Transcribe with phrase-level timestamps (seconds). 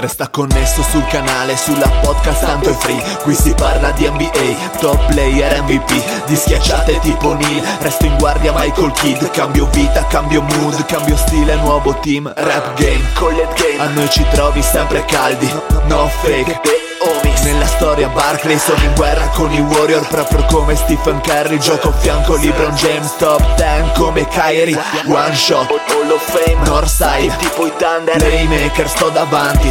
[0.00, 3.02] Resta connesso sul canale, sulla podcast tanto è free.
[3.22, 8.50] Qui si parla di NBA, top player MVP Di schiacciate tipo Neil, resto in guardia
[8.56, 9.22] Michael Kidd.
[9.30, 14.24] Cambio vita, cambio mood, cambio stile, nuovo team Rap game, collet game, a noi ci
[14.30, 15.52] trovi sempre caldi
[15.84, 16.60] No fake,
[17.42, 21.58] Nella storia Barclay sono in guerra con i Warrior Proprio come Stephen Curry.
[21.58, 24.78] Gioco a fianco LeBron James Top 10 come Kyrie.
[25.06, 26.62] One shot Hall of Fame.
[26.66, 28.16] Northside Tipo i Thunder.
[28.18, 29.70] Playmaker sto davanti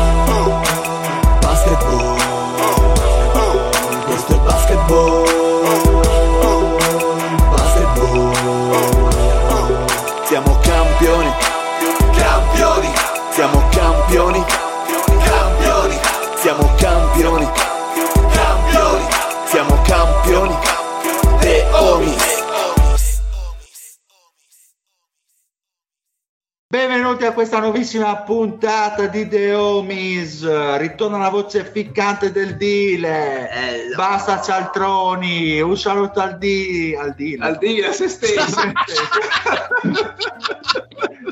[26.71, 30.77] Benvenuti a questa nuovissima puntata di The Homies.
[30.77, 33.49] Ritorna la voce ficcante del Dile.
[33.93, 35.59] Basta cialtroni.
[35.59, 36.95] Un saluto al Dile.
[36.95, 37.45] Al Dile.
[37.45, 37.59] Al
[37.89, 38.61] a se stesso.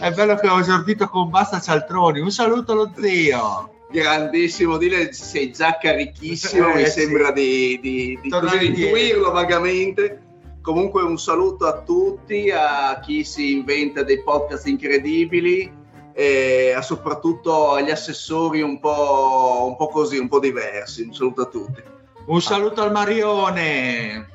[0.02, 2.20] È bello che ho esordito con basta cialtroni.
[2.20, 3.86] Un saluto allo zio.
[3.90, 7.00] Grandissimo, dire sei già carichissimo, Eh, mi sì.
[7.00, 10.24] sembra di, di, di intuirlo vagamente.
[10.62, 15.72] Comunque un saluto a tutti, a chi si inventa dei podcast incredibili
[16.14, 21.04] e a soprattutto agli assessori un po', un po' così, un po' diversi.
[21.04, 21.82] Un saluto a tutti.
[22.26, 24.28] Un saluto al Marione.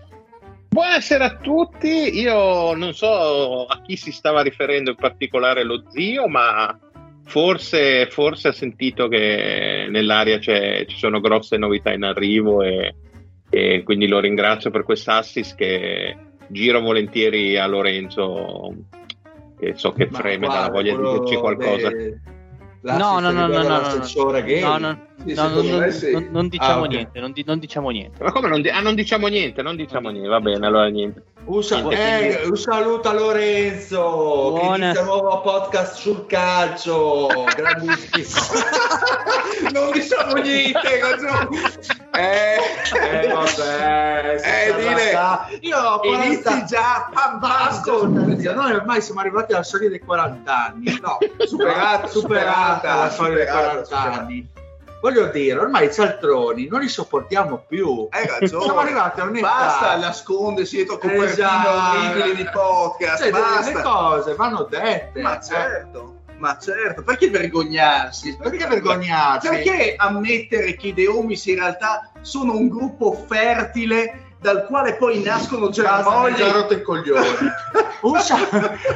[0.70, 6.26] Buonasera a tutti, io non so a chi si stava riferendo in particolare lo zio,
[6.26, 6.76] ma
[7.26, 12.92] forse, forse ha sentito che nell'aria c'è- ci sono grosse novità in arrivo e,
[13.54, 16.16] e quindi lo ringrazio per quest'assist che
[16.48, 18.74] giro volentieri a Lorenzo,
[19.58, 21.90] che so che Ma freme dalla voglia di dirci qualcosa.
[22.86, 23.80] No, no, no, no, no,
[26.30, 28.22] non, diciamo niente, non, di- non diciamo niente.
[28.22, 31.22] Ma come non, di- ah, non diciamo niente, non diciamo niente, va bene, allora niente.
[31.46, 36.26] Un, sa- Niente, eh, un saluto a Lorenzo che Buona- inizia un nuovo podcast sul
[36.26, 38.60] calcio grandissimo
[39.72, 40.78] non diciamo niente.
[42.16, 42.56] Eh,
[42.94, 45.46] eh vabbè Eh, dire, basta.
[45.60, 47.08] io ho 40 inizi già,
[47.68, 52.94] ascolta zio, noi ormai siamo arrivati alla soglia dei 40 anni no Superata, superata, superata,
[52.96, 54.20] la soglia dei superata, 40 superata.
[54.20, 54.48] anni
[55.00, 58.62] voglio dire ormai i cialtroni non li sopportiamo più Hai ragione.
[58.64, 61.68] siamo arrivati a un'età Basta nascondersi dietro copertine Esatto.
[61.98, 63.22] orribili di podcast.
[63.22, 63.70] Cioè, basta.
[63.72, 65.42] le cose vanno dette Ma eh.
[65.44, 66.13] certo,
[66.44, 67.02] ma certo.
[67.02, 68.36] Perché vergognarsi?
[68.36, 69.48] Perché vergognarsi?
[69.48, 75.70] Perché ammettere che i Deomis in realtà sono un gruppo fertile dal quale poi nascono
[75.70, 76.34] germogli?
[76.34, 77.54] già rotto il coglione.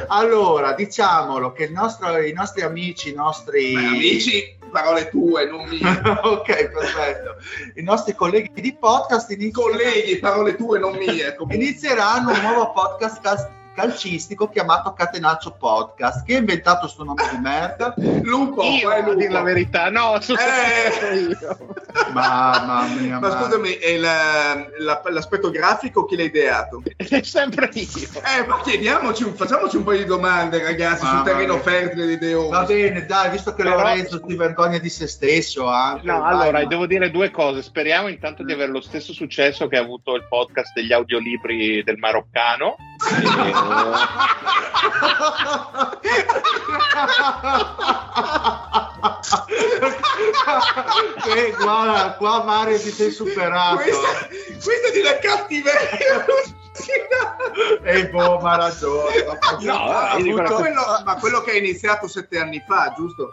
[0.09, 5.67] Allora, diciamolo che il nostro- i nostri amici, i nostri Ma amici, parole tue, non
[5.67, 5.81] mie.
[6.21, 7.37] ok, perfetto.
[7.73, 11.33] I nostri colleghi di podcast inizieranno, Colleghi, parole tue, non mie.
[11.35, 11.55] Comunque.
[11.55, 16.25] inizieranno un nuovo podcast calcistico chiamato Catenaccio Podcast.
[16.25, 17.93] Chi ha inventato sto nome di merda?
[18.23, 19.43] Lupo, Io, eh, a dire la Lupo.
[19.43, 21.15] verità, no, sono Eh.
[21.15, 21.57] io.
[22.11, 23.19] Mamma mia.
[23.19, 26.81] Ma scusami, è la- la- l'aspetto grafico chi l'ha ideato?
[26.97, 27.87] È sempre io.
[28.37, 31.61] Eh, ma chiediamoci, facciamoci un paio di domande, ragazzi, Mamma sul terreno mia.
[31.63, 32.49] fertile di Deo.
[32.49, 36.05] Va bene, dai, visto che Però- Lorenzo si vergogna di se stesso anche.
[36.05, 37.61] No, vai, allora, ma- devo dire due cose.
[37.61, 41.97] Speriamo intanto di avere lo stesso successo che ha avuto il podcast degli audiolibri del
[41.97, 42.75] maroccano.
[51.35, 53.75] Eh, guarda, qua Mario ti sei superato.
[53.77, 54.27] questa,
[54.63, 56.25] questa è di una cattiveria.
[57.83, 59.23] E boh, ma ha ragione.
[59.61, 63.31] No, ma, la- quello, ma quello che è iniziato sette anni fa, giusto?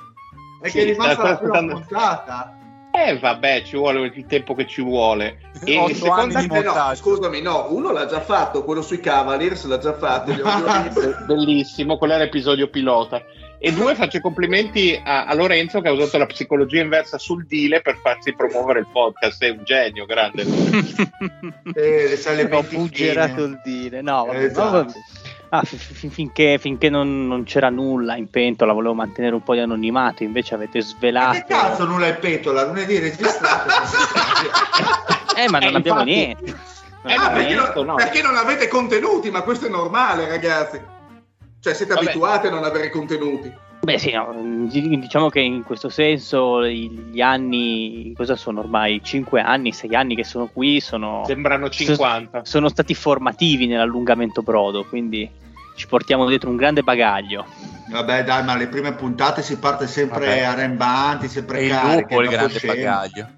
[0.61, 2.57] È Sì, che è rimasta sta la prima puntata.
[2.97, 5.39] Eh, vabbè, ci vuole il tempo che ci vuole.
[5.65, 9.65] E Otto seconda- anni di no, scusami, no, uno l'ha già fatto, quello sui Cavaliers
[9.65, 10.33] l'ha già fatto.
[11.27, 13.23] bellissimo, quello era episodio pilota.
[13.59, 17.47] E due, faccio i complimenti a, a Lorenzo che ha usato la psicologia inversa sul
[17.47, 19.43] dile per farsi promuovere il podcast.
[19.43, 20.45] È un genio, grande.
[21.75, 22.81] Eh, le Ho pentitine.
[22.81, 24.01] buggerato il dire.
[24.03, 24.65] No, vabbè, Esatto.
[24.65, 24.93] no, vabbè.
[25.51, 29.55] Ah, fi- fi- finché, finché non, non c'era nulla in pentola, volevo mantenere un po'
[29.55, 31.33] di anonimato, invece avete Ma svelato.
[31.39, 32.65] che cazzo nulla in pentola?
[32.67, 33.71] Lunedì registrato.
[35.39, 36.45] Eh, ma non Eh, abbiamo infatti- niente.
[36.47, 37.73] Non Eh, abbiamo perché, niente.
[37.75, 37.95] non, no.
[37.97, 40.81] perché non avete contenuti, ma questo è normale, ragazzi.
[41.61, 42.07] Cioè, siete Vabbè.
[42.07, 43.53] abituati a non avere contenuti.
[43.87, 44.35] Beh, sì, no,
[44.69, 49.01] di- diciamo che in questo senso gli anni, cosa sono ormai?
[49.01, 52.45] 5 anni, 6 anni che sono qui, sono, Sembrano 50.
[52.45, 55.31] sono stati formativi nell'allungamento brodo, quindi
[55.77, 57.47] ci portiamo dietro un grande bagaglio.
[57.89, 60.41] Vabbè, dai, ma le prime puntate si parte sempre Vabbè.
[60.43, 62.01] arrembanti, sempre il cariche.
[62.01, 62.73] lupo il grande scemo.
[62.75, 63.29] bagaglio.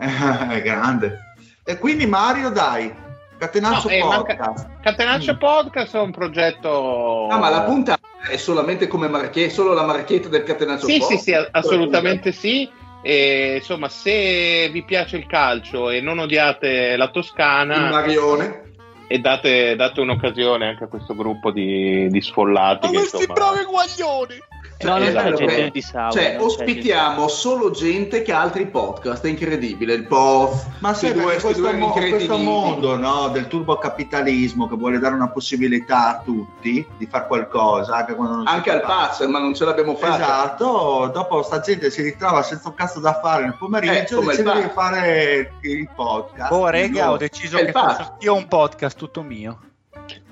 [0.00, 1.18] è grande.
[1.62, 2.90] E quindi Mario, dai,
[3.40, 4.38] Catenaccio No, eh, Podcast.
[4.38, 5.36] manca- Catenaccio Mm.
[5.38, 7.26] Podcast è un progetto.
[7.28, 7.98] Ah, ma la puntata
[8.28, 11.08] è solamente come marche- solo la marchetta del catenaccio Sì, Pop?
[11.10, 12.68] sì, sì, assolutamente sì.
[13.02, 18.72] E, insomma, se vi piace il calcio e non odiate la Il Toscana, Marione.
[19.08, 22.86] e date, date un'occasione anche a questo gruppo di, di sfollati.
[22.88, 24.34] Ma che, questi insomma, bravi guaglioni!
[24.82, 25.34] No, non Esatto.
[25.36, 26.12] c'è gente di Sauro.
[26.12, 29.92] Cioè, ospitiamo solo gente che ha altri podcast, è incredibile.
[29.94, 35.14] Il POF, Ma questi due, questo, mo- questo mondo no, del turbocapitalismo che vuole dare
[35.14, 39.38] una possibilità a tutti di fare qualcosa, anche quando non si Anche al pazzo, ma
[39.38, 40.14] non ce l'abbiamo fatta.
[40.14, 44.26] Esatto, dopo sta gente si ritrova senza un cazzo da fare nel Eh, pomeriggio il
[44.26, 46.52] decide di fare il podcast.
[46.52, 49.58] Oh, rega, ho deciso è che faccio io un podcast tutto mio.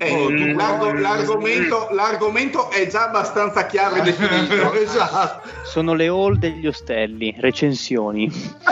[0.01, 4.73] Eh, Oh, l'argo- l'argomento, l'argomento è già abbastanza chiaro e definito.
[4.73, 5.47] esatto.
[5.65, 8.31] Sono le hall degli ostelli, recensioni.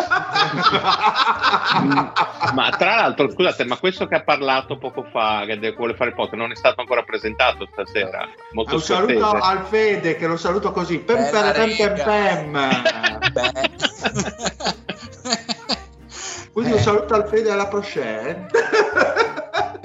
[2.53, 6.15] Ma tra l'altro, scusate, ma questo che ha parlato poco fa, che vuole fare il
[6.15, 8.25] podcast, non è stato ancora presentato stasera.
[8.53, 10.99] Molto Un saluto al Fede che lo saluto così.
[10.99, 12.51] Pem, pem, pem, pem,
[13.33, 13.51] pem.
[16.53, 18.49] Quindi un saluto al Fede e alla Prochet.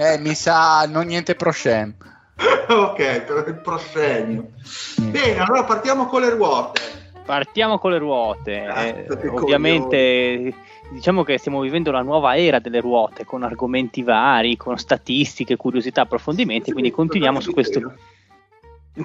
[0.03, 1.95] Eh, mi sa non niente proscem.
[2.69, 4.51] ok, per il proscenio.
[4.99, 6.81] Bene, allora partiamo con le ruote.
[7.25, 8.65] Partiamo con le ruote.
[8.67, 10.55] Cazzo, Eh, ovviamente
[10.91, 16.03] diciamo che stiamo vivendo la nuova era delle ruote con argomenti vari, con statistiche, curiosità,
[16.03, 17.95] approfondimenti, quindi continuiamo su questo.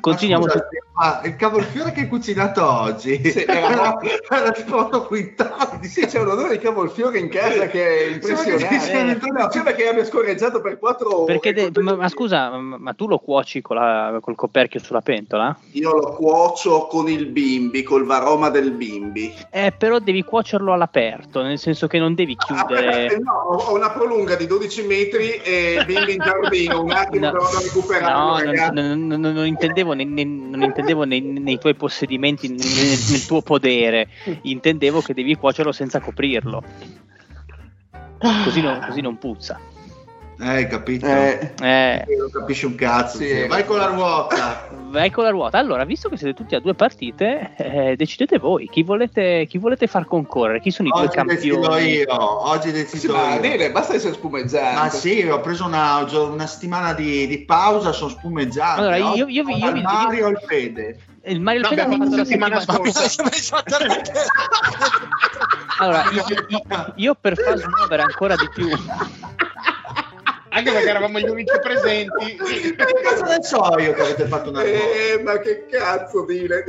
[0.01, 3.97] Continuiamo Ma su scusa, ma il cavolfiore che hai cucinato oggi Sì, era-
[4.29, 5.87] era, tipo 8 quintali.
[5.87, 8.79] Sì, c'è un odore di cavolfiore in casa che è impressionante.
[8.81, 11.39] Sembra che- abbia scorreggiato per quattro ore.
[11.39, 15.57] De- ma, ma scusa, ma, ma tu lo cuoci con la- col coperchio sulla pentola?
[15.71, 19.33] Io lo cuocio con il bimbi, col varoma del bimbi.
[19.49, 23.17] Eh, però devi cuocerlo all'aperto, nel senso che non devi Ah, chiudere.
[23.19, 26.81] no, ho una prolunga di 12 metri e bimbi in giardino.
[26.81, 29.45] Un attimo No, che vado a recuperarlo, no, non, non- non- non
[29.77, 34.09] intendevo, nei, nei- non intendevo nei, nei tuoi possedimenti, nel, nel tuo podere,
[34.43, 36.63] intendevo che devi cuocerlo senza coprirlo.
[38.43, 39.59] Così non, così non puzza.
[40.39, 41.05] Eh, capito?
[41.07, 43.17] Eh, Eh, Non capisci un cazzo.
[43.17, 43.27] Sì.
[43.27, 43.47] sì.
[43.47, 44.67] Vai con la ruota.
[44.91, 45.57] vai con la ruota.
[45.57, 49.87] Allora, visto che siete tutti a due partite, eh, decidete voi chi volete, chi volete
[49.87, 51.89] far concorrere, chi sono i due Oggi decido campioni.
[51.91, 52.47] io.
[52.47, 53.39] Oggi sì, decido ma io.
[53.39, 54.79] bene, basta essere spumeggiante.
[54.79, 58.81] Ma sì, ho preso una, una settimana di, di pausa, sono spumeggiato.
[58.81, 60.99] Allora, io- io vi- io vi- Mario e il Fede.
[61.23, 63.63] Il Mario No, Fede ha fatto la settimana settimana scorsa.
[65.79, 66.63] Allora, io, io-
[66.95, 68.67] io per far smuovere ancora di più,
[70.57, 72.35] Anche perché eravamo gli unici presenti.
[72.35, 74.75] Che cazzo ne so io che avete fatto una ruota?
[74.75, 76.63] Eh, ma che cazzo dire?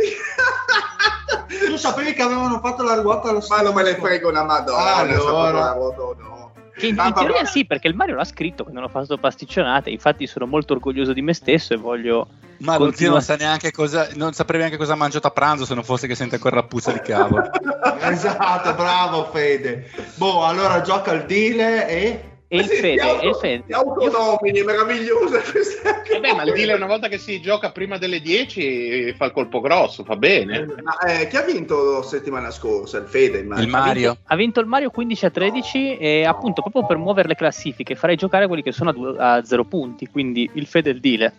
[1.67, 4.79] Tu sapevi che avevano fatto la ruota allo ma non me ne frego una madonna.
[4.79, 5.53] Ah, allora.
[5.53, 6.53] la ruota no.
[6.77, 9.89] che in, in Tanto- teoria sì, perché il Mario l'ha scritto non ho fatto pasticcionate,
[9.89, 12.29] infatti sono molto orgoglioso di me stesso e voglio,
[12.59, 15.31] Ma lo zio Continua- non sa neanche cosa, non saprebbe neanche cosa ha mangiato a
[15.31, 17.49] pranzo se non fosse che sente quella puzza di cavolo.
[18.03, 19.91] esatto, bravo Fede.
[20.17, 22.37] Boh, allora gioca il deal e...
[22.51, 23.65] E il Sì, Fede, auto- e il Fede.
[23.67, 26.03] ti autonomini, è meravigliosa questa.
[26.03, 29.27] Eh beh, ma il deal è una volta che si gioca prima delle 10 fa
[29.27, 30.67] il colpo grosso, fa bene.
[30.83, 32.99] Ma, eh, chi ha vinto settimana scorsa?
[32.99, 33.67] Il Fede, immagino.
[33.67, 34.17] Il Mario.
[34.25, 38.17] Ha vinto il Mario 15 a 13 e appunto proprio per muovere le classifiche farei
[38.17, 41.33] giocare quelli che sono a, due- a zero punti, quindi il Fede e il Dile.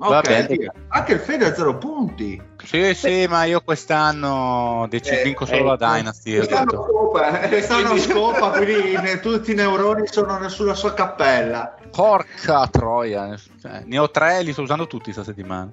[0.00, 0.72] Va Ok, bene.
[0.90, 2.40] anche il Fede ha zero punti.
[2.64, 6.34] Sì, sì, ma io quest'anno dec- Eh, vinco solo eh, la Dynasty.
[6.34, 10.94] ho Quest'anno scopa, eh, Quest'anno quindi- scopa, quindi ne- tutti i neuroni sono sulla sua
[10.94, 11.74] cappella.
[11.90, 15.68] Porca troia, Cioè, ne ho tre, li sto usando tutti questa settimana.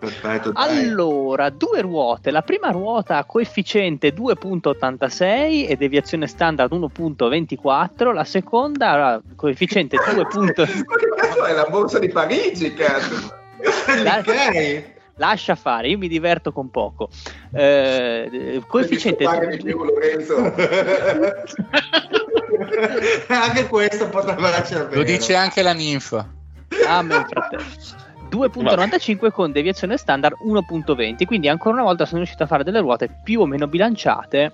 [0.00, 0.50] Perfetto.
[0.54, 2.30] Allora, due ruote.
[2.32, 8.12] La prima ruota ha coefficiente 2.86 e deviazione standard 1.24.
[8.12, 10.24] La seconda ha coefficiente 2.
[10.34, 13.38] Ma che cazzo è la borsa di Parigi, cazzo?
[14.02, 14.98] La- Ok.
[15.16, 17.10] Lascia fare, io mi diverto con poco.
[17.52, 20.36] Eh, coefficiente di più, Lorenzo.
[23.28, 24.88] anche questo potrebbe vero.
[24.92, 26.26] Lo dice anche la ninfa.
[26.88, 27.64] Ah, mio fratello.
[28.30, 33.10] 2.95 con deviazione standard 1.20 quindi ancora una volta sono riuscito a fare delle ruote
[33.24, 34.52] più o meno bilanciate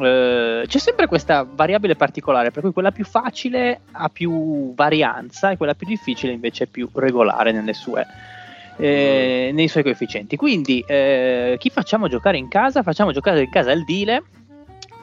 [0.00, 5.56] Eh, c'è sempre questa variabile particolare per cui quella più facile ha più varianza e
[5.56, 8.06] quella più difficile invece è più regolare nelle sue,
[8.76, 12.82] eh, nei suoi coefficienti quindi eh, chi facciamo giocare in casa?
[12.82, 14.22] facciamo giocare in casa il Dile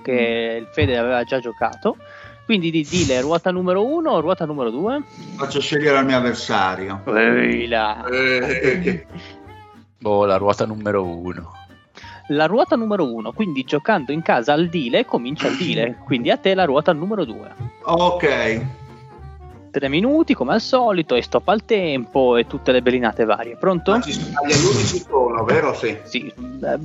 [0.04, 1.98] che il Fede aveva già giocato
[2.46, 5.02] quindi di Dile ruota numero 1 o ruota numero 2?
[5.38, 7.02] Faccio scegliere il mio avversario.
[7.06, 8.04] Ehi là.
[8.06, 9.06] Eh,
[9.98, 11.54] Boh, la ruota numero uno.
[12.28, 16.38] La ruota numero 1, quindi giocando in casa al Dile, comincia il Dile, quindi a
[16.38, 17.56] te la ruota numero 2.
[17.84, 18.66] Ok.
[19.74, 23.56] 3 minuti come al solito, e stop al tempo e tutte le bellinate varie.
[23.56, 23.92] Pronto?
[23.92, 25.74] ma ci sono- gli alunni ci sono, vero?
[25.74, 25.98] Sì.
[26.04, 26.28] Sì.
[26.28, 26.78] Eh,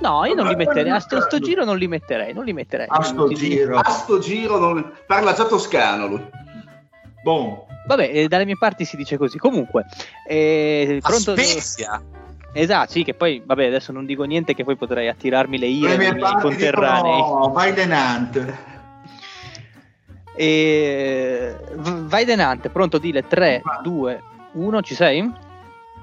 [0.00, 0.90] No, io non li metterei.
[0.90, 2.32] A sto, sto giro non li metterei.
[2.32, 2.86] Non li metterei.
[2.88, 3.76] A sto giro.
[3.78, 6.24] A sto giro non- parla già toscano lui.
[7.22, 7.58] Boom.
[7.86, 9.36] Vabbè, eh, dalle mie parti si dice così.
[9.38, 9.84] Comunque,
[10.26, 11.32] eh, pronto?
[11.36, 12.00] Spezia?
[12.54, 15.96] Esatto, sì, che poi, vabbè, adesso non dico niente che poi potrei attirarmi le ire
[15.96, 17.16] dei conterranei.
[17.16, 18.54] dicono vai denant.
[20.34, 21.56] E...
[21.74, 24.22] Vai denante, pronto, dile 3, 2,
[24.52, 25.32] 1, ci sei?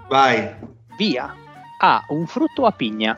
[0.07, 0.55] Vai.
[0.97, 1.35] Via.
[1.79, 3.17] A, un frutto a pigna.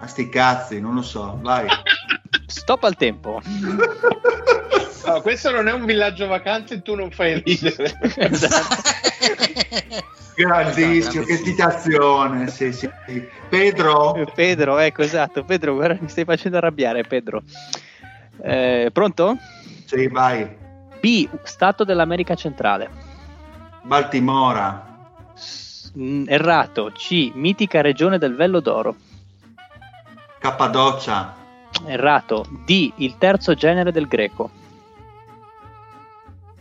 [0.00, 1.38] A sti cazzi, non lo so.
[1.40, 1.66] Vai.
[2.46, 3.40] Stop al tempo.
[5.06, 7.98] No, questo non è un villaggio vacanze e tu non fai ridere.
[8.16, 8.82] Esatto.
[10.34, 12.48] Grandissimo, che citazione.
[12.48, 12.88] Sì, sì.
[13.06, 13.28] sì.
[13.50, 14.16] Pedro?
[14.34, 15.44] Pedro, ecco, esatto.
[15.44, 17.42] Pedro, guarda, mi stai facendo arrabbiare, Pedro.
[18.42, 19.36] Eh, pronto?
[19.84, 20.48] Sì, vai.
[21.00, 22.90] B, Stato dell'America Centrale.
[23.82, 24.96] Baltimora.
[25.34, 26.90] S- mm, errato.
[26.94, 28.96] C, mitica regione del Vello d'Oro.
[30.38, 31.34] Cappadocia.
[31.86, 32.46] Errato.
[32.64, 34.50] D, il terzo genere del greco.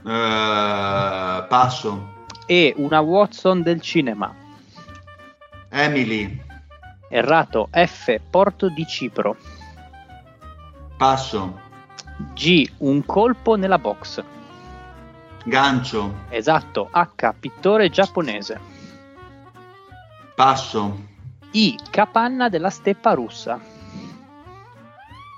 [0.05, 2.11] Eh, passo.
[2.45, 4.33] E, una Watson del cinema.
[5.69, 6.41] Emily.
[7.09, 7.69] Errato.
[7.71, 9.37] F, Porto di Cipro.
[10.97, 11.62] Passo.
[12.33, 14.23] G, un colpo nella box.
[15.45, 16.13] Gancio.
[16.29, 16.89] Esatto.
[16.91, 18.59] H, pittore giapponese.
[20.35, 21.11] Passo.
[21.51, 23.59] I, capanna della steppa russa.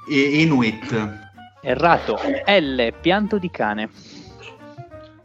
[0.10, 1.24] I- Inuit.
[1.62, 2.20] Errato.
[2.46, 3.90] L, pianto di cane.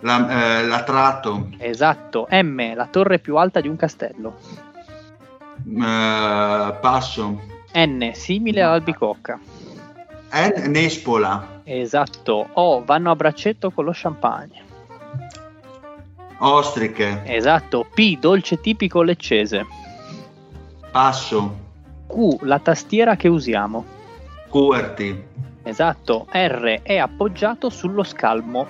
[0.00, 1.50] La, eh, latrato.
[1.58, 2.26] Esatto.
[2.30, 4.38] M, la torre più alta di un castello.
[5.66, 7.40] Eh, passo.
[7.74, 9.38] N, simile all'albicocca.
[10.32, 11.60] N- Nespola.
[11.64, 12.48] Esatto.
[12.52, 14.62] O, vanno a braccetto con lo champagne.
[16.38, 17.22] Ostriche.
[17.24, 17.86] Esatto.
[17.92, 19.66] P, dolce tipico leccese.
[20.90, 21.58] Passo.
[22.06, 23.84] Q, la tastiera che usiamo.
[24.48, 25.24] Cuerti.
[25.62, 26.26] Esatto.
[26.30, 28.66] R, è appoggiato sullo scalmo.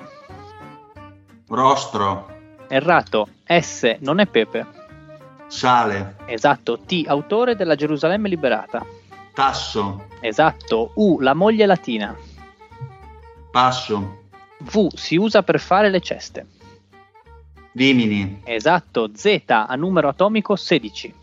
[1.49, 2.29] Rostro.
[2.69, 3.29] Errato.
[3.47, 4.67] S, non è pepe.
[5.47, 6.17] Sale.
[6.27, 6.79] Esatto.
[6.79, 8.85] T, autore della Gerusalemme liberata.
[9.41, 10.05] Tasso.
[10.21, 10.91] Esatto.
[10.97, 12.15] U, la moglie latina.
[13.51, 14.19] Passo.
[14.59, 16.47] V, si usa per fare le ceste.
[17.73, 18.43] Vimini.
[18.45, 19.09] Esatto.
[19.15, 21.15] Z, a numero atomico 16.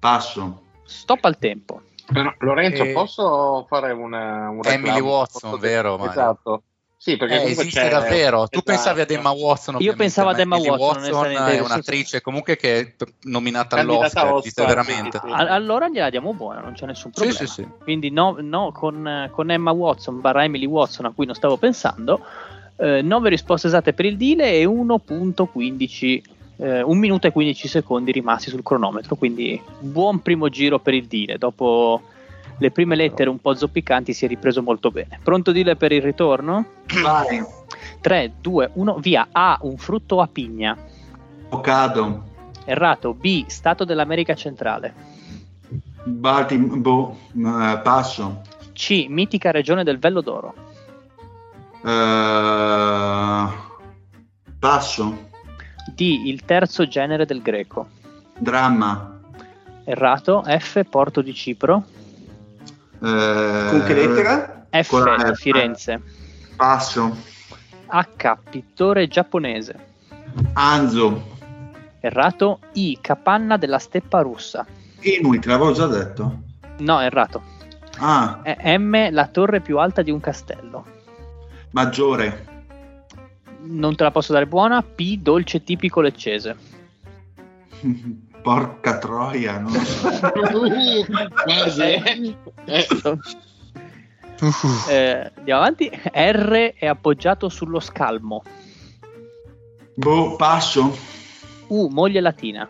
[0.00, 0.62] Passo.
[0.82, 1.80] Stop al tempo.
[2.12, 4.98] Però, Lorenzo, Eh, posso fare una, un Emily?
[4.98, 6.10] Watson, Posso- vero, Mario?
[6.10, 6.62] Esatto.
[7.04, 8.48] Sì, perché Eh, esiste c'è- davvero.
[8.48, 8.62] Tu Esatto.
[8.62, 9.76] pensavi ad Emma Watson?
[9.80, 10.78] Io pensavo ad ma Emma Watson,
[11.12, 12.94] Watson è sì, un'attrice comunque che è
[13.24, 14.66] nominata Candidata all'Oscar.
[14.66, 15.20] Veramente.
[15.22, 15.34] sì, sì.
[15.34, 17.38] Allora gliela diamo buona, non c'è nessun Sì, problema.
[17.44, 17.68] sì, sì.
[17.82, 22.20] Quindi no, no, con, con Emma Watson barra Emily Watson a cui non stavo pensando.
[22.76, 26.22] 9 risposte esatte per il Dile e 1.15
[26.56, 31.04] Eh, un minuto e 15 secondi rimasti sul cronometro, quindi buon primo giro per il
[31.06, 31.36] Dile.
[31.36, 32.00] Dopo
[32.58, 35.18] le prime lettere un po' zoppicanti si è ripreso molto bene.
[35.22, 36.66] Pronto Dile per il ritorno?
[37.02, 37.44] Vai.
[38.00, 39.28] 3, 2, 1, via.
[39.32, 40.76] A, un frutto a pigna.
[41.46, 42.24] Avocado.
[42.64, 43.14] Errato.
[43.14, 44.94] B, Stato dell'America centrale.
[46.04, 48.42] Baltim- boh, eh, passo.
[48.72, 50.54] C, mitica regione del Vello d'Oro.
[51.84, 53.48] Eh,
[54.58, 55.28] passo.
[55.94, 57.88] D, il terzo genere del greco.
[58.38, 59.20] Dramma.
[59.84, 60.42] Errato.
[60.42, 61.84] F, porto di Cipro.
[63.04, 64.66] Eh, Con che lettera?
[64.70, 65.34] F, Con F.
[65.38, 66.00] Firenze.
[66.56, 67.16] Passo.
[67.86, 69.74] H, pittore giapponese.
[70.54, 71.32] Anzo.
[72.00, 72.60] Errato.
[72.72, 74.66] I, capanna della steppa russa.
[75.00, 76.42] Inuit, l'avevo già detto.
[76.78, 77.42] No, errato.
[77.98, 80.84] Ah, M, la torre più alta di un castello.
[81.70, 82.52] maggiore.
[83.66, 84.82] Non te la posso dare buona.
[84.82, 86.56] P, dolce tipico leccese.
[88.44, 89.70] Porca troia, no?
[94.90, 95.90] Eh, andiamo avanti.
[96.12, 98.42] R è appoggiato sullo scalmo.
[99.94, 100.94] boh, passo.
[101.68, 102.68] U, moglie latina.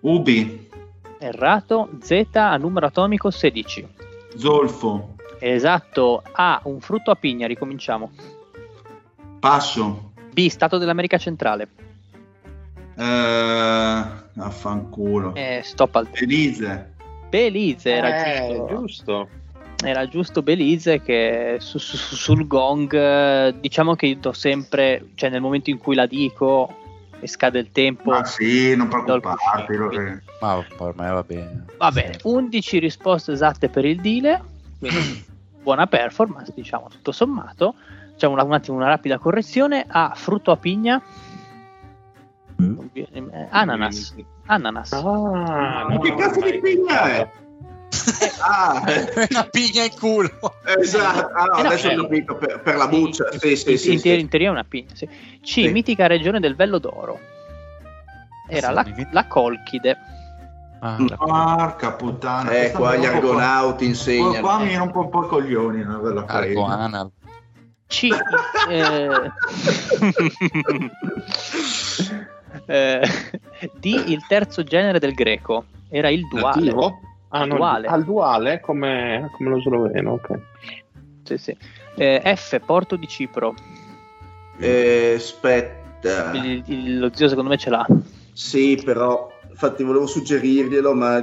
[0.00, 0.70] Ubi.
[1.18, 1.90] Errato.
[2.00, 3.86] Z a numero atomico 16.
[4.36, 5.16] Zolfo.
[5.38, 6.22] Esatto.
[6.32, 7.46] A, un frutto a pigna.
[7.46, 8.12] Ricominciamo.
[9.40, 10.12] Passo.
[10.32, 11.83] B, Stato dell'America centrale.
[12.96, 14.04] Eh,
[14.36, 15.34] affanculo.
[15.34, 16.92] Eh, stop al Belize.
[17.28, 18.66] Belize era Eh, giusto.
[18.76, 19.28] giusto.
[19.84, 25.08] Era giusto Belize che su- su- su- sul gong eh, diciamo che io do sempre,
[25.14, 26.72] cioè nel momento in cui la dico
[27.20, 28.10] e scade il tempo.
[28.10, 29.74] Ma sì, non preoccuparti.
[29.76, 30.20] lo- eh.
[30.40, 31.64] Ma ormai va bene.
[31.76, 34.40] Va bene, 11 risposte esatte per il Dile,
[34.78, 35.24] quindi
[35.62, 37.74] buona performance, diciamo, tutto sommato.
[38.12, 39.84] Facciamo una- un attimo una rapida correzione.
[39.86, 41.02] A frutto a pigna.
[42.56, 44.14] Eh, Ananas.
[44.46, 44.92] Ananas.
[44.92, 47.30] Ah, Ma no, che cazzo di pigna è?
[48.40, 48.82] Ah,
[49.30, 50.30] Una pigna in culo.
[50.78, 51.28] esatto.
[51.34, 51.96] Ah, no, Eh no, adesso eh.
[51.98, 53.24] ho capito, per, per la buccia.
[53.38, 53.92] Sì, sì, in, sì.
[53.92, 54.02] in sì.
[54.02, 54.94] teoria- in teoria è una pigna.
[54.94, 55.06] Sì.
[55.06, 55.10] C.
[55.42, 55.68] Sì.
[55.68, 57.18] Mitica regione del Vello d'Oro.
[58.48, 59.96] Era la, la Colchide.
[60.80, 61.06] Ah, Mm.
[61.16, 62.50] Porca puttana.
[62.50, 64.40] Eh, qua gli argonauti Qua, insegnano.
[64.40, 66.66] qua mi rompo un po' i coglioni, no, ve lo prego.
[66.66, 67.10] Argoana.
[67.86, 68.08] C.
[68.68, 69.08] eh,
[72.66, 73.00] eh,
[73.80, 73.84] D.
[74.06, 75.64] Il terzo genere del greco.
[75.88, 76.72] Era il duale.
[77.28, 77.88] Ah, no, Duale.
[77.88, 80.38] Al duale come, come lo sloveno, ok.
[81.24, 81.56] Sì, sì.
[81.96, 82.60] Eh, F.
[82.64, 83.54] Porto di Cipro.
[84.58, 86.32] Eh, aspetta.
[86.32, 87.84] Il- il- lo zio secondo me ce l'ha.
[88.32, 91.20] Sì, però, infatti volevo suggerirglielo, ma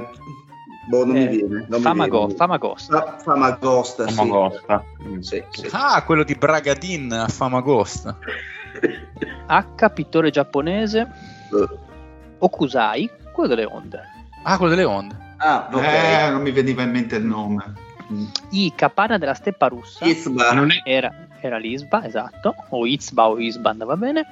[0.88, 1.66] boh, non Eh, mi viene.
[1.68, 2.36] Non Famago- mi viene.
[2.38, 2.96] Famagosta.
[3.00, 4.14] Fa- Famagosta, sì.
[4.14, 4.84] Famagosta.
[5.20, 5.68] Sì, sì.
[5.70, 8.18] Ah, quello di Bragadin a Famagosta.
[9.46, 9.88] H.
[9.92, 11.00] Pittore giapponese.
[11.52, 11.78] Eh.
[12.38, 13.10] Okusai.
[13.32, 14.00] Quello delle onde.
[14.42, 15.16] Ah, quello delle onde.
[15.38, 15.82] Ah, ok.
[15.82, 17.74] Eh, non mi veniva in mente il nome.
[18.12, 18.24] Mm.
[18.50, 18.72] I.
[18.74, 20.04] Capanna della steppa russa.
[20.52, 22.54] Non è- Era, era l'Isba, esatto.
[22.70, 24.26] O Izba o Isban, va bene.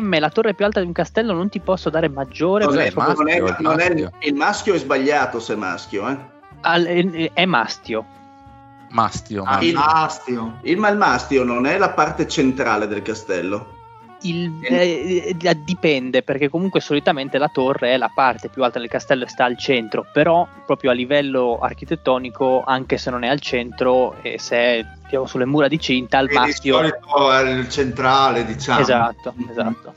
[0.00, 0.18] M.
[0.18, 1.32] La torre più alta di un castello.
[1.32, 2.64] Non ti posso dare maggiore.
[2.64, 3.14] Non è, maschio?
[3.22, 4.12] non è- il non è- maschio?
[4.20, 6.16] il maschio è sbagliato se è maschio, eh.
[6.60, 8.04] Al- è, è mastio.
[8.90, 9.42] Mastio.
[9.44, 10.58] Ah, il- Mastio.
[10.62, 13.76] Il malmastio non è la parte centrale del castello.
[14.22, 19.24] Il- eh, dipende perché comunque solitamente la torre è la parte più alta del castello
[19.24, 24.16] e sta al centro, però proprio a livello architettonico, anche se non è al centro
[24.22, 28.80] e se è diciamo, sulle mura di cinta, il solito è il centrale, diciamo.
[28.80, 29.48] Esatto, Mhm.
[29.50, 29.94] esatto.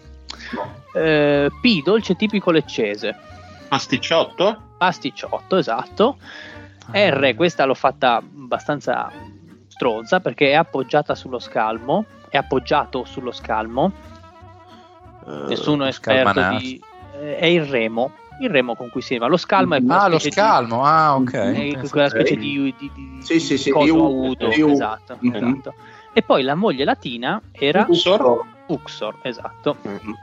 [0.93, 3.15] Eh, P, dolce tipico leccese.
[3.69, 4.61] Pasticciotto?
[4.77, 6.17] Pasticciotto, esatto.
[6.91, 9.11] R, questa l'ho fatta abbastanza
[9.67, 13.91] stronza perché è appoggiata sullo scalmo, è appoggiato sullo scalmo.
[15.47, 16.81] Nessuno è esperto di...
[17.19, 19.27] è il remo, il remo con cui si va.
[19.27, 20.83] Lo scalmo è quella Ah, lo specie scalmo.
[20.83, 21.51] Ah, ok.
[21.51, 24.61] di, è quella specie di, di, di Sì, sì, sì, coso di U, avuto, di
[24.61, 24.69] U.
[24.69, 25.73] esatto, esatto.
[26.13, 28.43] E poi la moglie latina era Uxor?
[28.67, 29.77] Uxor, esatto.
[29.87, 30.13] Mm.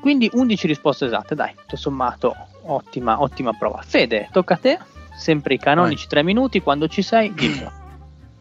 [0.00, 3.82] Quindi 11 risposte esatte, dai, tutto sommato ottima, ottima prova.
[3.82, 4.78] Fede, tocca a te,
[5.20, 7.70] sempre i canonici 3 minuti, quando ci sei, dillo.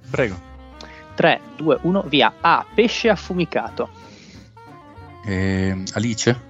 [0.10, 0.48] Prego.
[1.16, 2.34] 3, 2, 1, via.
[2.40, 3.90] A, pesce affumicato.
[5.26, 6.48] Eh, Alice?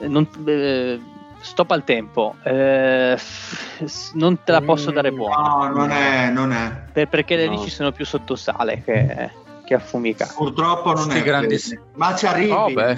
[0.00, 1.00] Non, eh,
[1.40, 2.36] stop al tempo.
[2.44, 3.18] Eh,
[4.14, 5.36] non te la posso dare buona.
[5.48, 6.84] No, non è, non è.
[6.92, 7.52] Per- perché le No.
[7.54, 9.30] alici sono più sotto sale che,
[9.64, 10.34] che affumicato.
[10.36, 11.22] Purtroppo non Sti è.
[11.22, 12.50] grandissimi- Ma ci arrivi.
[12.52, 12.96] Oh, beh.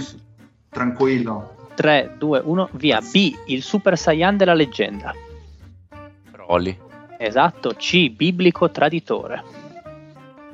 [0.68, 1.68] Tranquillo.
[1.74, 3.00] 3, 2, 1, via.
[3.00, 5.14] B, il Super Saiyan della leggenda.
[6.50, 6.76] Broly.
[7.16, 7.74] Esatto.
[7.76, 9.44] C, biblico traditore.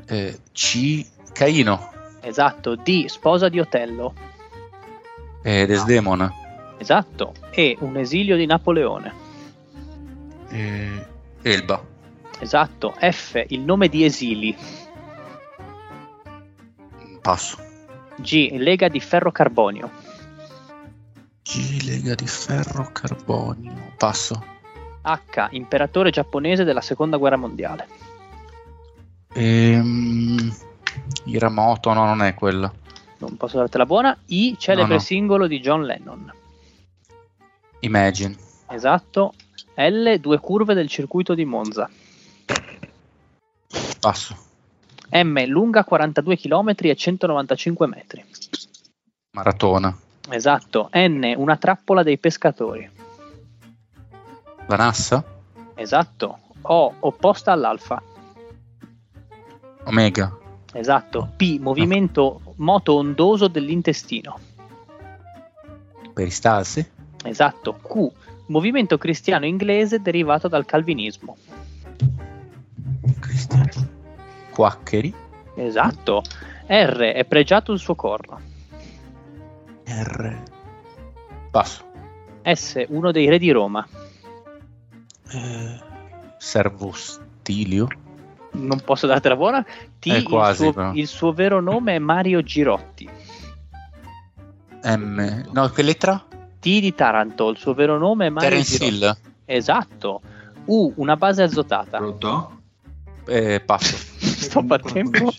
[0.04, 1.06] Eh, C.
[1.32, 1.90] Caino.
[2.20, 2.76] Esatto.
[2.76, 4.12] D, sposa di Otello.
[5.42, 6.30] Eh, Desdemona.
[6.76, 7.32] Esatto.
[7.50, 9.14] E un esilio di Napoleone.
[10.50, 11.06] Eh,
[11.40, 11.82] Elba.
[12.40, 12.94] Esatto.
[12.98, 14.54] F, il nome di esili.
[17.22, 17.56] Passo.
[18.16, 19.90] G, lega di ferro carbonio.
[21.42, 23.92] G, lega di ferro carbonio.
[23.96, 24.55] Passo.
[25.06, 27.86] H, imperatore giapponese della seconda guerra mondiale.
[29.34, 30.54] Ehm,
[31.24, 32.72] Hiramoto, no, non è quella.
[33.18, 34.16] Non posso dartela buona.
[34.26, 35.00] I, celebre No, no.
[35.00, 36.32] singolo di John Lennon.
[37.80, 38.36] Imagine.
[38.68, 39.34] Esatto.
[39.74, 41.88] L, due curve del circuito di Monza.
[44.00, 44.36] Passo.
[45.10, 48.24] M, lunga 42 km e 195 metri.
[49.32, 49.96] Maratona.
[50.30, 50.88] Esatto.
[50.92, 52.90] N, una trappola dei pescatori.
[54.66, 55.24] La Nassa.
[55.74, 56.38] Esatto.
[56.62, 58.02] O, opposta all'alfa.
[59.84, 60.36] Omega.
[60.72, 61.32] Esatto.
[61.36, 64.38] P, movimento moto ondoso dell'intestino.
[66.12, 66.84] Peristalsi.
[67.22, 67.74] Esatto.
[67.74, 68.10] Q,
[68.46, 71.36] movimento cristiano inglese derivato dal calvinismo.
[73.20, 73.88] Cristiano.
[74.50, 75.14] Quaccheri.
[75.54, 76.22] Esatto.
[76.66, 78.40] R, è pregiato il suo corno.
[79.84, 80.42] R.
[81.50, 81.84] Passo.
[82.42, 83.86] S, uno dei re di Roma.
[85.30, 85.80] Eh,
[86.38, 87.88] Servostilio.
[88.52, 89.64] Non posso dartela buona.
[89.98, 93.08] T, Eh, quasi, il, suo, il suo vero nome è Mario Girotti.
[94.84, 95.48] M.
[95.52, 96.24] No, che lettera?
[96.58, 98.94] T di Taranto, il suo vero nome è Mario Terence Girotti.
[98.94, 99.16] Hill.
[99.44, 100.20] Esatto.
[100.66, 101.98] U, una base azotata.
[101.98, 102.60] Pronto?
[103.26, 103.96] Eh, passo.
[104.18, 105.32] Stop a tempo.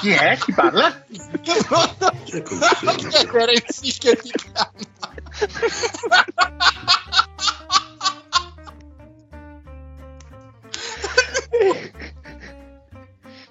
[0.00, 0.36] Chi è?
[0.38, 0.90] Chi parla?
[3.30, 4.70] Terence Hill che ti chiama.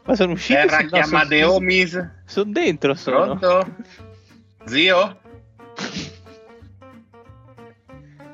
[0.05, 0.59] Ma sono uscito.
[0.59, 2.09] Terra sono- no, chiama sono- De Omis.
[2.25, 3.37] Sono dentro, sono.
[3.37, 3.75] Pronto?
[4.65, 5.19] Zio?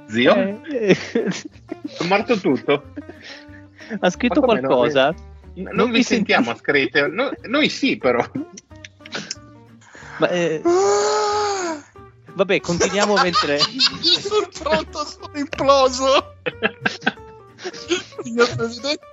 [0.08, 0.36] Zio?
[0.36, 0.98] Eh, eh,
[1.98, 2.94] È morto tutto.
[4.00, 4.46] ha scritto no?
[4.46, 5.10] qualcosa.
[5.10, 7.08] N- Non, Non vi sentiamo senti- scritte.
[7.08, 8.24] No- noi sì, però.
[10.20, 10.62] Ma, eh,
[12.34, 13.60] vabbè, continuiamo mentre.
[13.60, 16.36] Sul pronto sono imploso.
[18.24, 19.06] Signor Presidente.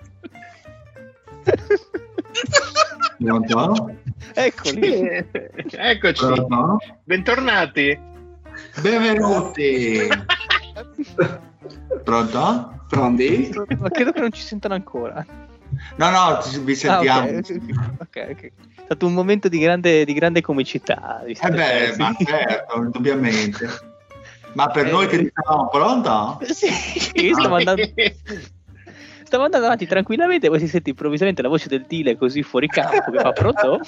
[3.19, 3.97] Pronto?
[4.35, 5.27] Eccoli.
[5.71, 6.25] Eccoci.
[6.25, 6.79] Pronto?
[7.05, 7.99] Bentornati.
[8.81, 10.09] Benvenuti.
[12.05, 12.85] Pronto?
[12.89, 13.51] Pronti?
[13.79, 15.25] Ma credo che non ci sentano ancora.
[15.97, 17.29] No, no, ci- vi Ah, sentiamo.
[17.29, 17.51] ok,
[17.99, 18.43] ok, ok.
[18.43, 18.53] È
[18.85, 21.23] stato un momento di grande, di grande comicità.
[21.25, 23.69] Eh beh, ma certo, indubbiamente.
[24.55, 26.41] Ma per Eh, noi che dicevamo pronto?
[26.45, 26.69] Sì,
[27.33, 27.83] stavo andando,
[29.23, 33.13] stavo andando avanti tranquillamente, poi si sente improvvisamente la voce del Dile così fuori campo
[33.13, 33.81] che fa pronto.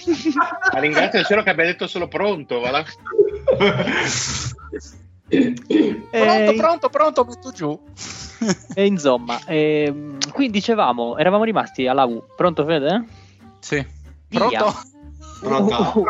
[0.73, 2.61] Ma ringrazio il cielo che abbia detto solo pronto.
[2.61, 2.85] va là.
[3.59, 3.95] Eh,
[6.11, 7.81] Pronto, pronto, pronto, metto giù.
[8.75, 12.25] E insomma, ehm, quindi dicevamo, eravamo rimasti alla U.
[12.37, 13.05] Pronto, Fede?
[13.61, 13.87] Sì.
[14.27, 14.49] Via.
[14.49, 14.75] Pronto?
[15.41, 16.05] Pronto?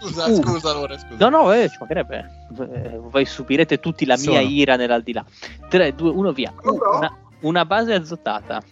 [0.00, 0.34] Scusa, Uh.
[0.42, 1.16] scusa, allora, scusa.
[1.18, 2.46] No, no, eh, ci mancherebbe.
[2.58, 4.48] Eh, voi subirete tutti la mia Sono.
[4.48, 5.22] ira nell'aldilà.
[5.68, 6.50] 3, 2, 1, via.
[6.56, 6.96] U, Pronto?
[6.96, 8.62] una, una base azotata.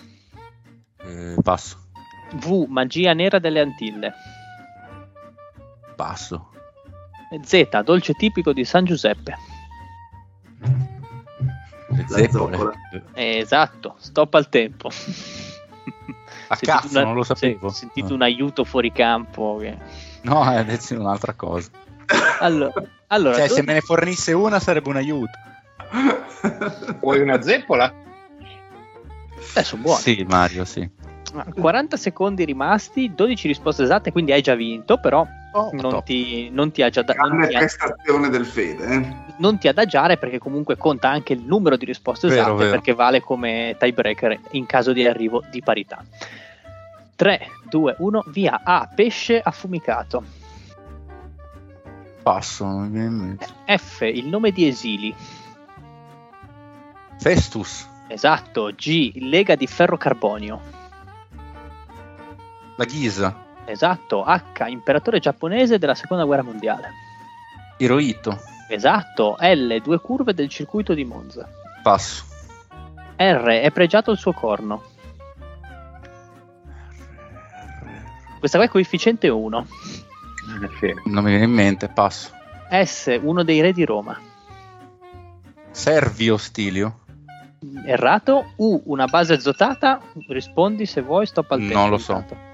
[1.04, 1.76] Eh, passo.
[2.32, 4.14] V, magia nera delle Antille.
[5.96, 6.48] Passo.
[7.42, 9.36] Z, dolce tipico di San Giuseppe.
[11.88, 12.56] Le La zeppole.
[12.56, 12.72] zoccola.
[13.14, 14.88] Eh, esatto, stop al tempo.
[14.88, 14.92] A
[16.56, 17.66] Sentito cazzo, una- non lo sapevo.
[17.68, 18.14] Ho sentito Ah.
[18.14, 19.58] un aiuto fuori campo.
[19.60, 19.76] che-
[20.22, 21.70] No, è detto un'altra cosa.
[22.40, 22.72] Allora,
[23.08, 25.30] allora Cioè, se dodici- me ne fornisse una sarebbe un aiuto.
[27.00, 27.92] Vuoi una zeppola?
[29.56, 30.00] eh, sono buoni.
[30.00, 30.88] Sì, Mario, sì.
[31.34, 36.48] Ah, 40 secondi rimasti, 12 risposte esatte, quindi hai già vinto, però Oh, non ti,
[36.50, 38.84] non ti agi- non ti- prestazione del Fede.
[38.94, 39.14] eh.
[39.38, 42.70] non ti adagiare perché comunque conta anche il numero di risposte Vero, esatte vero.
[42.70, 46.04] perché vale come tiebreaker in caso di arrivo di parità.
[47.16, 48.60] 3, 2, 1, via.
[48.62, 48.88] A.
[48.94, 50.22] Pesce affumicato.
[52.22, 53.46] Passo, non mi viene in mente.
[53.76, 54.02] F.
[54.02, 55.14] Il nome di esili.
[57.18, 58.70] Festus, Esatto.
[58.74, 59.12] G.
[59.16, 60.60] Lega di ferro carbonio.
[62.76, 63.36] la Ghisa,
[63.70, 64.24] Esatto.
[64.24, 64.66] H.
[64.68, 66.88] Imperatore giapponese della seconda guerra mondiale.
[67.78, 69.36] Hirohito, Esatto.
[69.40, 69.80] L.
[69.82, 71.48] Due curve del circuito di Monza.
[71.82, 72.24] passo.
[73.16, 73.60] R.
[73.62, 74.82] È pregiato il suo corno.
[78.38, 79.66] Questa qua è coefficiente 1.
[81.04, 82.30] Non mi viene in mente, passo.
[82.70, 83.18] S.
[83.22, 84.18] Uno dei re di Roma.
[85.70, 86.98] Servio Stilio,
[87.84, 88.52] Errato.
[88.56, 88.80] U.
[88.86, 90.00] Una base azotata.
[90.28, 91.88] Rispondi se vuoi, stop al Non tempo.
[91.88, 92.12] lo so.
[92.12, 92.48] intanto.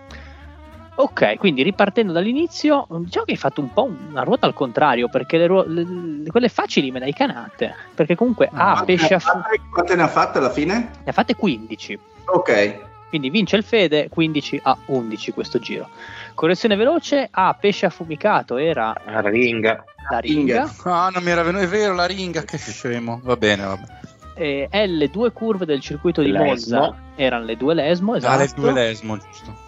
[0.98, 5.36] Ok, quindi ripartendo dall'inizio, diciamo che hai fatto un po' una ruota al contrario, perché
[5.36, 5.84] le, ruo- le-
[6.22, 7.74] le- quelle facili me le hai canate.
[7.94, 10.74] Perché comunque A, Quante pesce a ha fu- fatte- Quante ne ha fatte alla fine?
[10.74, 11.98] ne ha fatte 15.
[12.26, 12.78] Ok.
[13.10, 15.88] Quindi vince il Fede 15 a 11 questo giro.
[16.34, 19.84] Correzione veloce, A, pesce affumicato era La ringa.
[20.10, 20.70] la ringa.
[20.84, 23.20] Ah, non mi era venuto, è vero, la ringa, che scemo.
[23.22, 24.00] Va bene, va bene.
[24.34, 26.78] E L, due curve del circuito di Lesmo.
[26.78, 28.34] Monza erano le due Lesmo, esatto.
[28.34, 29.64] Ah, le due lesmo, giusto.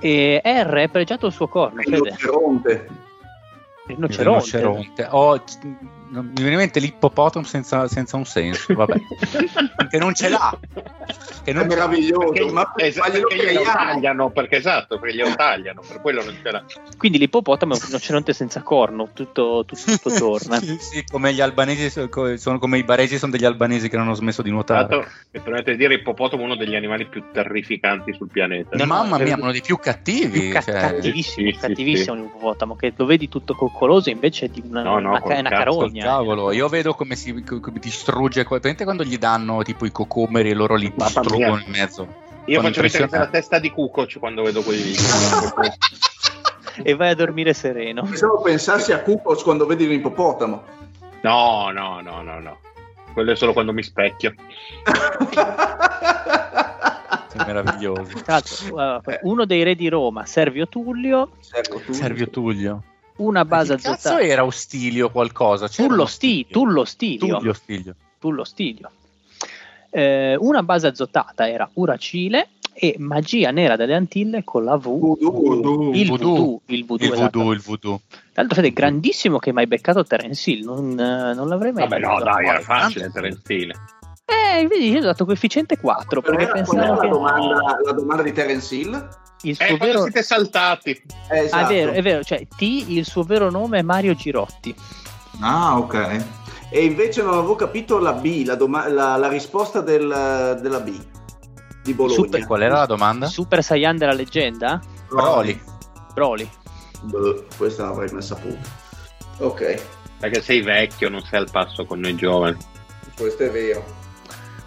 [0.00, 2.02] E R è pregiato il suo corno, Il Fede.
[2.04, 2.70] rinoceronte.
[2.70, 2.78] Il
[3.86, 4.58] Il rinoceronte.
[4.58, 5.08] rinoceronte.
[5.10, 5.42] Oh,
[6.10, 8.94] mi viene in mente l'ippopotamo senza, senza un senso, vabbè.
[9.90, 10.58] che non ce l'ha.
[11.44, 11.68] Che È non l'ha.
[11.68, 12.30] meraviglioso.
[12.30, 16.22] Perché, ma es- ma glielo perché glielo tagliano, perché esatto, perché glielo tagliano, per quello
[16.24, 16.64] non ce l'ha.
[16.96, 20.58] Quindi l'ippopotamo è un rinoceronte senza corno, tutto, tutto, tutto torna.
[20.68, 24.14] Sì, sì, come gli albanesi sono come i baresi sono degli albanesi che non hanno
[24.14, 24.80] smesso di nuotare.
[24.80, 28.76] l'altro, mi permette di dire, ippopotamo è uno degli animali più terrificanti sul pianeta.
[28.76, 30.40] No, Mamma è- mia, uno dei più cattivi.
[30.40, 34.48] Più ca- cioè, cattivissimo, sì, sì, cattivissimo l'ippopotamo, che lo vedi tutto coccoloso invece è
[34.48, 35.64] di una, No, no, una, una cazzo,
[35.98, 36.16] carogna.
[36.16, 38.44] cavolo, io vedo come si co- come distrugge.
[38.44, 42.26] Presente quando gli danno tipo i cocomeri e loro li distruggono in mezzo?
[42.46, 45.02] Io faccio vedere la testa di Kukoc quando vedo quei video.
[46.80, 48.02] E vai a dormire sereno.
[48.02, 50.62] Pensavo pensassi a Kukos quando vedi un ippopotamo.
[51.22, 52.58] No, no, no, no, no.
[53.12, 54.32] Quello è solo quando mi specchio.
[57.28, 58.22] Sei meraviglioso.
[59.04, 61.92] Eh, uno dei re di Roma, Servio Tullio, Servo tu.
[61.92, 62.82] Servio Tullio.
[63.18, 64.20] Una base Che cazzo azzottata.
[64.22, 65.68] era Ostilio qualcosa?
[65.68, 66.46] C'era Tullo, sti, Stilio.
[66.50, 67.36] Tullo Stilio.
[67.36, 67.94] Tullio Stilio.
[68.18, 68.90] Tullo Stilio.
[69.90, 74.82] Eh, una base azzottata era Uracile e Magia Nera delle Antille con la V.
[74.82, 75.92] Voodoo.
[75.94, 76.34] Il Voodoo.
[76.36, 77.38] voodoo, il voodoo, Il esatto.
[77.38, 78.00] voodoo, il voodoo.
[78.08, 81.88] Tra l'altro, Fede, grandissimo che mi hai beccato Terence Hill, non, eh, non l'avrei mai
[81.88, 83.74] Vabbè, no, dai, era facile, Terenzile.
[84.24, 88.32] Eh, vedi, io ho dato coefficiente 4 perché pensavo che la, domanda, la domanda di
[88.32, 89.08] Terence Hill?
[89.42, 90.02] Il suo Eh, vero...
[90.02, 90.90] siete saltati.
[90.90, 91.64] Eh, Ah, esatto.
[91.72, 94.74] è vero, è vero, cioè T, il suo vero nome è Mario Girotti.
[95.40, 96.24] Ah, ok.
[96.70, 100.92] E invece non avevo capito la B, la, doma- la- la risposta del- della B
[101.82, 102.14] di Bologna.
[102.16, 103.26] Super- Qual era la domanda?
[103.26, 104.80] Super Saiyan della leggenda?
[105.08, 105.58] Broly.
[106.12, 106.48] Broly.
[107.02, 108.68] Boh, questa non avrei mai saputo.
[109.38, 109.80] Ok,
[110.18, 112.56] Perché sei vecchio, non sei al passo con noi giovani.
[113.16, 113.84] questo è vero.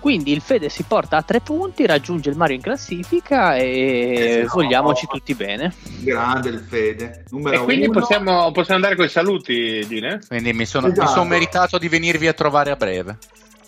[0.01, 4.47] Quindi il Fede si porta a tre punti, raggiunge il Mario in classifica e Eh,
[4.47, 5.17] sì, vogliamoci no.
[5.17, 5.73] tutti bene.
[5.99, 7.23] Grande il Fede.
[7.29, 10.19] Numero E quindi possiamo, possiamo andare con i saluti, Dine?
[10.27, 11.09] Quindi mi sono, mi Esatto.
[11.11, 13.17] sono meritato di venirvi a trovare a breve.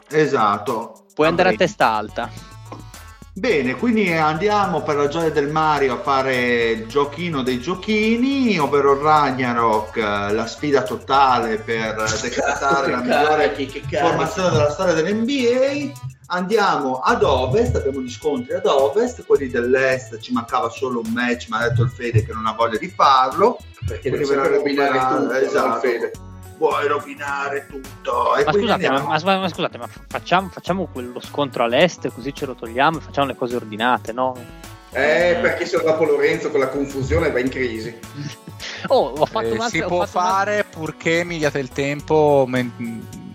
[0.10, 1.06] Esatto.
[1.14, 1.64] Puoi andare a Vabbè.
[1.64, 2.30] testa alta.
[3.36, 9.00] Bene, quindi andiamo per la gioia del Mario a fare il giochino dei giochini, ovvero
[9.02, 14.08] Ragnarok, la sfida totale per decretare la migliore Che- che cazzo.
[14.08, 15.92] formazione della storia dell'NBA.
[16.28, 21.48] Andiamo ad ovest, abbiamo gli scontri ad ovest, quelli dell'est ci mancava solo un match,
[21.50, 23.58] ma ha detto il Fede che non ha voglia di farlo.
[23.86, 25.80] Perché verrà rovinare tutto, esatto.
[25.80, 26.12] Fede?
[26.58, 28.36] Vuoi rovinare tutto.
[28.38, 32.46] E Ma scusate, ma, ma- ma scusate, ma facciamo, facciamo quello scontro all'est così ce
[32.46, 34.34] lo togliamo e facciamo le cose ordinate, no?
[34.92, 38.00] Eh, perché se dopo Lorenzo con la confusione va in crisi.
[38.88, 41.70] Oh, ho fatto Eh, un'altra si ho può fatto un'altra- fare purché mi diate il
[41.70, 42.72] tempo men-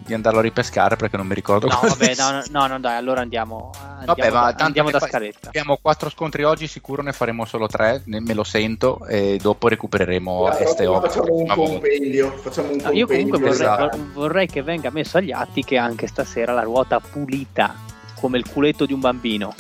[0.09, 3.21] di andarlo a ripescare perché non mi ricordo No, vabbè, no, no, no, dai, allora
[3.21, 3.71] andiamo.
[3.79, 5.49] Andiamo, Vabbè, ma da, andiamo da fa- scaletta.
[5.49, 9.68] Abbiamo quattro scontri oggi, sicuro ne faremo solo tre, ne- me lo sento e dopo
[9.68, 11.14] recupereremo Allora, est e ovest.
[11.18, 12.33] facciamo un compendio.
[12.38, 13.38] Facciamo un No, io compendio.
[13.38, 13.97] comunque vorrei, esatto.
[13.97, 17.75] vor- vorrei che venga messo agli atti che anche stasera la ruota pulita
[18.18, 19.55] come il culetto di un bambino.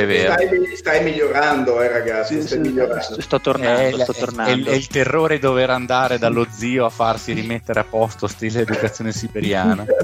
[0.00, 0.32] È vero.
[0.32, 2.40] Stai, stai migliorando, eh, ragazzi.
[2.40, 2.68] Sì, stai sì.
[2.68, 3.20] migliorando.
[3.20, 4.50] Sto tornando, È, sto è- tornando.
[4.50, 8.60] è il- è il terrore dover andare dallo zio a farsi rimettere a posto stile
[8.60, 9.84] educazione siberiana.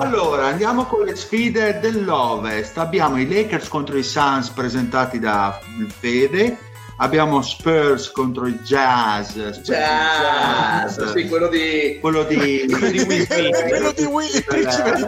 [0.00, 2.78] Allora, andiamo con le sfide dell'Ovest.
[2.78, 5.58] Abbiamo i Lakers contro i Suns presentati da
[5.98, 6.56] Fede.
[7.00, 9.30] Abbiamo Spurs contro i Jazz.
[9.30, 11.12] Spurs Jazz, Jazz.
[11.12, 11.98] sì, quello di...
[12.00, 13.68] Quello di, Quello di Will Smith.
[13.68, 15.06] Quello di Willy, principe di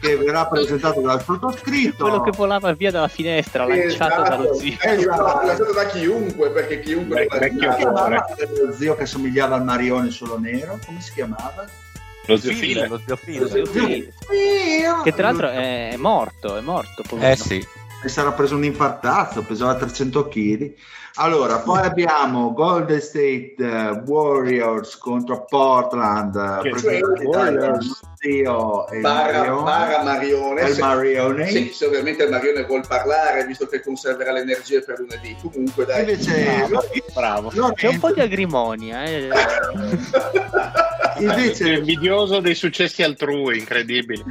[0.00, 2.04] che verrà presentato dal sottoscritto.
[2.04, 4.28] Quello che volava via dalla finestra, lanciato Esatto.
[4.28, 4.76] dallo zio.
[4.80, 10.10] Esatto, lanciato da chiunque, perché chiunque Beh, lo vecchio lo zio che somigliava al Marione
[10.10, 10.78] solo nero?
[10.86, 11.64] Come si chiamava?
[12.26, 14.12] Lo zio Phil, lo zio Phil.
[15.02, 17.02] Che tra l'altro è, è morto, è morto.
[17.06, 17.32] poverino.
[17.32, 17.66] Eh sì.
[18.04, 20.74] Sarà preso un infartazzo, pesava 300 kg.
[21.18, 28.00] Allora, poi abbiamo Golden State eh, Warriors contro Portland, eh, Che cioè, Warriors.
[28.16, 29.62] zio e Barra, Marione.
[29.62, 30.60] barra Marione.
[30.62, 31.46] Il se- Marione.
[31.48, 35.34] Sì, se ovviamente il Marione vuol parlare, visto che conserverà le energie per lunedì.
[35.40, 36.00] Comunque, dai.
[36.00, 36.68] Invece,
[37.14, 37.50] Bravo.
[37.74, 39.04] C'è un po' di agrimonia.
[39.04, 39.28] Eh.
[41.18, 44.22] Invece invidioso dei successi altrui, incredibili.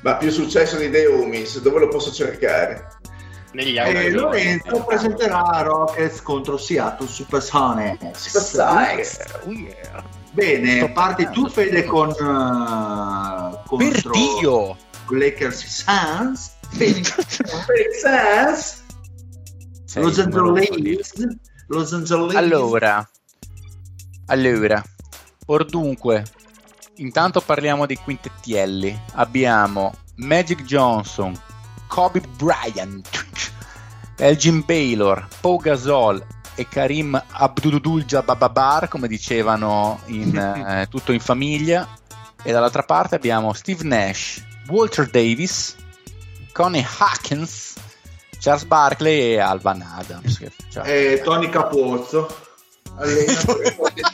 [0.00, 2.88] Ma più successo di Homies, dove lo posso cercare?
[3.52, 8.28] Negli E altri Lorenzo presenterà Rockets contro Seattle Supersonics.
[8.28, 9.18] Supersonics.
[9.44, 10.02] Oh yeah.
[10.32, 14.76] Bene, parti tu Fede con uh, contro Per Dio!
[15.08, 16.52] Lakers Suns.
[16.76, 17.14] Phoenix
[18.00, 18.82] Suns.
[19.94, 21.12] Los Angeles.
[21.66, 22.34] Los Angeles.
[22.34, 23.06] Allora,
[24.26, 24.82] allora,
[25.46, 26.24] or dunque,
[26.96, 28.98] intanto parliamo dei quintettielli.
[29.14, 31.38] Abbiamo Magic Johnson,
[31.92, 33.26] Kobe Bryant,
[34.16, 36.24] Elgin Baylor, Pau Gasol
[36.54, 41.86] e Karim Abdul-Jabbar, come dicevano in eh, tutto in famiglia.
[42.42, 45.76] E dall'altra parte abbiamo Steve Nash, Walter Davis,
[46.54, 47.74] Connie Hawkins,
[48.38, 50.42] Charles Barkley e Alvan Adams.
[50.70, 52.51] cioè, E Tony Capozzo.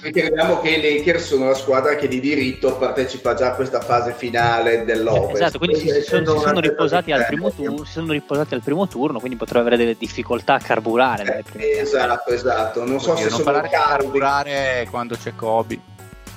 [0.03, 4.13] Ricordiamo che i Lakers sono la squadra che di diritto partecipa già a questa fase
[4.13, 5.35] finale dell'Ovest.
[5.35, 8.63] Esatto, quindi si, si sono, si sono riposati al primo turno, si sono riposati al
[8.63, 11.45] primo turno, quindi potrebbero avere delle difficoltà a carburare.
[11.57, 12.85] Eh, Esatto, esatto.
[12.85, 15.79] Non so oddio, se non sono caldi carburare quando c'è Kobe.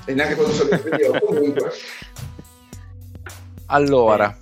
[0.05, 1.71] e neanche quando sono in comunque.
[3.67, 4.35] Allora,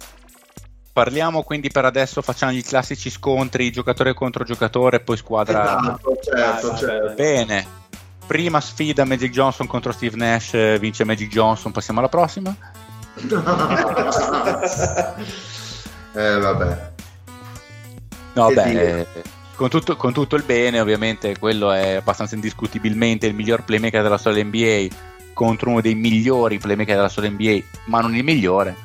[0.91, 5.61] parliamo quindi per adesso, facciamo i classici scontri giocatore contro giocatore, poi squadra.
[5.61, 7.13] Esatto, certo, certo.
[7.13, 7.78] Bene.
[8.29, 12.55] Prima sfida Magic Johnson contro Steve Nash, eh, vince Magic Johnson, passiamo alla prossima.
[16.13, 16.91] eh, vabbè.
[18.33, 19.07] No, Che beh, eh,
[19.55, 24.19] con tutto, con tutto il bene, ovviamente, quello è abbastanza indiscutibilmente il miglior playmaker della
[24.19, 24.85] storia NBA
[25.33, 28.75] contro uno dei migliori playmaker della storia NBA, ma non il migliore.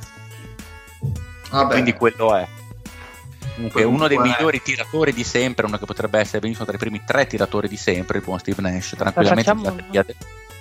[1.51, 1.71] Vabbè.
[1.71, 2.49] Quindi quello è.
[3.55, 4.21] Comunque, Comunque uno dei è.
[4.21, 7.77] migliori tiratori di sempre, uno che potrebbe essere benissimo tra i primi tre tiratori di
[7.77, 9.45] sempre, il buon Steve Nash, tranquillamente.
[9.53, 10.05] Facciamo-.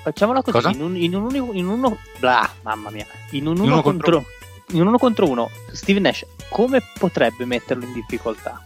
[0.04, 0.70] Facciamola così, Cosa?
[0.70, 4.12] in un, in un unico- in uno, blah, mamma mia, in un uno, uno contro,
[4.12, 4.32] contro-
[4.76, 8.62] in un uno contro uno, Steve Nash come potrebbe metterlo in difficoltà?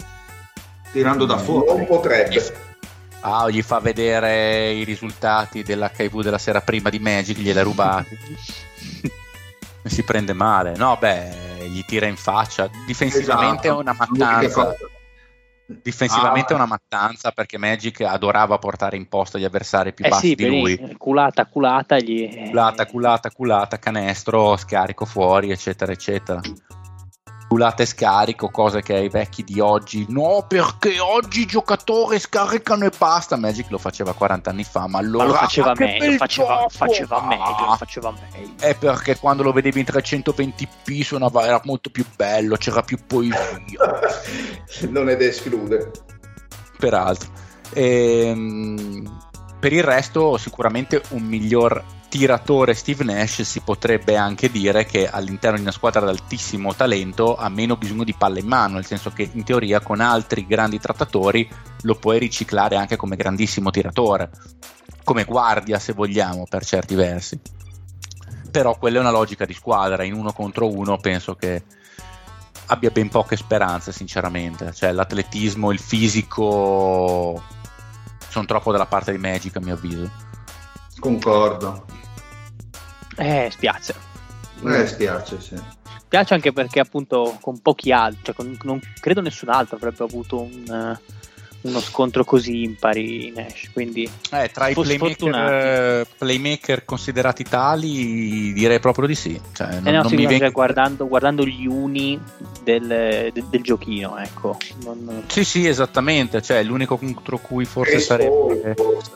[0.92, 1.86] Tirando da Non fuori.
[1.86, 2.66] potrebbe.
[3.22, 8.18] Ah, gli fa vedere i risultati dell'HIV della sera prima di Magic, gliel'ha rubati.
[9.90, 10.76] si prende male.
[10.76, 12.70] No, beh, gli tira in faccia.
[12.86, 13.80] Difensivamente Esatto.
[13.80, 14.76] è una mattanza.
[15.70, 16.56] Difensivamente Ah.
[16.56, 20.36] è una mattanza perché Magic adorava portare in posta gli avversari più eh bassi sì,
[20.36, 20.96] di lui.
[20.98, 22.48] culata, culata, gli...
[22.48, 26.40] Culata, culata, culata, canestro, scarico fuori, eccetera, eccetera.
[27.48, 30.06] Culata e scarico, cose che ai vecchi di oggi.
[30.10, 33.38] No, perché oggi i giocatori scaricano e basta.
[33.38, 36.70] Magic lo faceva 40 anni fa, ma allora Ma lo faceva meglio, faceva, gioco!
[36.70, 38.52] faceva meglio, Ah, faceva meglio.
[38.60, 43.40] È perché quando lo vedevi in 320p suonava, era molto più bello, c'era più poesia.
[44.90, 45.92] non è da escludere.
[46.78, 47.30] peraltro.
[47.74, 49.20] Ehm,
[49.60, 51.82] per il resto, sicuramente un miglior
[52.18, 57.36] tiratore Steve Nash si potrebbe anche dire che all'interno di una squadra ad altissimo talento
[57.36, 60.80] ha meno bisogno di palla in mano, nel senso che in teoria con altri grandi
[60.80, 61.48] trattatori
[61.82, 64.32] lo puoi riciclare anche come grandissimo tiratore,
[65.04, 67.40] come guardia se vogliamo per certi versi.
[68.50, 71.64] Però quella è una logica di squadra, in uno contro uno penso che
[72.66, 74.74] abbia ben poche speranze, sinceramente.
[74.74, 77.44] Cioè, l'atletismo, il fisico
[78.28, 80.10] sono troppo dalla parte di Magic, a mio avviso.
[81.00, 81.86] Concordo.
[83.18, 83.94] Eh, spiace.
[84.64, 85.56] Eh, spiace, sì.
[86.00, 90.42] Spiace anche perché appunto con pochi altri, cioè con- non credo nessun altro avrebbe avuto
[90.42, 90.64] un,
[91.04, 91.16] eh,
[91.62, 98.80] uno scontro così impari Nash, quindi Eh, tra i playmaker, eh, playmaker considerati tali, direi
[98.80, 99.40] proprio di sì.
[99.54, 102.18] Cioè, non, Eh no, non sì, mi no, venga- cioè, guardando, guardando gli uni
[102.64, 102.88] del,
[103.34, 104.58] de- del giochino, ecco.
[104.86, 106.42] Non- Sì, sì, esattamente.
[106.42, 108.74] Cioè, l'unico contro cui forse Chris sarebbe.
[108.76, 109.12] Forse.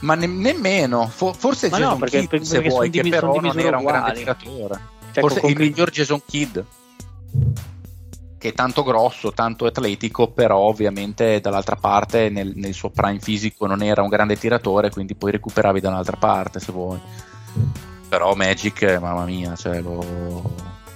[0.00, 1.06] Ma ne- nemmeno.
[1.08, 3.84] Fo- forse Ma no, Jason perché- Kidd, perché se vuoi, che però non era un
[3.84, 4.18] grande uguali.
[4.18, 4.80] tiratore.
[5.12, 6.58] cioè, Forse il miglior Jason Kidd
[8.38, 13.66] che è tanto grosso, tanto atletico, però ovviamente dall'altra parte nel, nel suo prime fisico
[13.66, 16.98] non era un grande tiratore, quindi poi recuperavi da un'altra parte se vuoi.
[18.08, 19.98] Però Magic, mamma mia, cioè lo...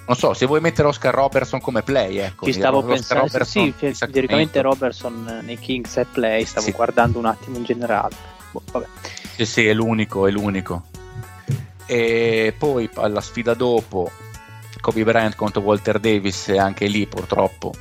[0.07, 2.47] Non so, se vuoi mettere Oscar Robertson come play, ecco.
[2.47, 6.73] Ci stavo pensando, Robertson sì, di sì, teoricamente Robertson nei Kings è play, stavo Sì.
[6.73, 8.15] guardando un attimo in generale.
[8.55, 8.87] Boh, vabbè.
[9.35, 10.85] Sì, sì, è l'unico, è l'unico.
[11.87, 14.09] E poi alla sfida dopo,
[14.81, 17.73] Kobe Bryant contro Walter Davis, e anche lì purtroppo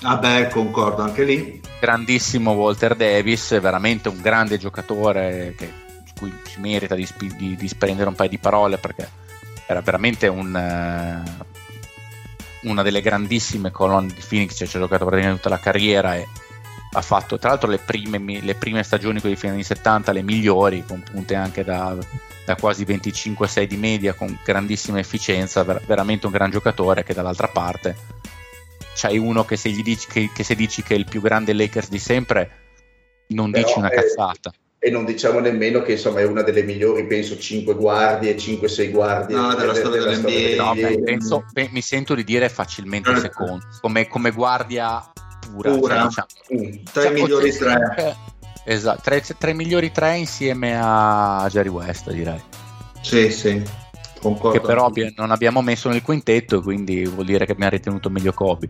[0.00, 1.60] Vabbè, concordo anche lì.
[1.80, 5.72] grandissimo Walter Davis, veramente un grande giocatore che,
[6.04, 7.06] su cui si merita di,
[7.36, 9.08] di- di spendere un paio di parole perché
[9.66, 11.22] era veramente un, eh,
[12.62, 16.26] una delle grandissime colonne di Phoenix, cioè ci ha giocato praticamente tutta la carriera e
[16.98, 20.22] ha fatto tra l'altro le prime, le prime stagioni con i fine anni 70 le
[20.22, 21.96] migliori, con punte anche da,
[22.44, 27.48] da quasi 25-6 di media, con grandissima efficienza, ver- veramente un gran giocatore che dall'altra
[27.48, 27.96] parte
[28.94, 31.52] c'hai uno che se, gli dici che, che se dici che è il più grande
[31.52, 32.50] Lakers di sempre,
[33.28, 34.52] non Però dici una è- cazzata.
[34.80, 39.36] E non diciamo nemmeno che insomma è una delle migliori, penso, 5 guardie, 5-6 guardie
[39.36, 40.62] No, della storia dell'NBA.
[40.62, 40.88] No, dell'NBA.
[40.88, 43.16] beh, penso- beh, mi sento di dire facilmente Eh.
[43.18, 45.04] secondo, come, come guardia
[45.50, 45.70] pura.
[45.70, 45.94] Pura.
[45.94, 46.84] cioè, diciamo, Mm.
[46.92, 48.16] Tra i cioè, migliori tre.
[48.64, 52.38] Esatto, tra i migliori tre insieme a Jerry West, direi.
[53.00, 53.62] Sì, sì,
[54.20, 54.58] concordo.
[54.60, 58.68] Che però non abbiamo messo nel quintetto, quindi vuol dire che abbiamo ritenuto meglio Kobe.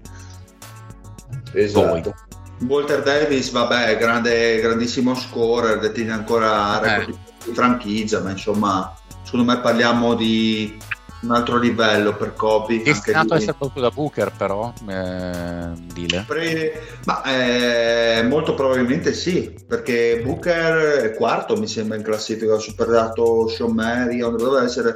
[1.53, 2.15] Esatto.
[2.61, 6.99] Walter Davis, vabbè, grande, grandissimo scorer, detiene ancora Eh.
[6.99, 8.95] record di franchigia, ma insomma,
[9.25, 10.77] secondo me parliamo di
[11.21, 12.75] un altro livello per Kobe.
[12.75, 13.37] anche Destinato a lui.
[13.39, 16.25] essere proprio da Booker, però, eh, Dile.
[16.27, 22.59] Pre- Ma eh, molto probabilmente sì, perché Booker è quarto, mi sembra, in classifica, ha
[22.59, 24.93] superato Sean Marion, doveva essere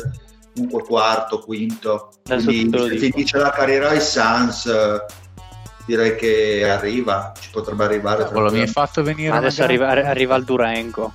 [0.55, 2.11] comunque quarto, quinto.
[2.29, 4.71] Adesso Quindi finisce la carriera ai Suns,
[5.87, 8.25] direi che arriva, ci potrebbe arrivare.
[8.25, 11.13] Cavolo, mi hai fatto venire Adesso arriva, arriva il Durango.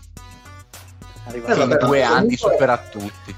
[1.28, 3.36] Arriva Eh, in vabbè, due ma anni comunque- supera tutti.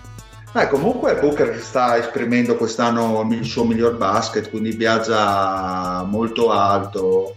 [0.54, 7.36] Eh, comunque Booker sta esprimendo quest'anno il suo miglior basket, quindi viaggia molto alto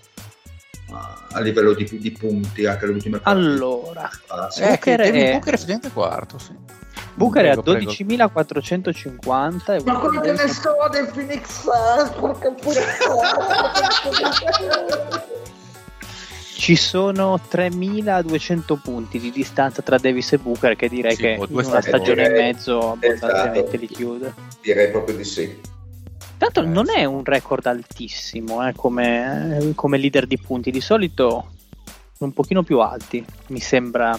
[0.92, 3.46] a- livello di, di punti anche le ultime partite.
[3.46, 4.62] Allora, Ah, sì.
[4.62, 6.54] Eh, Booker Devin è- Booker è quarto, sì.
[7.14, 7.90] Booker Prego, è a prego.
[7.90, 12.86] 12.450 e Ma quello che ne so del Phoenix Suns, porca puttana.
[16.62, 21.46] ci sono 3.200 punti di distanza tra Davis e Booker che direi Sì, che in
[21.50, 23.76] una stagione e mezzo abbondantemente Esatto.
[23.78, 24.34] li chiude.
[24.62, 25.60] Direi proprio di sì.
[26.38, 31.48] Tanto non è un record altissimo eh, come, eh, come leader di punti, di solito
[32.18, 34.16] un pochino più alti, mi sembra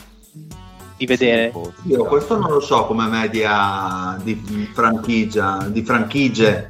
[0.98, 1.54] di vedere.
[1.82, 6.70] Sì, Io questo non lo so come media di franchigia, di franchigie.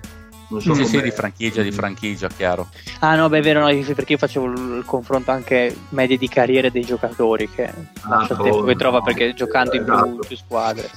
[0.53, 2.67] Non so Sì, sì, di franchigia, di franchigia, chiaro.
[2.99, 6.69] Ah no, beh, è vero, no, perché io facevo il, confronto anche medie di carriere
[6.71, 9.03] dei giocatori che Ah, il tempo che trova no.
[9.03, 10.07] perché giocando in più, Esatto.
[10.09, 10.89] in più squadre.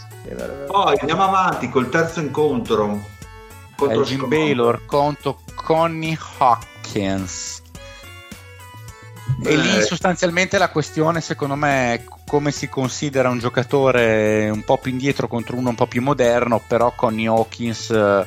[0.66, 3.00] Poi andiamo avanti col terzo incontro.
[3.76, 4.26] Contro Scott.
[4.26, 7.62] Baylor contro Connie Hawkins.
[9.42, 9.56] E Beh.
[9.56, 14.90] lì sostanzialmente la questione secondo me è come si considera un giocatore un po' più
[14.92, 18.26] indietro contro uno un po' più moderno, però Connie Hawkins eh,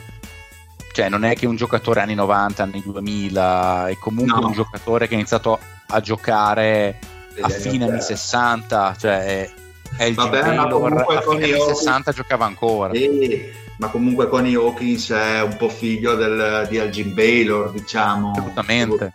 [0.99, 4.47] cioè non è che un giocatore anni 90, anni 2000, è comunque No.
[4.47, 6.99] un giocatore che ha iniziato a giocare
[7.33, 8.01] Degli a fine anni 80.
[8.01, 9.49] 60, cioè
[9.97, 12.93] è, il Vabbè, comunque a fine anni Hawkins- 60 giocava ancora.
[12.93, 18.31] Sì, ma comunque Connie Hawkins è un po' figlio del- di Elgin Baylor, diciamo.
[18.31, 19.13] Assolutamente.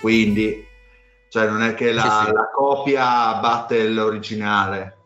[0.00, 0.66] Quindi,
[1.28, 2.32] cioè, non è che la, Sì, sì.
[2.32, 4.96] la copia batte l'originale.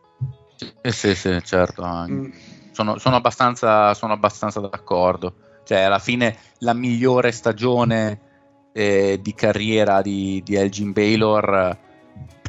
[0.82, 1.84] Eh sì, sì, certo.
[2.08, 2.30] Mm.
[2.72, 5.34] Sono, sono abbastanza, sono abbastanza d'accordo.
[5.64, 8.18] Cioè, alla fine la migliore stagione
[8.72, 11.76] eh, di carriera di, di Elgin Baylor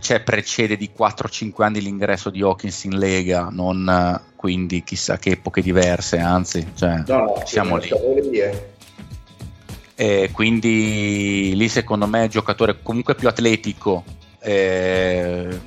[0.02, 5.62] cioè, precede di 4-5 anni l'ingresso di Hawkins in Lega, non quindi chissà che epoche
[5.62, 7.90] diverse, anzi, cioè, No, siamo lì.
[8.40, 8.70] eh.
[9.94, 14.04] E quindi lì secondo me è giocatore comunque più atletico
[14.40, 15.60] eh,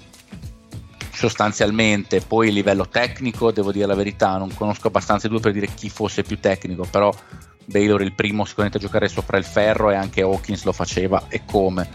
[1.14, 2.20] sostanzialmente.
[2.20, 5.68] Poi a livello tecnico devo dire la verità non conosco abbastanza i due per dire
[5.74, 7.12] chi fosse più tecnico però
[7.66, 11.42] Baylor il primo sicuramente a giocare sopra il ferro e anche Hawkins lo faceva e
[11.44, 11.88] come.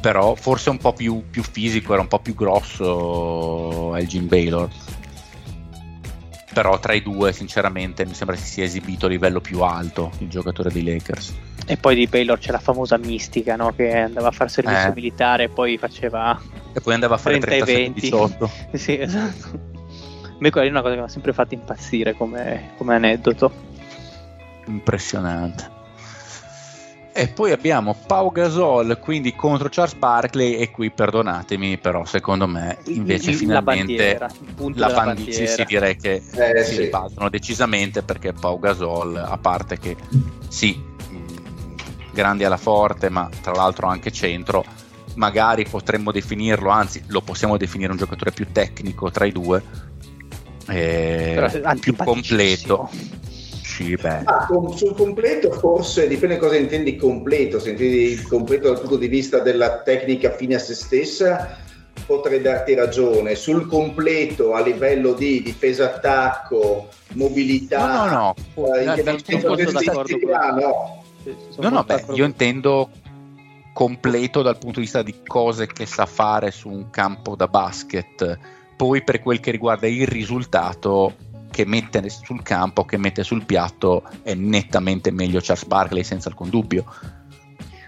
[0.00, 4.68] Però forse un po' più, più fisico era un po' più grosso Elgin Baylor
[6.52, 10.28] però tra i due sinceramente mi sembra si sia esibito a livello più alto il
[10.28, 11.34] giocatore dei Lakers
[11.66, 13.72] E poi di Baylor c'è la famosa mistica, no?
[13.74, 14.94] Che andava a fare servizio Eh.
[14.94, 16.40] militare e poi faceva
[16.72, 18.10] e poi andava a fare 30 e 20.
[18.10, 19.46] 37-18 Sì, esatto.
[20.24, 23.52] A me quella è una cosa che mi ha sempre fatto impazzire come, come aneddoto.
[24.66, 25.78] impressionante
[27.20, 32.78] e poi abbiamo Pau Gasol quindi contro Charles Barkley e qui perdonatemi però secondo me
[32.86, 35.52] invece la finalmente bandiera, il punto la della bandi- sì, bandiera.
[35.54, 36.80] sì, direi che Eh, si sì.
[36.80, 39.96] ribaltano decisamente perché Pau Gasol a parte che
[40.48, 41.16] sì mh,
[42.12, 44.64] grandi alla forte ma tra l'altro anche centro
[45.16, 49.62] magari potremmo definirlo anzi lo possiamo definire un giocatore più tecnico tra i due
[50.68, 52.88] eh, più completo
[53.80, 58.96] sì beh Ah, sul completo forse dipende cosa intendi completo, se intendi completo dal punto
[58.96, 61.56] di vista della tecnica fine a se stessa
[62.06, 68.74] potrei darti ragione, sul completo a livello di difesa attacco, mobilità, No, no, no.
[68.74, 71.04] eh, Da- di vista- necessità, no.
[71.50, 72.90] Sono No, no, beh, d'accordo io intendo
[73.72, 78.38] completo dal punto di vista di cose che sa fare su un campo da basket.
[78.76, 81.14] Poi per quel che riguarda il risultato
[81.62, 86.48] che mette sul campo, che mette sul piatto, è nettamente meglio Charles Barkley senza alcun
[86.48, 86.84] dubbio.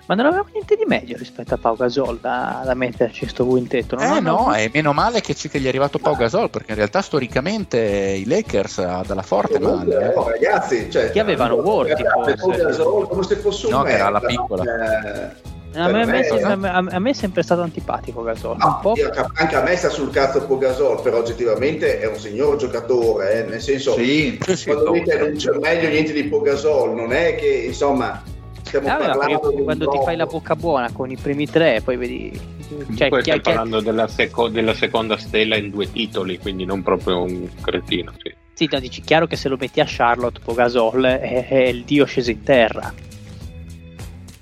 [0.05, 3.95] Ma non avevamo niente di meglio rispetto a Pau Gasol da, da metterci sto quintetto.
[3.97, 6.73] Non eh no, è meno male che, ci- che gli è arrivato Pau Gasol, perché
[6.73, 10.13] in realtà storicamente i Lakers ha dalla forte Comunque, male.
[10.13, 10.17] eh.
[10.17, 12.63] oh, ragazzi, cioè, Che avevano Worthy, ragazzi, forse.
[12.63, 14.63] Gasol, come se fosse un No, che era la merda, piccola.
[14.65, 15.31] eh,
[15.75, 18.57] A me, a me- me- a me- a me è sempre stato antipatico Gasol.
[18.59, 18.93] No, un po'.
[18.97, 23.49] io- anche a me sta sul cazzo Pogasol, però oggettivamente è un signor giocatore, eh,
[23.49, 27.13] nel senso, Sì, Sì, sì, quando no, dite non c'è meglio niente di Pogasol, non
[27.13, 28.23] è che insomma
[28.63, 31.81] stiamo Eh, ma parlando un quando ti fai la bocca buona con i primi tre,
[31.83, 32.51] poi vedi.
[32.97, 36.65] Cioè, Poi chi- stai chi- parlando della, seco- della seconda stella in due titoli, quindi
[36.65, 38.13] non proprio un cretino.
[38.23, 38.35] Sì.
[38.55, 41.85] sì, no, dici chiaro che se lo metti a Charlotte, poi Gasol è, è il
[41.85, 42.93] dio sceso in terra.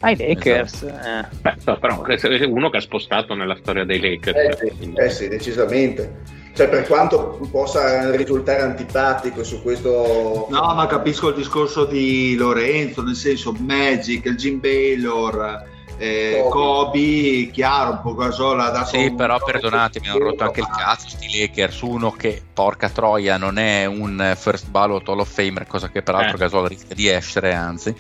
[0.03, 1.27] Ai Lakers, eh.
[1.43, 4.37] Beh, no, però è uno che ha spostato nella storia dei Lakers.
[4.37, 6.39] Eh sì, eh sì, decisamente.
[6.55, 10.47] Cioè, per quanto possa risultare antipatico su questo...
[10.51, 15.65] No, ma capisco il discorso di Lorenzo, nel senso Magic, il Jim Baylor,
[15.97, 16.51] eh, Kobe.
[16.51, 20.69] Kobe, chiaro, un po' Gasol ha dato Sì, un- però perdonatemi, hanno rotto anche il
[20.69, 25.67] cazzo sti Lakers, uno che, porca troia, non è un first ballot Hall of Famer,
[25.67, 26.41] cosa che peraltro Eh.
[26.41, 27.95] Gasol rischia di essere, anzi,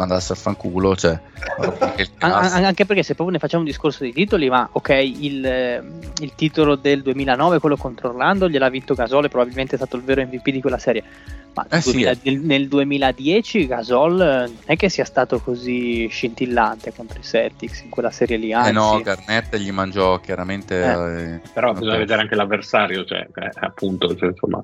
[0.00, 1.18] mandasse a fanculo, cioè,
[2.20, 5.82] An- anche perché se proprio ne facciamo un discorso di titoli, ma ok, il, eh,
[6.20, 10.02] il titolo del 2009, quello contro Orlando, gliel'ha vinto Gasol, e probabilmente è stato il
[10.02, 11.04] vero MVP di quella serie.
[11.52, 12.18] Ma Eh sì, 2000 eh.
[12.22, 17.82] nel, nel 2010 Gasol eh, non è che sia stato così scintillante contro i Celtics
[17.82, 18.50] in quella serie lì.
[18.50, 20.76] Eh Anzi, no, Garnett gli mangiò chiaramente...
[20.80, 24.62] eh, Però una bisogna pe- vedere anche l'avversario, cioè, eh, appunto, cioè, insomma.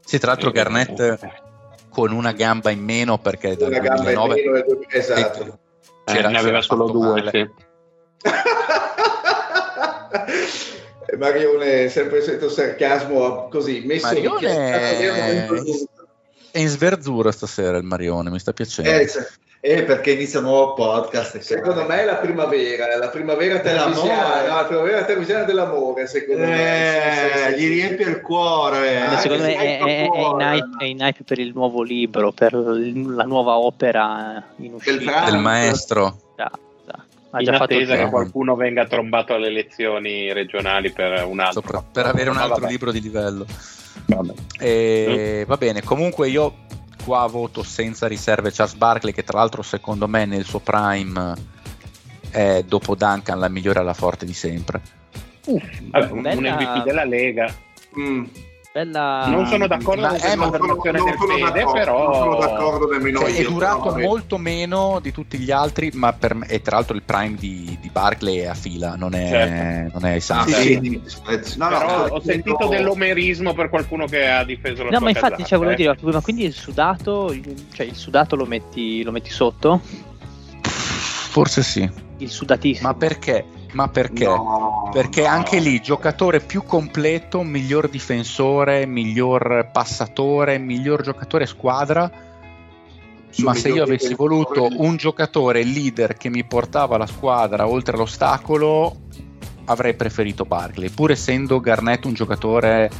[0.00, 1.18] Sì, tra l'altro Eh, Garnett eh,
[1.98, 5.58] con una gamba in meno perché dal Una gamba in 2009 meno e due- esatto.
[6.04, 7.08] eh, c'era- ne aveva solo due.
[7.22, 7.30] male.
[7.32, 7.50] sì.
[11.18, 15.46] Marione sempre sento sarcasmo così messo Marione
[16.52, 18.90] è in sverzura stasera il Marione, mi sta piacendo.
[18.90, 19.28] Eh, se-
[19.60, 21.38] Eh, perché inizia un nuovo podcast.
[21.38, 23.94] secondo me è la primavera, la primavera Dell'amore.
[23.94, 27.48] televisiva, no, la primavera televisiva dell'amore, secondo me.
[27.48, 27.68] Eh, sì, gli sì.
[27.68, 29.08] riempie il cuore.
[29.10, 31.82] Eh, eh, secondo me è, è- è in hype, è in hype per il nuovo
[31.82, 35.24] libro, per la nuova opera in uscita.
[35.24, 36.20] Del maestro.
[36.36, 36.50] Già,
[36.86, 37.04] già.
[37.30, 41.62] Ha In già fatto attesa che qualcuno venga trombato alle elezioni regionali per un altro.
[41.62, 43.44] Sopra- per avere un Ma altro vabbè, libro di livello.
[44.06, 44.32] vabbè.
[44.60, 46.54] E va bene, comunque io
[47.08, 51.34] qua voto senza riserve Charles Barkley, che tra l'altro secondo me nel suo prime
[52.30, 54.82] è dopo Duncan la migliore alla forte di sempre.
[55.46, 57.50] Vabbè, un, Bella- un MVP della Lega.
[57.98, 58.24] Mm.
[58.78, 59.26] Bella...
[59.26, 62.14] non sono d'accordo ma- con eh, questa ma non del sono Fede, d'accordo, però non
[62.14, 63.38] sono d'accordo nemmeno Cioè, io.
[63.40, 66.94] è durato però, molto meno di tutti gli altri, ma per me, e tra l'altro
[66.94, 69.98] il prime di, di Barkley è a fila, non è, Certo.
[69.98, 70.52] non è santi.
[70.52, 71.58] sì, sì.
[71.58, 72.68] No, no, Però no, ho sentito no.
[72.68, 75.96] dell'omerismo per qualcuno che ha difeso la No, ma infatti, cioè, volevo eh.
[75.96, 77.34] dire, ma quindi il sudato,
[77.72, 79.80] cioè il sudato lo metti, lo metti sotto?
[80.62, 81.90] Forse sì.
[82.18, 82.88] Il sudatissimo.
[82.88, 83.44] Ma perché?
[83.72, 84.24] Ma perché?
[84.24, 85.28] No, Perché no.
[85.28, 92.10] anche lì giocatore più completo, miglior difensore, miglior passatore, miglior giocatore squadra.
[93.30, 97.96] Su Ma se io avessi voluto un giocatore leader che mi portava la squadra oltre
[97.96, 98.96] l'ostacolo,
[99.66, 102.90] avrei preferito Barkley, pur essendo Garnett un giocatore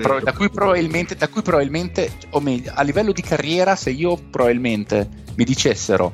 [0.00, 4.16] pro- da, cui probabilmente, da cui probabilmente, o meglio, a livello di carriera, se io
[4.16, 6.12] probabilmente mi dicessero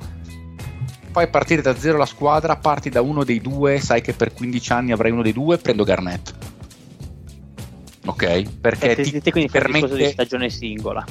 [1.11, 4.73] fai partire da zero la squadra, parti da uno dei due, sai che per 15
[4.73, 6.35] anni avrai uno dei due, prendo Garnett.
[8.07, 8.43] Ok?
[8.61, 10.11] Perché Eh, ti, quindi ti un discorso di permette...
[10.13, 11.05] stagione singola.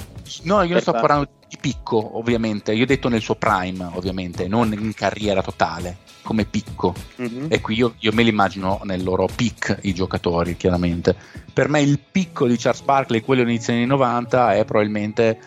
[0.44, 2.74] No, io non sto parlando di picco, ovviamente.
[2.74, 6.94] Io ho detto nel suo prime, ovviamente, non in carriera totale, come picco.
[7.18, 7.46] Mhm.
[7.50, 11.16] E qui io, io me li immagino nel loro peak i giocatori, chiaramente.
[11.54, 15.40] Per me il picco di Charles Barkley, quello inizio anni 90, è probabilmente,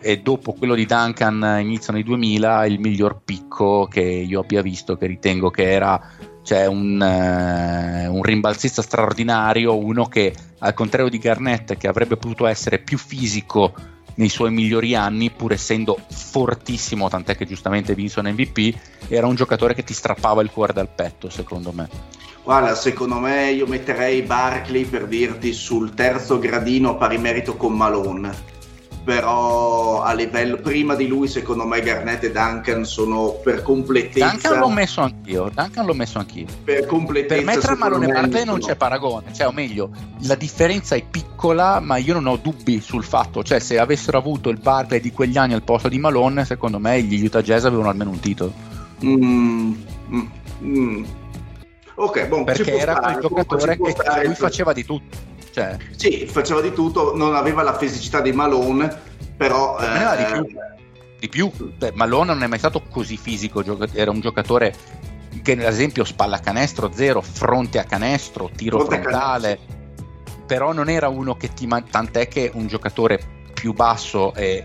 [0.00, 4.96] e dopo quello di Duncan inizio anni 2000, il miglior picco che io abbia visto,
[4.96, 6.00] che ritengo che era
[6.42, 12.46] cioè un, eh, un rimbalzista straordinario, uno che al contrario di Garnett, che avrebbe potuto
[12.46, 13.74] essere più fisico
[14.14, 18.74] nei suoi migliori anni, pur essendo fortissimo, tant'è che giustamente vinse un MVP,
[19.08, 21.88] era un giocatore che ti strappava il cuore dal petto, secondo me.
[22.42, 27.74] Guarda, secondo me io metterei Barkley per dirti sul terzo gradino a pari merito con
[27.74, 28.56] Malone.
[29.08, 34.32] Però a livello prima di lui, secondo me Garnett e Duncan sono per completezza.
[34.32, 36.44] Duncan l'ho messo anch'io, Duncan l'ho messo anch'io.
[36.62, 37.34] per completezza.
[37.36, 39.88] Per me tra Malone e me, Barkley non c'è paragone, cioè o meglio,
[40.24, 44.50] la differenza è piccola, ma io non ho dubbi sul fatto, cioè se avessero avuto
[44.50, 47.88] il Barkley di quegli anni al posto di Malone, secondo me gli Utah Jazz avevano
[47.88, 48.52] almeno un titolo.
[49.02, 49.72] Mm,
[50.12, 50.26] mm,
[50.64, 51.04] mm.
[51.94, 55.36] Ok, ci Perché era quel giocatore che lui faceva di tutto.
[55.58, 58.94] Cioè, Sì, faceva di tutto, non aveva la fisicità di Malone,
[59.36, 59.76] però...
[59.76, 60.58] Va di eh, più.
[61.18, 61.50] di più.
[61.76, 64.74] Beh, Malone non è mai stato così fisico, era un giocatore
[65.42, 70.44] che ad esempio spalla canestro zero, fronte a canestro, tiro fronte frontale, canestro.
[70.46, 73.20] però non era uno che ti man- tant'è che un giocatore
[73.52, 74.64] più basso e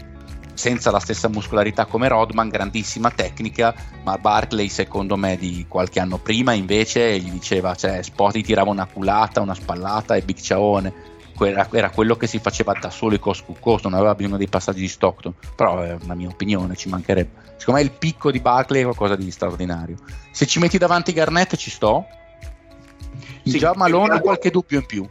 [0.53, 3.73] senza la stessa muscolarità come Rodman, grandissima tecnica,
[4.03, 8.85] ma Barclay secondo me di qualche anno prima invece gli diceva, cioè Spoti tirava una
[8.85, 13.55] culata, una spallata e Big Ciaone, era, era, quello che si faceva da solo to
[13.59, 17.51] cost, non aveva bisogno dei passaggi di Stockton, però è una mia opinione, ci mancherebbe.
[17.57, 19.97] Secondo me il picco di Barclay è qualcosa di straordinario.
[20.31, 22.05] Se ci metti davanti Garnett ci sto,
[23.43, 25.07] sì, già Malone ha qualche dubbio in più.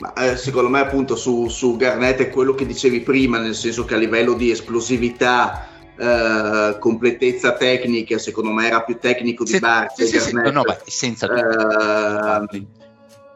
[0.00, 3.84] Ma, eh, secondo me appunto su, su, Garnett è quello che dicevi prima, nel senso
[3.84, 10.06] che a livello di esplosività, eh, completezza tecnica, secondo me era più tecnico di Barkley.
[10.06, 12.66] Sì, sì, no, no, beh, senza eh,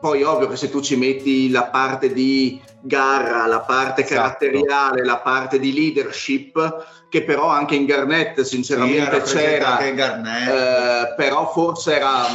[0.01, 4.21] poi ovvio che se tu ci metti la parte di garra, la parte esatto.
[4.21, 11.51] caratteriale, la parte di leadership, che però anche in Garnett sinceramente sì, c'era, eh, però
[11.51, 12.27] forse era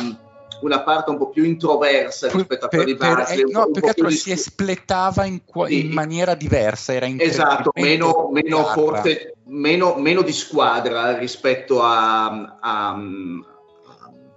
[0.61, 3.39] una parte un po' più introversa rispetto a quella di Barkley.
[3.41, 5.85] Eh, no, perché altro si espletava in, sì.
[5.85, 12.97] in, maniera diversa, era Esatto, meno, meno forte, meno, meno, di squadra rispetto a, a,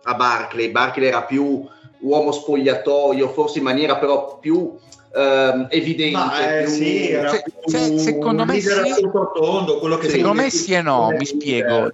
[0.03, 0.71] a Barclay.
[0.71, 1.67] Barclay era più
[2.01, 4.77] uomo spogliatoio, forse in maniera però più
[5.15, 6.17] ehm, evidente.
[6.17, 8.69] Ma, eh, più, sì, era se, più, se, secondo me sì,
[9.35, 11.91] tondo, quello che secondo me sì e no, mi spiego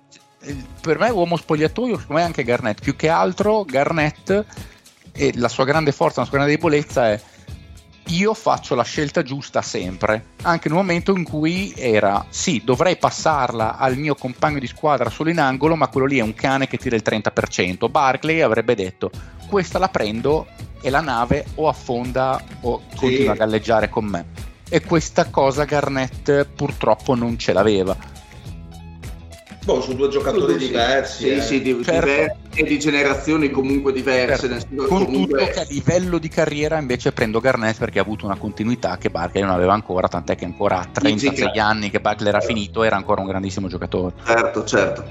[0.80, 4.44] per me uomo spogliatoio, secondo me anche Garnett, più che altro Garnett
[5.12, 7.20] e la sua grande forza, la sua grande debolezza è
[8.08, 13.76] io faccio la scelta giusta sempre, anche nel momento in cui era sì, dovrei passarla
[13.76, 16.78] al mio compagno di squadra solo in angolo, ma quello lì è un cane che
[16.78, 17.90] tira il 30%.
[17.90, 19.10] Barclay avrebbe detto
[19.46, 20.46] questa la prendo
[20.80, 22.96] e la nave o affonda o sì.
[22.96, 24.26] continua a galleggiare con me.
[24.70, 28.17] E questa cosa Garnett purtroppo non ce l'aveva
[29.68, 31.24] Boh, su due giocatori sì, diversi.
[31.24, 31.42] Sì, eh.
[31.42, 32.06] sì, di, certo.
[32.06, 34.48] diversi e di generazioni comunque diverse.
[34.48, 34.86] Certo.
[34.86, 35.40] Con comunque...
[35.40, 39.10] tutto che a livello di carriera invece prendo Garnett perché ha avuto una continuità che
[39.10, 42.96] Barkley non aveva ancora, tant'è che ancora a 36 anni che Barkley era finito era
[42.96, 44.14] ancora un grandissimo giocatore.
[44.24, 45.04] Certo, certo.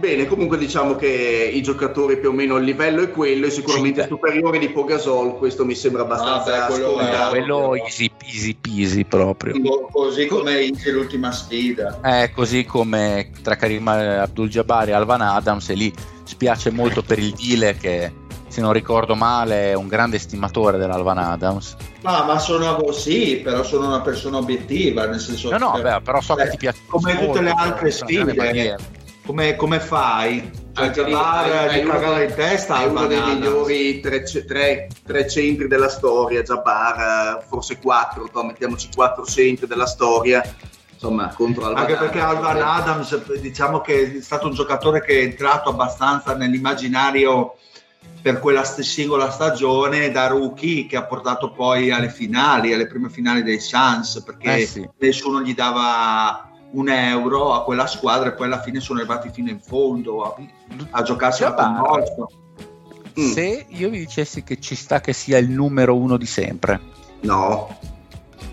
[0.00, 4.00] Bene, comunque diciamo che i giocatori più o meno il livello è quello e sicuramente
[4.00, 8.56] sì, superiore di Pogasol, questo mi sembra abbastanza ah, beh, quello, è, quello easy peasy
[8.58, 9.60] peasy proprio.
[9.92, 12.00] Così come Easy l'ultima sfida.
[12.02, 15.92] Eh, così come tra Karim Abdul-Jabbar e Alvan Adams e lì
[16.24, 18.10] spiace molto per il deal che
[18.48, 21.76] se non ricordo male è un grande stimatore dell'Alvan Adams.
[22.00, 26.00] Ma, ma sono sì, però sono una persona obiettiva, nel senso No, no, che, beh,
[26.00, 28.34] però so beh, che ti piace come molto, tutte le altre sfide
[29.24, 30.50] come, come fai?
[30.72, 35.88] Cioè, Jabbar di cagare in testa è uno dei migliori tre, tre, tre, centri della
[35.88, 40.42] storia Jabbar forse quattro mettiamoci quattro centri della storia
[40.92, 45.22] insomma contro Alvan anche perché Alvan Adams diciamo che è stato un giocatore che è
[45.22, 47.56] entrato abbastanza nell'immaginario
[48.22, 53.42] per quella singola stagione da rookie che ha portato poi alle finali, alle prime finali
[53.42, 54.88] dei Suns perché eh sì.
[54.98, 59.50] nessuno gli dava un euro a quella squadra e poi alla fine sono arrivati fino
[59.50, 60.36] in fondo a,
[60.90, 62.30] a giocarsi la commorso.
[63.18, 63.32] Mm.
[63.32, 66.80] Se io vi dicessi che ci sta che sia il numero uno di sempre,
[67.22, 67.78] no.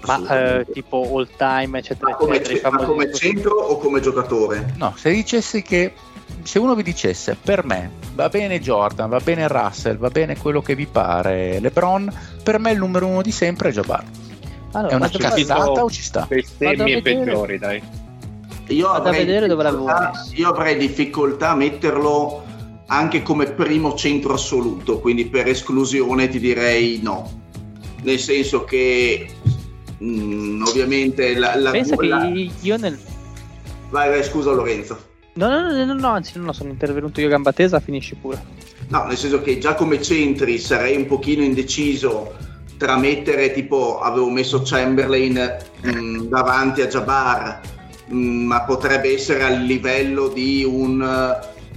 [0.06, 4.74] Ma eh, tipo all time, eccetera, ma come, eccetera, ma come centro o come giocatore?
[4.78, 5.94] No, se dicessi che
[6.44, 10.62] se uno vi dicesse per me va bene Jordan, va bene Russell, va bene quello
[10.62, 12.12] che vi pare, LeBron,
[12.42, 14.04] per me il numero uno di sempre è Jabbar.
[14.72, 16.26] Allora, è una cazzata o ci sta?
[16.28, 17.82] Bestemmi peggiori, dai.
[18.68, 22.44] Io avrei, io avrei difficoltà a metterlo
[22.88, 27.46] anche come primo centro assoluto, quindi per esclusione ti direi no.
[28.04, 29.28] Nel senso che
[29.98, 32.32] mh, mm, ovviamente la, la Pensa la...
[32.32, 32.98] che io nel...
[33.90, 35.16] Vai, vai, scusa Lorenzo.
[35.34, 38.42] No, no, no, no, no anzi no, sono intervenuto io gamba tesa, finisci pure.
[38.90, 42.34] No, nel senso che già come centri sarei un pochino indeciso
[42.78, 47.62] tra mettere tipo avevo messo Chamberlain mh, mm, davanti a Jabbar
[48.14, 51.02] Mm, ma potrebbe essere a livello di un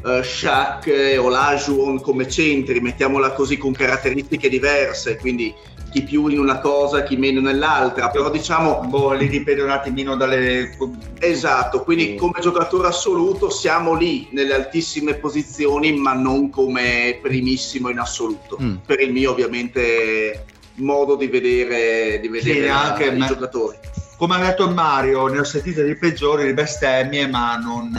[0.02, 5.52] uh, Shaq o Lajuon come centri, mettiamola così, con caratteristiche diverse, quindi
[5.90, 8.84] chi più in una cosa, chi meno nell'altra, però diciamo...
[8.86, 10.76] Boh, li dipende un attimino dalle...
[11.18, 17.98] Esatto, quindi come giocatore assoluto siamo lì nelle altissime posizioni, ma non come primissimo in
[17.98, 18.76] assoluto, mm.
[18.86, 23.26] per il mio ovviamente modo di vedere, di vedere sì, anche i me...
[23.26, 23.76] giocatori
[24.20, 27.90] come ha detto Mario, ne ho sentite di peggiori, di bestemmie, ma non...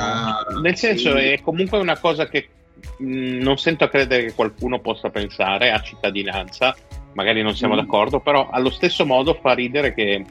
[0.61, 1.23] Nel senso, sì.
[1.29, 2.47] è comunque una cosa che
[2.97, 6.75] mh, mm, non sento a credere che qualcuno possa pensare a cittadinanza,
[7.13, 7.77] magari non siamo mm.
[7.77, 10.23] d'accordo, però allo stesso modo fa ridere che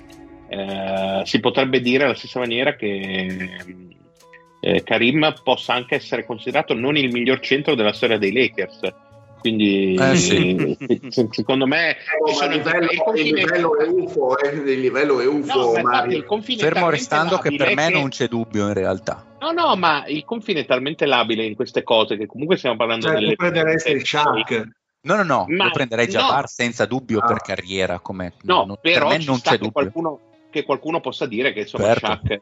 [0.49, 3.51] eh, si potrebbe dire alla stessa maniera che
[4.61, 8.81] eh, Karim possa anche essere considerato non il miglior centro della storia dei Lakers.
[9.41, 10.77] Quindi Eh, sì.
[11.31, 14.81] secondo me Eh, ma sono- il livello, il confine- il livello è UFO, eh, il
[14.81, 16.17] livello è No, UFO, ma infatti Mario.
[16.19, 19.25] il confine è Fermo restando che per me che- non c'è dubbio in realtà.
[19.41, 23.07] No, no, ma il confine è talmente labile in queste cose che comunque stiamo parlando
[23.07, 24.69] Cioè, delle tu prenderesti il Shaq.
[25.03, 26.13] No, no, no, Ma io prenderei no.
[26.13, 27.27] Jabbar senza dubbio Ah.
[27.27, 27.99] per carriera.
[28.01, 29.71] Come, No, non- però per me non c'è dubbio.
[29.73, 30.21] qualcuno,
[30.51, 32.07] che qualcuno possa dire che insomma Certo.
[32.07, 32.41] Shaq eh,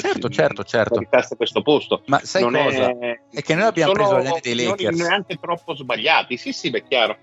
[0.00, 0.94] Certo, si- certo, certo.
[0.98, 2.02] meritasse questo posto.
[2.06, 2.98] Ma sai Non cosa?
[2.98, 3.20] È...
[3.30, 4.98] È che noi abbiamo preso gli anni dei Lakers.
[4.98, 6.36] neanche troppo sbagliati.
[6.36, 7.16] Sì, sì, beh, chiaro.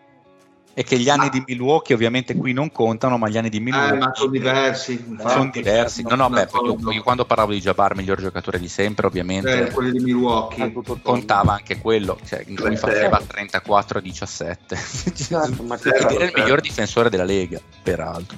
[0.74, 3.60] E che gli anni di Milwaukee ovviamente qui non contano, ma gli anni di Eh,
[3.60, 4.94] Milwaukee ma sono diversi.
[5.06, 5.30] infatti.
[5.30, 6.02] sono diversi.
[6.04, 9.68] No, no, beh, perché io, io quando parlavo di Jabbar, miglior giocatore di sempre, ovviamente
[9.68, 10.72] Eh, quelli di Milwaukee.
[11.02, 13.60] contava anche quello, cioè in cui Beh, faceva certo.
[13.60, 15.60] 34-17.
[15.68, 16.40] Ma Ed era il certo.
[16.42, 18.38] miglior difensore della Lega, peraltro.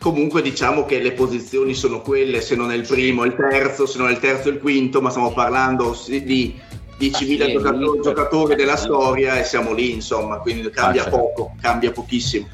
[0.00, 3.98] Comunque diciamo che le posizioni sono quelle, se non è il primo, il terzo, se
[3.98, 6.58] non è il terzo, il quinto, ma stiamo parlando di
[6.98, 11.90] 10.000 Ah, sì, giocatori, giocatori della storia e siamo lì, insomma, quindi cambia poco, cambia
[11.90, 12.48] pochissimo.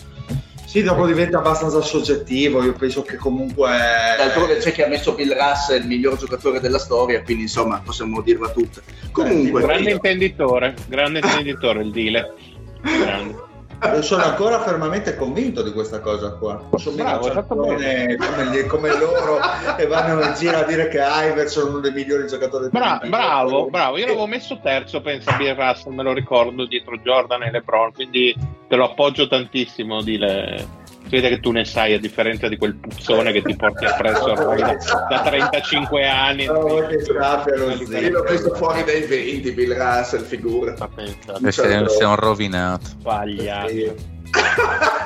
[0.64, 2.62] Sì, dopo diventa abbastanza soggettivo.
[2.62, 3.68] Io penso che comunque.
[4.18, 8.20] D'altronde c'è chi ha messo Bill Russell il miglior giocatore della storia, quindi insomma possiamo
[8.20, 8.80] dirla tutta.
[9.12, 12.34] Comunque, Grande intenditore, grande intenditore il Dile.
[12.82, 13.55] Grande.
[14.00, 16.62] Sono ancora fermamente convinto di questa cosa qua.
[16.76, 18.16] Sono Bravo, come,
[18.66, 19.38] come loro
[19.76, 23.10] e vanno in giro a dire che Iverson è uno dei migliori giocatori Bra- del
[23.10, 23.98] bravo, bravo.
[23.98, 27.92] Io l'avevo messo terzo, penso a Bill Russell, me lo ricordo, dietro Jordan e LeBron,
[27.92, 28.34] quindi
[28.66, 30.84] te lo appoggio tantissimo, Dile.
[31.09, 34.32] Si vede che tu ne sai, a differenza di quel puzzone che ti porti appresso
[34.32, 34.76] ormai da,
[35.09, 36.46] da 35 anni.
[36.46, 40.74] Che io l'ho visto fuori dai 20, Bill Russell, figura.
[41.44, 42.86] E sei, sei un rovinato.
[42.86, 44.14] sbagliato.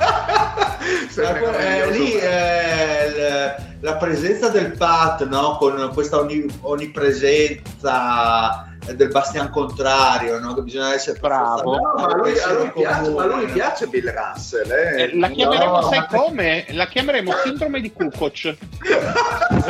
[1.21, 5.59] Eh, lì eh, la presenza del Pat no?
[5.59, 10.55] con questa ogni- onnipresenza del bastian contrario no?
[10.55, 11.77] che bisogna essere Bravo.
[11.77, 14.71] No, ma a lui, a lui piace, ma lui piace Bill Russell.
[14.71, 15.03] Eh.
[15.03, 16.65] Eh, la chiameremo, No, sai ma- come?
[16.71, 18.57] La chiameremo sindrome di Kukoc.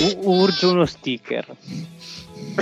[0.00, 1.46] U- urge uno sticker.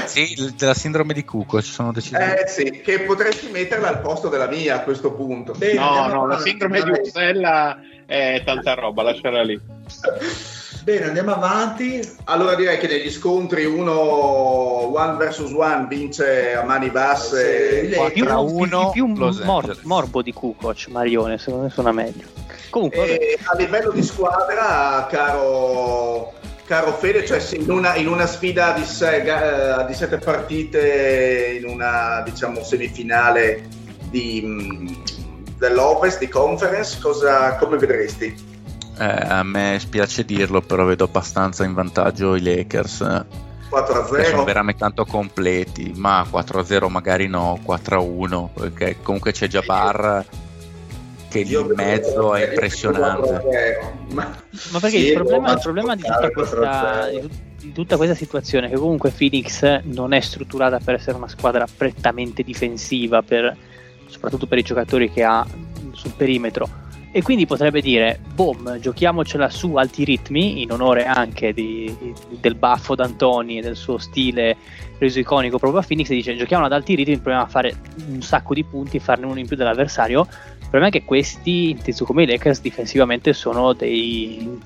[0.07, 2.15] Sì, della sindrome di Cuco ci sono decisi.
[2.17, 5.53] Eh sì, che potresti metterla al posto della mia a questo punto.
[5.53, 6.91] Bene, No, no, la sindrome di.
[6.91, 9.59] Ursella è tanta roba, lasciala lì.
[10.85, 12.07] Bene, andiamo avanti.
[12.25, 13.93] Allora direi che negli scontri uno
[14.95, 17.91] one versus one vince a mani basse.
[17.91, 21.91] Sì, Più, Tra più- uno, più Los mor- morbo di Kukoc, Marione, secondo me suona
[21.91, 22.27] meglio.
[22.69, 26.35] Comunque, E a livello di squadra, caro,
[26.67, 31.59] caro Fede, cioè se in una, in una sfida di, se- eh, di sette partite,
[31.63, 33.69] in una diciamo semifinale
[34.11, 35.03] di, mh,
[35.57, 38.53] dell'Ovest, di conference, cosa, come vedresti?
[38.97, 43.01] Eh, a me spiace dirlo, però vedo abbastanza in vantaggio i Lakers.
[43.01, 44.45] eh, 4 a che sono 0?
[44.45, 50.25] veramente tanto completi, ma 4-0 magari no, 4-1, perché comunque c'è Jabbar
[51.29, 53.43] che lì in mezzo è impressionante.
[54.13, 57.29] ma perché Sì, il problema, ma il problema di, tutta questa, 4-0.
[57.59, 61.67] di tutta questa situazione è che comunque Phoenix non è strutturata per essere una squadra
[61.77, 63.57] prettamente difensiva, per-
[64.07, 65.45] soprattutto per i giocatori che ha
[65.93, 66.69] sul perimetro.
[67.17, 72.57] E quindi potrebbe dire, boom, giochiamocela su alti ritmi, in onore anche di- di- del
[72.57, 74.57] baffo d'Antoni e del suo stile
[74.99, 77.77] reso iconico proprio a Phoenix, e dice giochiamola ad alti ritmi, proviamo a fare
[78.09, 80.27] un sacco di punti, farne uno in più dell'avversario.
[80.59, 84.61] Il problema è che questi, inteso come i Lakers, difensivamente sono dei,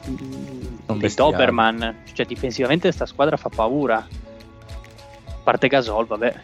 [0.86, 1.14] dei.
[1.14, 3.98] Doberman, cioè difensivamente sta squadra fa paura.
[3.98, 6.34] A parte Gasol, vabbè.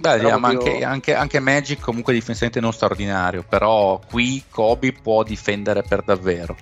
[0.00, 5.22] Beh, ma proprio- anche, anche- anche Magic comunque difensivamente non straordinario, però qui Kobe può
[5.22, 6.56] difendere per davvero.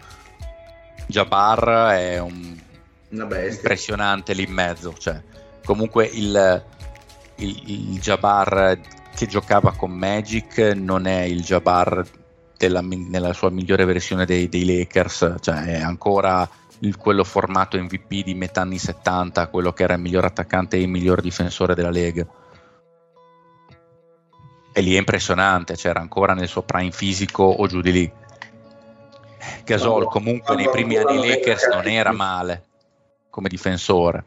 [1.07, 2.57] Jabbar è un
[3.55, 5.22] impressionante lì in mezzo, cioè
[5.64, 6.64] comunque il,
[7.36, 8.78] il, il Jabbar
[9.14, 12.05] che giocava con Magic non è il Jabbar
[12.57, 16.49] della, nella sua migliore versione dei, dei Lakers, cioè è ancora
[16.80, 20.80] il- quello formato MVP di metà anni 70, quello che era il miglior attaccante e
[20.82, 22.26] il miglior difensore della Lega.
[24.79, 28.12] E lì è impressionante, c'era ancora nel suo prime fisico o giù di lì.
[29.64, 32.66] Gasol comunque nei primi anni Lakers non era male
[33.29, 34.24] come difensore.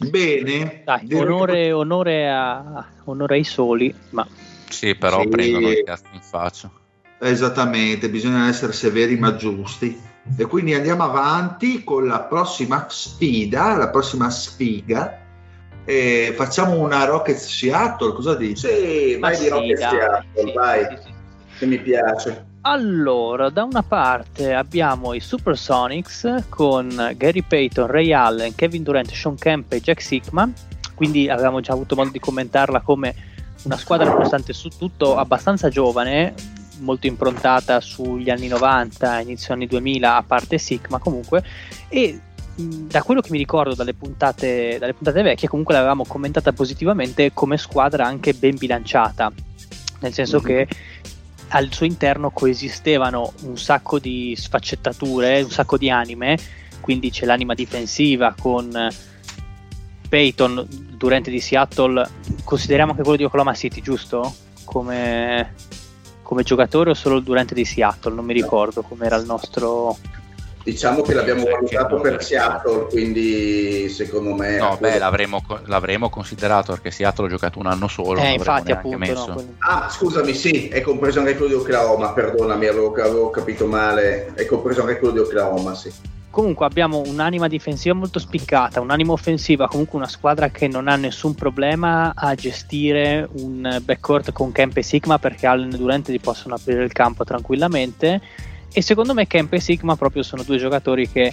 [0.00, 0.82] Bene.
[0.84, 4.26] Dai, onore, onore, a, onore ai soli, ma
[4.68, 5.28] Sì, però Sì.
[5.28, 6.68] prendono il cazzo in faccia.
[7.20, 9.96] Esattamente, bisogna essere severi ma giusti.
[10.36, 15.18] E quindi andiamo avanti con la prossima sfida, la prossima sfiga.
[15.90, 18.68] E facciamo una Rocket Seattle, cosa dici?
[18.68, 21.12] Sì, vai di sì, Rocket dai, Seattle, sì, vai, sì, sì.
[21.58, 22.44] che mi piace.
[22.60, 29.34] Allora, da una parte abbiamo i Supersonics con Gary Payton, Ray Allen, Kevin Durant, Sean
[29.34, 30.48] Kemp e Jack Sigma.
[30.94, 33.12] Quindi avevamo già avuto modo di commentarla come
[33.64, 36.34] una squadra nonostante su tutto abbastanza giovane,
[36.78, 41.42] molto improntata sugli anni 90, inizio anni 2000, a parte Sigma comunque.
[41.88, 42.20] E
[42.60, 47.56] da quello che mi ricordo dalle puntate, dalle puntate vecchie, comunque l'avevamo commentata positivamente come
[47.56, 49.32] squadra anche ben bilanciata.
[50.00, 50.46] Nel senso mm-hmm.
[50.46, 50.68] che
[51.48, 56.38] al suo interno coesistevano un sacco di sfaccettature, un sacco di anime,
[56.80, 58.88] quindi c'è l'anima difensiva con
[60.08, 60.66] Peyton,
[61.00, 62.06] Durante di Seattle,
[62.44, 64.34] consideriamo anche quello di Oklahoma City, giusto?
[64.64, 65.54] Come,
[66.22, 68.14] come giocatore o solo il Durante di Seattle?
[68.14, 69.96] Non mi ricordo com'era il nostro
[70.62, 74.58] Diciamo che l'abbiamo valutato per Seattle, quindi secondo me...
[74.58, 78.20] No, beh, l'avremmo, l'avremmo, considerato perché Seattle ha giocato un anno solo.
[78.20, 78.98] Eh, infatti, appunto.
[78.98, 79.26] Messo...
[79.32, 84.34] No, ah, scusami, sì, è compreso anche quello di Oklahoma, perdonami, avevo, avevo capito male,
[84.34, 85.90] è compreso anche quello di Oklahoma, sì.
[86.30, 91.34] Comunque abbiamo un'anima difensiva molto spiccata, un'anima offensiva, comunque una squadra che non ha nessun
[91.34, 96.54] problema a gestire un backcourt con Kemp e Sigma perché Allen e Durante gli possono
[96.54, 98.20] aprire il campo tranquillamente
[98.72, 101.30] e secondo me Kemp e Sigma proprio sono due giocatori che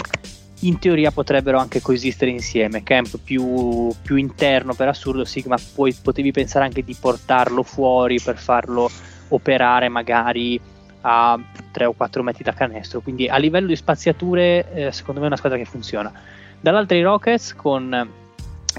[0.62, 2.82] in teoria potrebbero anche coesistere insieme.
[2.82, 8.38] Kemp più, più interno per assurdo, Sigma poi potevi pensare anche di portarlo fuori per
[8.38, 8.90] farlo
[9.30, 10.60] operare magari
[11.02, 11.40] a
[11.72, 13.02] 3 o 4 metri da canestro.
[13.02, 16.12] Quindi a livello di spaziature, eh, secondo me è una squadra che funziona.
[16.60, 18.10] Dall'altra i Rockets con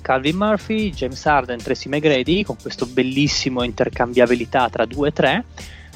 [0.03, 5.45] Calvin Murphy, James Harden, Tracy McGrady con questo bellissimo intercambiabilità tra 2 e 3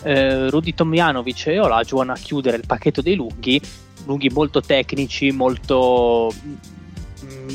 [0.03, 3.61] eh, Rudy Tomjanovic e Olajuwon a chiudere il pacchetto dei lunghi,
[4.07, 7.49] lunghi molto tecnici, molto mh, mm,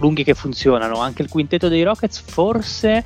[0.00, 1.00] lunghi che funzionano.
[1.00, 3.04] Anche il quintetto dei Rockets forse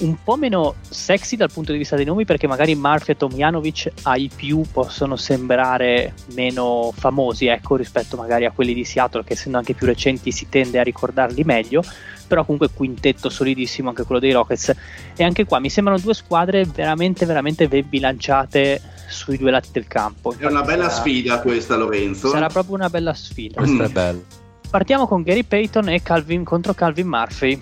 [0.00, 3.92] un po' meno sexy dal punto di vista dei nomi perché magari Murphy e Tomjanovic
[4.02, 9.58] ai più possono sembrare meno famosi ecco, rispetto magari a quelli di Seattle che essendo
[9.58, 11.82] anche più recenti si tende a ricordarli meglio.
[12.26, 14.74] Però comunque quintetto solidissimo anche quello dei Rockets.
[15.16, 19.86] E anche qua mi sembrano due squadre veramente veramente ben bilanciate sui due lati del
[19.86, 20.32] campo.
[20.32, 22.28] Infatti è una bella sarà, sfida questa Lorenzo.
[22.28, 23.54] Sarà proprio una bella sfida.
[23.56, 23.86] Questa mm.
[23.86, 24.20] è bella.
[24.68, 27.60] Partiamo con Gary Payton e Calvin contro Calvin Murphy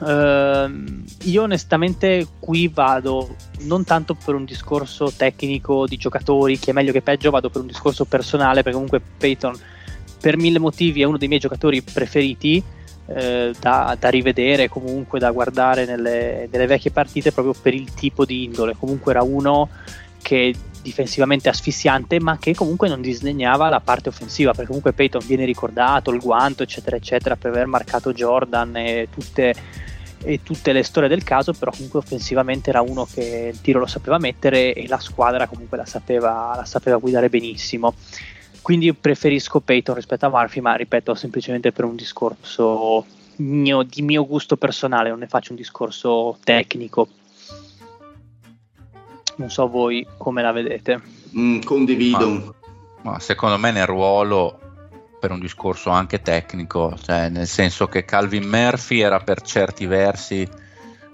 [0.00, 0.70] uh,
[1.22, 6.92] io onestamente qui vado non tanto per un discorso tecnico di giocatori che è meglio
[6.92, 9.58] che peggio vado per un discorso personale perché comunque Payton
[10.20, 12.62] per mille motivi è uno dei miei giocatori preferiti
[13.08, 18.24] eh, da, da, rivedere, comunque da guardare nelle, nelle, vecchie partite proprio per il tipo
[18.24, 18.74] di indole.
[18.76, 19.68] Comunque era uno
[20.26, 20.52] che
[20.82, 26.10] difensivamente asfissiante, ma che comunque non disdegnava la parte offensiva, perché comunque Peyton viene ricordato,
[26.10, 29.54] il guanto, eccetera, eccetera, per aver marcato Jordan e tutte,
[30.24, 33.86] e tutte le storie del caso, però comunque offensivamente era uno che il tiro lo
[33.86, 37.94] sapeva mettere e la squadra comunque la sapeva, la sapeva guidare benissimo.
[38.60, 43.06] Quindi preferisco Peyton rispetto a Murphy, ma ripeto, semplicemente per un discorso
[43.36, 47.06] mio, di mio gusto personale, non ne faccio un discorso tecnico.
[49.36, 51.00] Non so voi come la vedete.
[51.36, 52.54] Mm, condivido.
[53.02, 54.60] Ma, ma secondo me nel ruolo
[55.18, 60.46] per un discorso anche tecnico, cioè nel senso che Calvin Murphy era per certi versi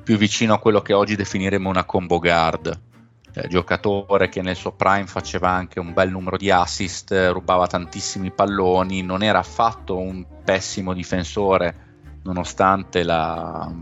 [0.02, 2.80] più vicino a quello che oggi definiremo una combo guard
[3.34, 8.30] eh, giocatore che nel suo prime faceva anche un bel numero di assist, rubava tantissimi
[8.30, 11.90] palloni, non era affatto un pessimo difensore
[12.24, 13.72] nonostante la,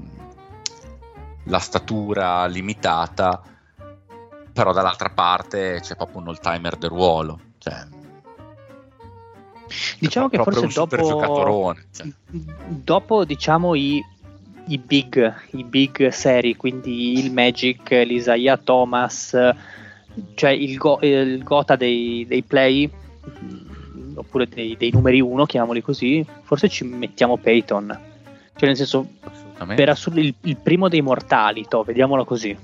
[1.45, 3.43] la statura limitata,
[4.53, 7.39] però dall'altra parte c'è proprio un all timer del ruolo.
[7.59, 7.87] Cioè,
[9.99, 12.09] diciamo che forse dopo, cioè.
[12.69, 14.03] dopo diciamo i
[14.71, 19.37] i big, i big seri, quindi il Magic, l'Isaiah Thomas,
[20.35, 22.89] cioè il, go, il Gota dei, dei play,
[24.15, 27.99] oppure dei, dei, numeri uno, chiamiamoli così, forse ci mettiamo Peyton.
[28.55, 29.09] Cioè nel senso,
[29.75, 32.57] per assurdo, il, il primo dei mortali, to, vediamolo così.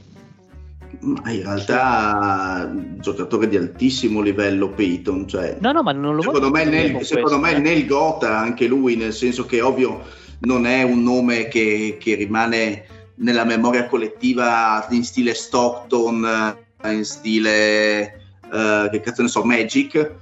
[1.00, 6.50] Ma in realtà giocatore di altissimo livello Peyton, cioè, no, no, ma non lo secondo
[6.50, 7.58] me, nel, secondo me eh.
[7.58, 10.02] nel Gota anche lui, nel senso che ovvio
[10.40, 12.86] non è un nome che, che rimane
[13.16, 20.14] nella memoria collettiva in stile Stockton, eh, in stile uh, che cazzo ne so, Magic,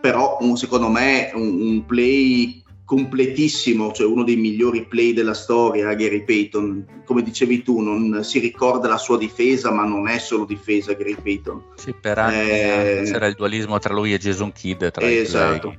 [0.00, 5.94] però un, secondo me un, un, play completissimo, cioè uno dei migliori play della storia,
[5.94, 7.02] Gary Payton.
[7.04, 11.14] Come dicevi tu, non si ricorda la sua difesa, ma non è solo difesa Gary
[11.14, 11.62] Payton.
[11.76, 14.84] Sì, per anni eh, c'era il dualismo tra lui e Jason Kidd.
[14.88, 15.76] Tra esatto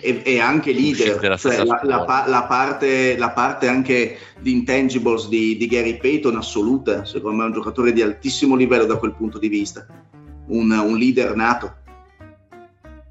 [0.00, 5.56] e, e anche leader, cioè la, la, la, parte, la, parte, anche di intangibles di,
[5.56, 9.38] di, Gary Payton assoluta, secondo me è un giocatore di altissimo livello da quel punto
[9.38, 9.86] di vista.
[10.46, 11.74] un, un leader nato.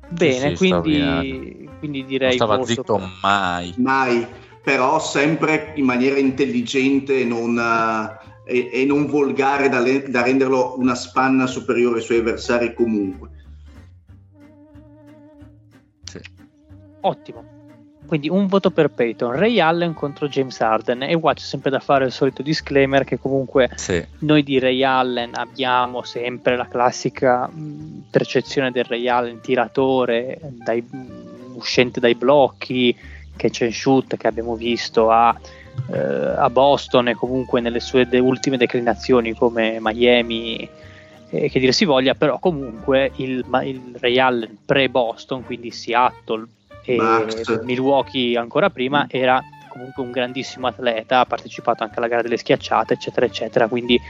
[0.10, 2.38] Bene, sì, quindi, quindi, direi...
[2.38, 3.73] Non stava zitto mai.
[3.77, 4.27] Mai,
[4.61, 10.21] però sempre in maniera intelligente e non, uh, e, e non volgare da, le, da
[10.21, 13.30] renderlo una spanna superiore ai suoi avversari comunque.
[16.03, 16.19] Sì.
[17.01, 17.59] Ottimo.
[18.10, 21.80] Quindi un voto per Peyton, Ray Allen contro James Harden e qua c'è sempre da
[21.80, 24.03] fare il solito disclaimer che comunque sì.
[24.22, 30.82] noi di Ray Allen abbiamo sempre la classica mh, percezione del Ray Allen tiratore dai,
[30.82, 32.97] mh, uscente dai blocchi,
[33.38, 35.39] catch and shoot che abbiamo visto a,
[35.91, 35.97] eh,
[36.36, 40.68] a Boston e comunque nelle sue de- ultime declinazioni come Miami
[41.30, 46.47] eh, che dire si voglia, però comunque il, il Ray Allen pre-Boston, quindi Seattle,
[46.90, 47.62] e Max.
[47.64, 52.96] Milwaukee ancora prima era comunque un grandissimo atleta, ha partecipato anche alla gara delle schiacciate,
[52.96, 54.02] eccetera, eccetera, quindi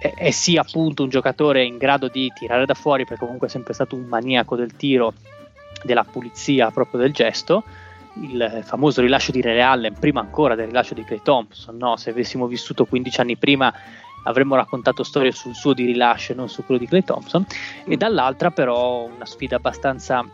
[0.00, 3.50] è, è sì appunto un giocatore in grado di tirare da fuori, perché comunque è
[3.50, 5.14] sempre stato un maniaco del tiro,
[5.84, 7.62] della pulizia proprio del gesto,
[8.20, 11.96] il famoso rilascio di Ray Allen, prima ancora del rilascio di Clay Thompson, no?
[11.96, 13.72] se avessimo vissuto 15 anni prima
[14.24, 17.46] avremmo raccontato storie sul suo di rilascio e non su quello di Clay Thompson,
[17.84, 20.24] e dall'altra però una sfida abbastanza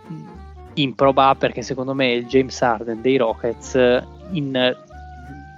[0.83, 4.03] improba perché secondo me il James Harden dei Rockets
[4.33, 4.77] in,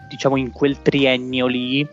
[0.09, 1.87] diciamo in quel triennio lì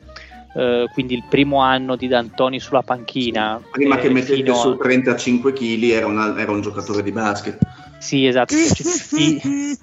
[0.52, 3.62] Uh, quindi il primo anno di D'Antoni sulla panchina.
[3.70, 7.60] Prima eh, che mettesse su 35 kg era, era, un giocatore di basket.
[8.00, 8.56] Sì, esatto.
[8.56, 9.78] Fi,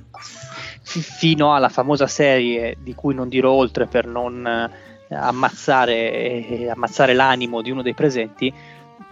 [0.82, 7.14] fino alla famosa serie di cui non dirò oltre per non uh, ammazzare, eh, ammazzare,
[7.14, 8.53] l'animo di uno dei presenti,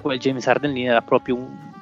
[0.01, 1.73] quel James Harden lì era proprio un,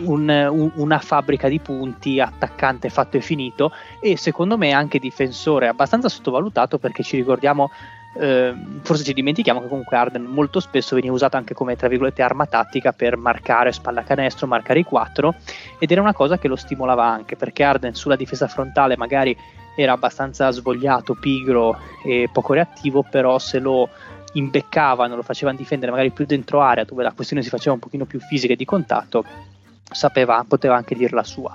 [0.00, 5.68] un, un, una fabbrica di punti, attaccante fatto e finito e secondo me anche difensore
[5.68, 7.70] abbastanza sottovalutato perché ci ricordiamo
[8.14, 12.22] eh, forse ci dimentichiamo che comunque Arden molto spesso veniva usato anche come tra virgolette
[12.22, 15.34] arma tattica per marcare spalla canestro, marcare i quattro
[15.78, 19.36] ed era una cosa che lo stimolava anche perché Arden sulla difesa frontale magari
[19.74, 23.88] era abbastanza svogliato, pigro e poco reattivo però se lo
[24.32, 28.04] imbeccavano, lo facevano difendere magari più dentro area dove la questione si faceva un pochino
[28.04, 29.24] più fisica e di contatto
[29.90, 31.54] sapeva, poteva anche dir la sua.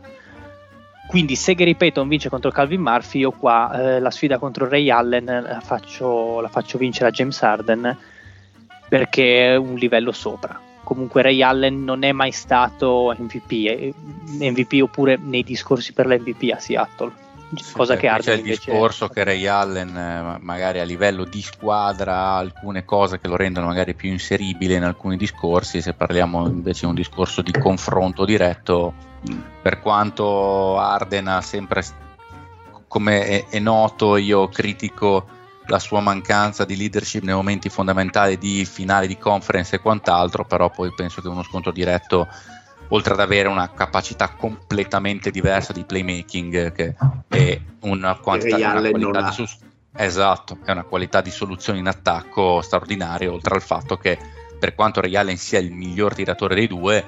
[1.08, 4.90] Quindi se Gary Payton vince contro Calvin Murphy, io qua eh, la sfida contro Ray
[4.90, 7.98] Allen la faccio, la faccio vincere a James Harden
[8.90, 10.60] perché è un livello sopra.
[10.84, 13.94] Comunque Ray Allen non è mai stato MVP,
[14.40, 17.26] MVP oppure nei discorsi per l'MVP a Seattle
[17.72, 22.16] cosa che Harden c'è il discorso che Ray Allen eh, magari a livello di squadra
[22.16, 26.82] ha alcune cose che lo rendono magari più inseribile in alcuni discorsi se parliamo invece
[26.82, 28.94] di un discorso di confronto diretto
[29.62, 31.84] per quanto Arden ha sempre
[32.88, 35.36] come è, è noto io critico
[35.68, 40.70] la sua mancanza di leadership nei momenti fondamentali di finale di conference e quant'altro però
[40.70, 42.28] poi penso che uno scontro diretto
[42.90, 46.96] oltre ad avere una capacità completamente diversa di playmaking che
[47.28, 49.58] è una, quantità, una qualità di sus-
[49.94, 54.18] esatto, è una qualità di soluzione in attacco straordinaria, oltre al fatto che
[54.58, 57.06] per quanto Ray Allen sia il miglior tiratore dei due,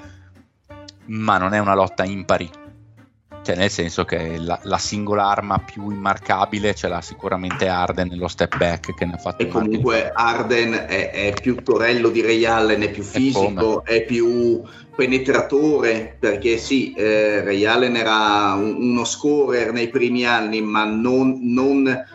[1.05, 2.49] ma non è una lotta impari
[3.41, 8.27] cioè nel senso che la, la, singola arma più immarcabile ce l'ha sicuramente Arden nello
[8.27, 12.45] step back che ne ha fatto e comunque Arden è, è, più torello di Ray
[12.45, 14.61] Allen è più fisico è, è più
[14.95, 21.39] penetratore perché sì eh, Ray Allen era un, uno scorer nei primi anni ma non,
[21.41, 22.05] non,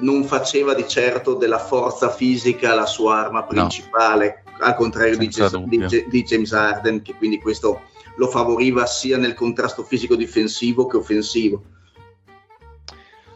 [0.00, 4.64] non, faceva di certo della forza fisica la sua arma principale no.
[4.66, 7.80] al contrario di, di, di James Arden che quindi questo
[8.16, 11.62] lo favoriva sia nel contrasto fisico difensivo che offensivo.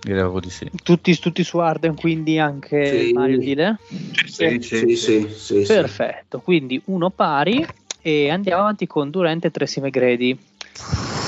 [0.01, 0.71] Direi di sì.
[0.83, 3.13] Tutti, tutti su Arden, quindi anche sì.
[3.13, 3.79] Mario Dile?
[4.27, 7.67] Sì, sì, sì, sì, Perfetto, quindi uno pari
[8.01, 10.39] e andiamo avanti con Durant e Tracy McGrady,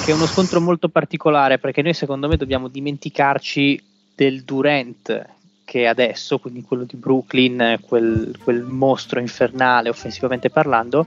[0.04, 3.82] che è uno scontro molto particolare perché noi secondo me dobbiamo dimenticarci
[4.14, 5.26] del Durant
[5.64, 11.06] che adesso, quindi quello di Brooklyn, quel, quel mostro infernale offensivamente parlando,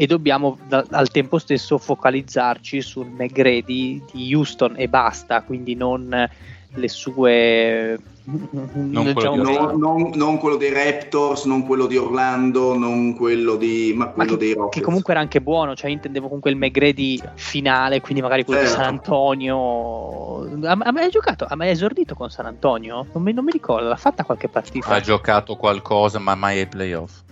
[0.00, 6.26] e dobbiamo da, al tempo stesso focalizzarci sul McGrady di Houston e basta, quindi non
[6.72, 13.14] le sue non, diciamo, quello, non, non, quello dei Raptors, non quello di Orlando, non
[13.14, 14.78] quello di ma quello ma che, dei Rockets.
[14.78, 18.76] Che comunque era anche buono, cioè intendevo comunque il McGrady finale, quindi magari quello certo.
[18.76, 20.66] di San Antonio.
[20.66, 21.44] Ha, ha mai giocato?
[21.46, 23.06] Ha mai esordito con San Antonio?
[23.12, 24.86] Non mi, non mi ricordo, l'ha fatta qualche partita.
[24.88, 27.28] Ha giocato qualcosa, ma mai ai playoff.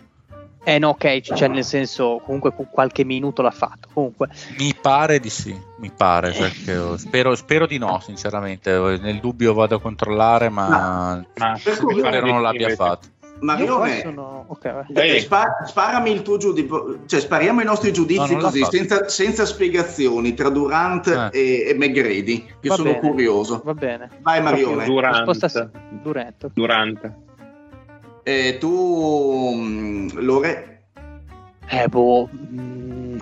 [0.68, 3.88] Eh no, ok, cioè nel senso comunque qualche minuto l'ha fatto.
[3.90, 4.28] Comunque.
[4.58, 8.98] Mi pare di sì, mi pare, cioè spero, spero, di no, sinceramente.
[9.00, 11.26] Nel dubbio vado a controllare, ma, no.
[11.36, 13.08] ma spero non l'abbia fatto.
[13.40, 14.44] Marione, sono...
[14.48, 19.08] okay, eh, spa- sparami il tuo giudizio, cioè spariamo i nostri giudizi no, così, senza,
[19.08, 21.38] senza, spiegazioni tra Durant eh.
[21.38, 23.08] e, e McGrady, che Va sono bene.
[23.08, 23.62] curioso.
[23.64, 24.10] Va bene.
[24.20, 24.84] Vai Marione.
[24.84, 25.26] Durant.
[25.26, 25.70] Risposta
[26.02, 26.50] Durant.
[26.52, 27.26] Durant.
[28.28, 30.82] E tu, mm, Lore?
[31.70, 32.28] Eh, boh...
[32.28, 33.16] Mm,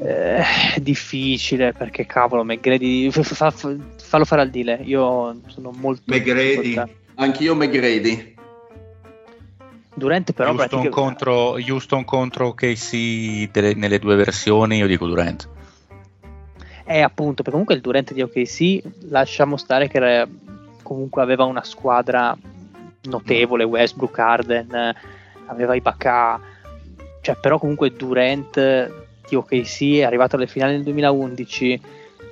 [0.00, 0.44] eh,
[0.82, 6.80] difficile perché cavolo McGrady fa, fa, fallo fare al deal io sono molto McGrady
[7.16, 8.34] anch'io McGrady
[9.94, 10.88] Durant però Houston, pratica...
[10.88, 15.48] contro, Houston contro KC delle, nelle due versioni io dico Durant.
[16.84, 20.28] Eh appunto perché comunque il Durant di OKC lasciamo stare che era,
[20.82, 22.36] comunque aveva una squadra
[23.02, 24.94] notevole Westbrook, Arden
[25.46, 26.40] aveva i Bacà
[27.20, 28.54] cioè però comunque Durant
[29.28, 31.80] di OKC è arrivato alle finali nel 2011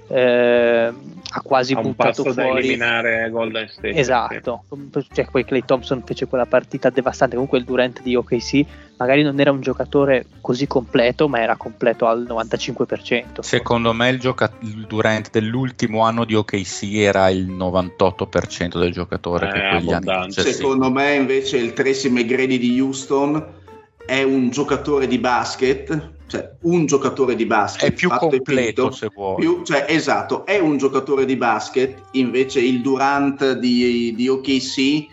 [0.09, 0.93] eh,
[1.31, 4.65] ha quasi ha un buttato passo fuori da eliminare Golden State esatto
[5.13, 8.65] cioè, poi Clay Thompson fece quella partita devastante comunque il Durant di OKC
[8.97, 14.19] magari non era un giocatore così completo ma era completo al 95% secondo me il,
[14.19, 19.93] gioca- il Durant dell'ultimo anno di OKC era il 98% del giocatore Eh, che quegli
[19.93, 20.43] anni abbondante.
[20.43, 20.53] Sì.
[20.53, 23.57] Secondo me invece il Tracy McGrady di Houston
[24.05, 27.91] è un giocatore di basket, cioè un giocatore di basket.
[27.91, 28.91] è più fatto e completo finito.
[28.91, 34.29] se vuoi Più- cioè, esatto, è un giocatore di basket, invece il Durant di, di
[34.29, 35.07] OKC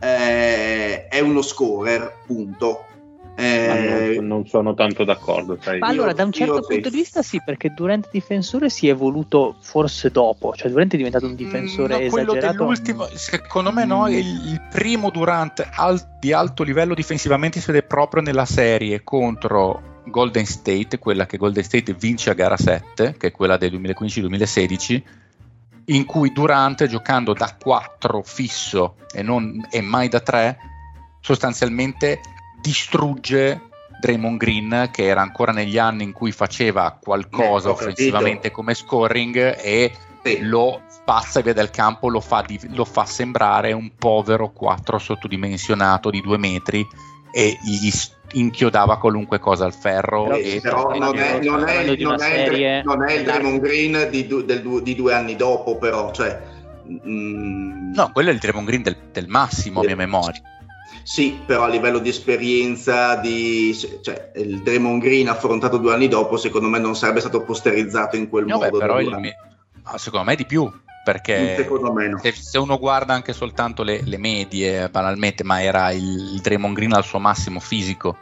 [0.00, 2.84] eh, è uno scorer, punto.
[3.36, 5.78] Eh, non, non sono tanto d'accordo sai.
[5.78, 8.90] Ma allora, Io- da un certo punto di vista, sì, perché Durant difensore si è
[8.90, 12.58] evoluto forse dopo, cioè Durant è diventato un difensore Mm, No, quello esagerato.
[12.58, 17.82] dell'ultimo, secondo me no, il, il primo Durant al- di alto livello difensivamente si vede
[17.84, 23.28] proprio nella serie contro Golden State, quella che Golden State vince a gara 7, che
[23.28, 25.02] è quella del 2015-2016,
[25.86, 30.58] in cui Durant giocando da 4 fisso e, non, e mai da 3,
[31.20, 32.20] sostanzialmente
[32.60, 33.68] distrugge
[34.00, 39.58] Draymond Green che era ancora negli anni in cui faceva qualcosa Eh, offensivamente come scoring
[39.60, 39.92] e
[40.22, 40.40] sì.
[40.40, 46.10] lo spazza via dal campo, lo fa, di- lo fa sembrare un povero 4 sottodimensionato
[46.10, 46.86] di 2 metri
[47.32, 47.90] e gli
[48.32, 50.24] inchiodava qualunque cosa al ferro.
[50.24, 54.08] Però- e però non è, non è- non è il- non è il Draymond Green
[54.10, 56.40] di, du- del di due anni dopo, però, cioè,
[57.06, 60.40] mm, No, quello è il Draymond Green del, del massimo a mia memoria.
[61.02, 66.36] Sì, però a livello di esperienza, di, cioè, il Draymond Green affrontato due anni dopo,
[66.36, 68.78] secondo me non sarebbe stato posterizzato in quel No, beh, modo.
[68.78, 69.34] però da il
[69.84, 70.70] ah, secondo me di più,
[71.12, 71.66] perché
[72.20, 76.74] se, se uno guarda anche soltanto le, le medie, banalmente, ma era il, il Draymond
[76.74, 78.16] Green al suo massimo fisico,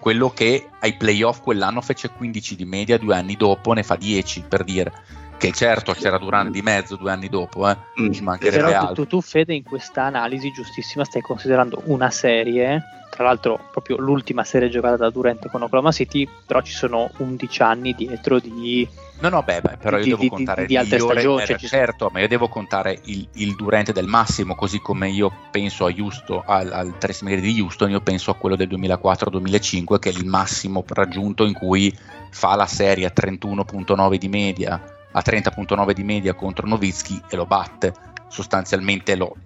[0.00, 4.44] quello che ai playoff quell'anno fece 15 di media, due anni dopo ne fa 10,
[4.48, 4.92] per dire.
[5.38, 8.10] Che certo c'era Durant di mezzo due anni dopo, eh, Mm.
[8.12, 8.94] ci mancherebbe Però altro.
[8.94, 12.80] tu, tu, Fede, in questa analisi giustissima stai considerando una serie,
[13.14, 17.62] tra l'altro proprio l'ultima serie giocata da Durant con Oklahoma City, però ci sono 11
[17.62, 18.88] anni dietro di...
[19.20, 21.46] No, no, beh, beh, però io di- devo di- contare di altre migliore, stagioni, eh,
[21.46, 25.84] cioè certo, ma io devo contare il, il Durant del massimo, così come io penso
[25.84, 30.12] a Houston, al, al McGrady di Houston, io penso a quello del 2004-2005, che è
[30.12, 31.94] il massimo raggiunto in cui
[32.30, 34.82] fa la serie a 31.9 di media,
[35.12, 37.92] a 30.9 di media contro Novitsky e lo batte,
[38.28, 39.36] sostanzialmente lo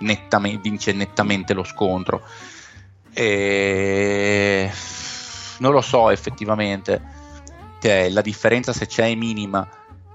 [0.00, 2.22] nettame- vince nettamente lo scontro.
[3.14, 4.70] E...
[5.58, 7.00] Non lo so effettivamente,
[7.80, 9.66] cioè, la differenza se c'è è minima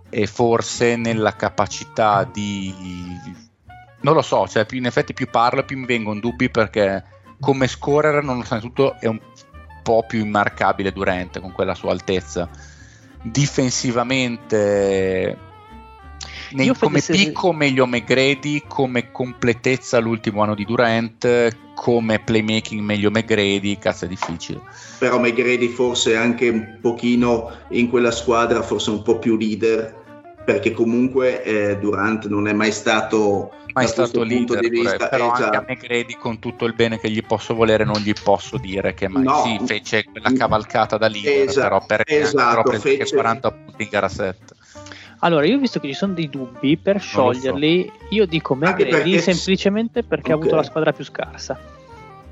[0.09, 2.73] e forse nella capacità di...
[4.01, 7.03] Non lo so, cioè, in effetti più parlo più mi vengono dubbi perché
[7.39, 9.19] come scorer nonostante è un
[9.81, 12.47] po' più immarcabile Durant con quella sua altezza.
[13.21, 15.37] Difensivamente
[16.51, 23.09] nei- come se- picco meglio McGrady, come completezza l'ultimo anno di Durant, come playmaking meglio
[23.11, 24.61] McGrady, cazzo è difficile.
[24.97, 29.95] Però McGrady forse anche un pochino in quella squadra, forse un po' più leader,
[30.45, 35.27] perché comunque eh, Durant non è mai stato mai stato leader di pure, vista però
[35.27, 38.57] eh, anche a McGrady con tutto il bene che gli posso volere non gli posso
[38.57, 39.43] dire che mai No.
[39.43, 43.89] sì fece quella cavalcata da leader Esa- però perché esatto, però fece- 40 punti in
[43.91, 44.55] gara 7
[45.19, 47.07] Allora, io ho visto che ci sono dei dubbi, per lo so.
[47.07, 50.41] scioglierli, io dico McGrady perché- semplicemente perché ha Ok.
[50.41, 51.59] avuto la squadra più scarsa.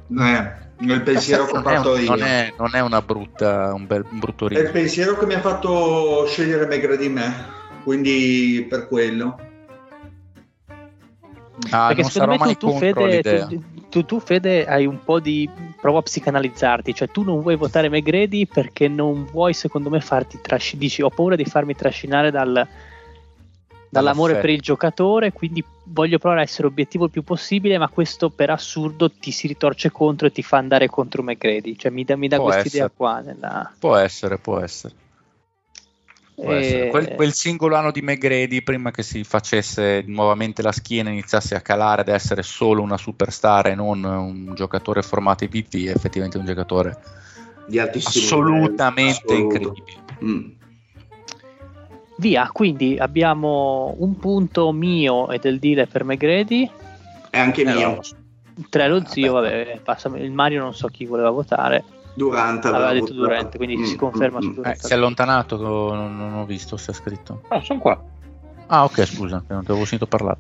[0.10, 2.10] Eh, il pensiero che ho fatto io.
[2.10, 5.26] non è, non è una brutta un, bel, un brutto È il rischio pensiero che
[5.26, 7.46] mi ha fatto scegliere McGrady me,
[7.84, 9.38] quindi per quello.
[11.72, 13.48] Ah, perché secondo me tu, tu, Fede,
[13.90, 15.50] tu, tu- Fede, hai un po' di...
[15.80, 20.40] provo a psicanalizzarti, cioè tu non vuoi votare McGrady perché non vuoi secondo me farti
[20.42, 22.68] trascinare, dici ho paura di farmi trascinare dal...
[23.90, 28.30] dall'amore per il giocatore, quindi voglio provare a essere obiettivo il più possibile, ma questo
[28.30, 31.76] per assurdo ti si ritorce contro e ti fa andare contro McGrady.
[31.76, 33.22] Cioè mi dà, mi dà questa idea qua.
[33.22, 33.74] Nella...
[33.80, 34.94] Può essere, può essere.
[36.40, 36.90] E...
[36.92, 41.62] Quel, quel, singolo anno di McGrady, prima che si facesse nuovamente la schiena, iniziasse a
[41.62, 46.46] calare ad essere solo una superstar e non un giocatore formato IPP, è effettivamente un
[46.46, 47.00] giocatore
[47.66, 49.98] di altissimo assolutamente incredibile.
[50.24, 50.50] Mm.
[52.18, 56.70] Via, quindi abbiamo un punto mio e del dealer per McGrady.
[57.32, 58.00] E anche eh, mio.
[58.70, 61.84] Tre lo zio, vabbè, passa, il Mario non so chi voleva votare.
[62.18, 64.80] Durante aveva detto Durante, quindi mm, si conferma mm, su Durante.
[64.80, 67.44] Eh, si è allontanato, non, non ho visto se è scritto.
[67.48, 68.04] No, sono qua.
[68.66, 70.38] Ah, ok, scusa, non ti avevo sentito parlare.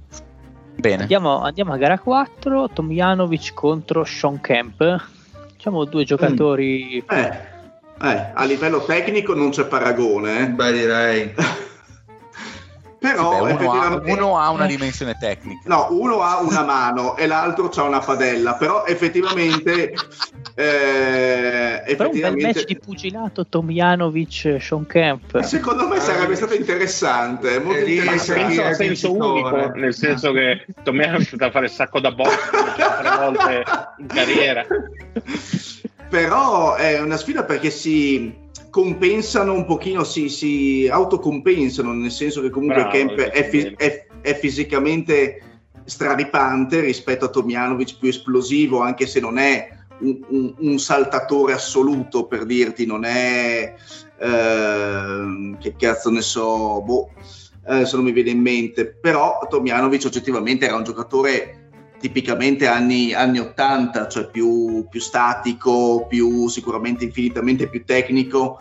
[0.73, 1.03] Bene.
[1.03, 5.05] Andiamo, andiamo, a gara 4, Tomjanovic contro Sean Kemp.
[5.53, 7.03] Diciamo due giocatori...
[7.05, 7.15] Mm.
[7.15, 7.39] Eh,
[8.01, 10.45] eh, a livello tecnico non c'è paragone.
[10.45, 10.49] Eh.
[10.49, 11.33] Beh, direi.
[13.11, 15.61] Però beh, uno, ha, uno, ha, una dimensione tecnica.
[15.65, 19.93] No, uno ha una mano e l'altro ha una padella, però effettivamente...
[20.55, 25.39] Eh, però un bel match di pugilato Tomjanovic Sean Kemp.
[25.41, 28.63] Secondo me sarebbe stato interessante, molto eh, interessante.
[28.63, 33.63] a senso unico, nel senso che Tomjanovic da fare il sacco da box tre volte
[33.99, 34.65] in carriera.
[36.09, 38.33] Però è una sfida perché si
[38.69, 44.07] compensano un pochino, si, si autocompensano, nel senso che comunque Bravo, Kemp è, fi- è,
[44.21, 45.41] è, fisicamente
[45.83, 49.69] straripante rispetto a Tomjanovic più esplosivo, anche se non è
[49.99, 53.73] un, un, un saltatore assoluto, per dirti, non è...
[54.19, 57.11] Eh, che cazzo ne so, boh,
[57.67, 61.66] eh, se non mi viene in mente, però Tomjanovic oggettivamente era un giocatore
[61.99, 68.59] tipicamente anni, anni 80, cioè più, più, statico, più sicuramente infinitamente più tecnico,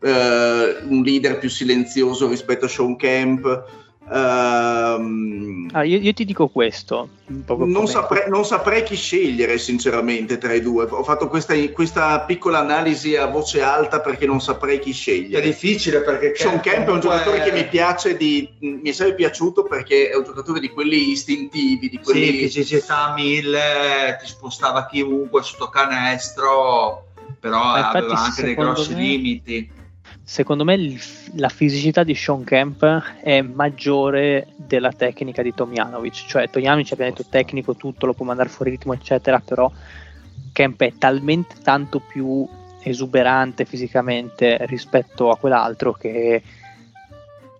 [0.00, 3.82] eh, un leader più silenzioso rispetto a Sean Camp.
[4.06, 7.08] Um, ah, io, io, ti dico questo.
[7.46, 10.84] Non saprei, non saprei, chi scegliere, sinceramente, tra i due.
[10.84, 15.42] Ho fatto questa, questa, piccola analisi a voce alta perché non saprei chi scegliere.
[15.42, 17.44] È difficile perché Sean Camp è un giocatore è...
[17.44, 21.88] che mi piace, di, mi è sempre piaciuto perché è un giocatore di quelli istintivi.
[21.88, 22.26] Di quelli...
[22.26, 27.06] Sì, fisicità mille, ti spostava chiunque sotto canestro,
[27.40, 29.00] però aveva anche dei grossi me...
[29.00, 29.82] limiti
[30.24, 30.98] secondo me
[31.34, 32.84] la fisicità di Sean Kemp
[33.20, 38.48] è maggiore della tecnica di Tomjanovic, cioè Tomjanovic abbiamo detto tecnico tutto, lo può mandare
[38.48, 39.70] fuori ritmo eccetera, però
[40.52, 42.48] Kemp è talmente tanto più
[42.82, 46.42] esuberante fisicamente rispetto a quell'altro che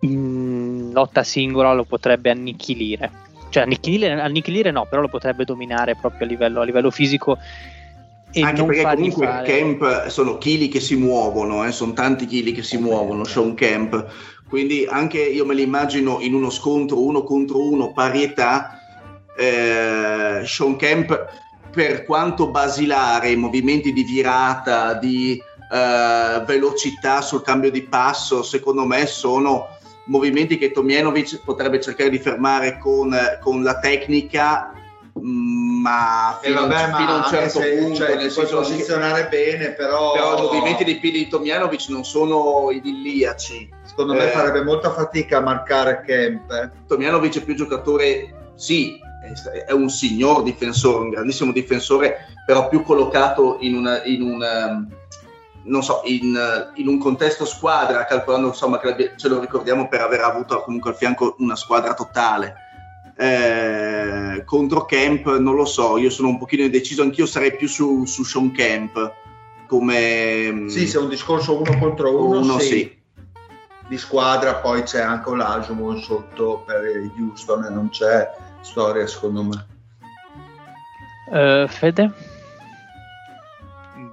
[0.00, 3.22] in lotta singola lo potrebbe annichilire.
[3.50, 7.38] Cioè annichilire, annichilire no, però lo potrebbe dominare proprio a livello, a livello fisico
[8.42, 9.46] anche perché comunque fare...
[9.46, 14.06] Camp sono chili che si muovono, eh, sono tanti chili che si muovono, Sean Camp,
[14.48, 18.78] quindi anche io me li immagino in uno scontro uno contro uno, parietà,
[19.36, 25.40] eh, Sean Camp per quanto basilare, i movimenti di virata, di
[25.72, 29.68] eh, velocità sul cambio di passo, secondo me sono
[30.06, 34.73] movimenti che Tomjanovic potrebbe cercare di fermare con, con la tecnica
[35.20, 39.72] ma fino, eh vabbè, fino a un certo se, punto cioè, nel posizionare che, bene
[39.72, 40.12] però...
[40.12, 44.92] però i movimenti dei piedi di Tomjanovic non sono idilliaci secondo eh, me farebbe molta
[44.92, 46.70] fatica a marcare Kemp eh.
[46.88, 48.98] Tomjanovic è più giocatore sì
[49.66, 54.88] è un signor difensore un grandissimo difensore però più collocato in, una, in un ehm,
[55.66, 56.36] non so, in,
[56.74, 60.96] in, un contesto squadra, calcolando insomma che ce lo ricordiamo per aver avuto comunque al
[60.96, 62.63] fianco una squadra totale
[63.16, 68.04] eh, contro Camp non lo so, io sono un pochino indeciso, anch'io sarei più su,
[68.04, 69.12] su Sean Camp
[69.66, 70.52] come...
[70.52, 72.66] Mm, sì, se è un discorso uno contro uno, uno sì.
[72.66, 73.02] sì.
[73.86, 76.80] Di squadra poi c'è anche un Olajumon sotto per
[77.18, 78.30] Houston e non c'è
[78.62, 79.66] storia secondo me.
[81.30, 82.10] Uh, Fede?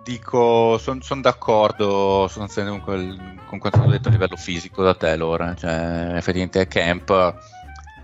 [0.04, 5.54] Dico, sono son d'accordo sostanzialmente con, con quanto detto a livello fisico da te, Lora.
[5.56, 7.10] Cioè, effettivamente Camp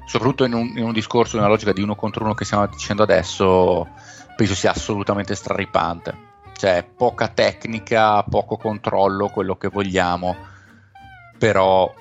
[0.08, 2.66] soprattutto in un, in un discorso, in una logica di uno contro uno che stiamo
[2.68, 3.88] dicendo adesso,
[4.36, 6.26] penso sia assolutamente straripante.
[6.56, 10.36] Cioè, poca tecnica, poco controllo, quello che vogliamo,
[11.38, 11.94] però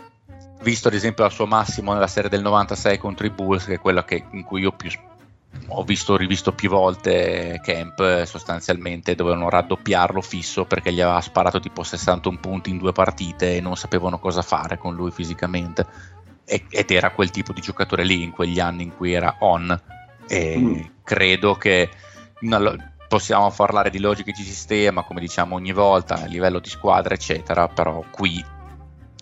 [0.62, 3.80] visto ad esempio al suo massimo nella serie del 96 contro i Bulls, che è
[3.80, 4.88] quella che, in cui io più,
[5.66, 11.82] ho visto rivisto più volte Camp, sostanzialmente dovevano raddoppiarlo fisso perché gli aveva sparato tipo
[11.82, 16.14] 61 punti in due partite e non sapevano cosa fare con lui fisicamente
[16.46, 19.78] ed era quel tipo di giocatore lì in quegli anni in cui era on
[20.28, 20.80] e mm.
[21.02, 21.90] credo che
[23.08, 27.66] possiamo parlare di logiche di sistema come diciamo ogni volta a livello di squadra eccetera
[27.66, 28.44] però qui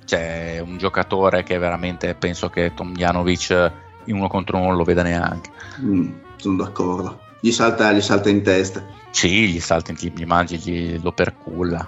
[0.04, 3.72] c'è un giocatore che veramente penso che Tomjanovic
[4.04, 5.50] in uno contro uno non lo veda neanche.
[5.80, 7.20] Mm, sono d'accordo.
[7.40, 8.84] Gli salta, gli salta in testa.
[9.10, 11.86] Sì, gli salta in gli mangi, gli, lo perculla.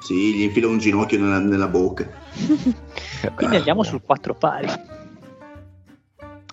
[0.00, 2.06] Sì, gli infila un ginocchio nella, nella bocca.
[3.34, 4.68] Quindi andiamo sul 4 pari.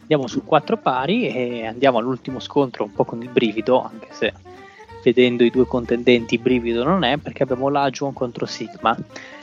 [0.02, 4.34] Andiamo sul 4 pari e andiamo all'ultimo scontro un po' con il brivido, anche se
[5.04, 8.95] vedendo i due contendenti brivido non è, perché abbiamo l'Ajuon contro Sigma.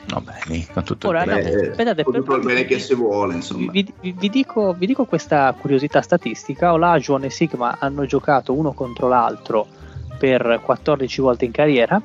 [0.07, 1.49] Vabbè, lì, con tutto Ora, il bene.
[1.69, 3.71] aspettate, Con tutto il bene che si vuole, insomma.
[3.71, 8.73] vi, vi- vi dico, vi dico questa curiosità statistica: Olajuwon e Sigma hanno giocato uno
[8.73, 9.67] contro l'altro
[10.17, 12.01] per 14 volte in carriera.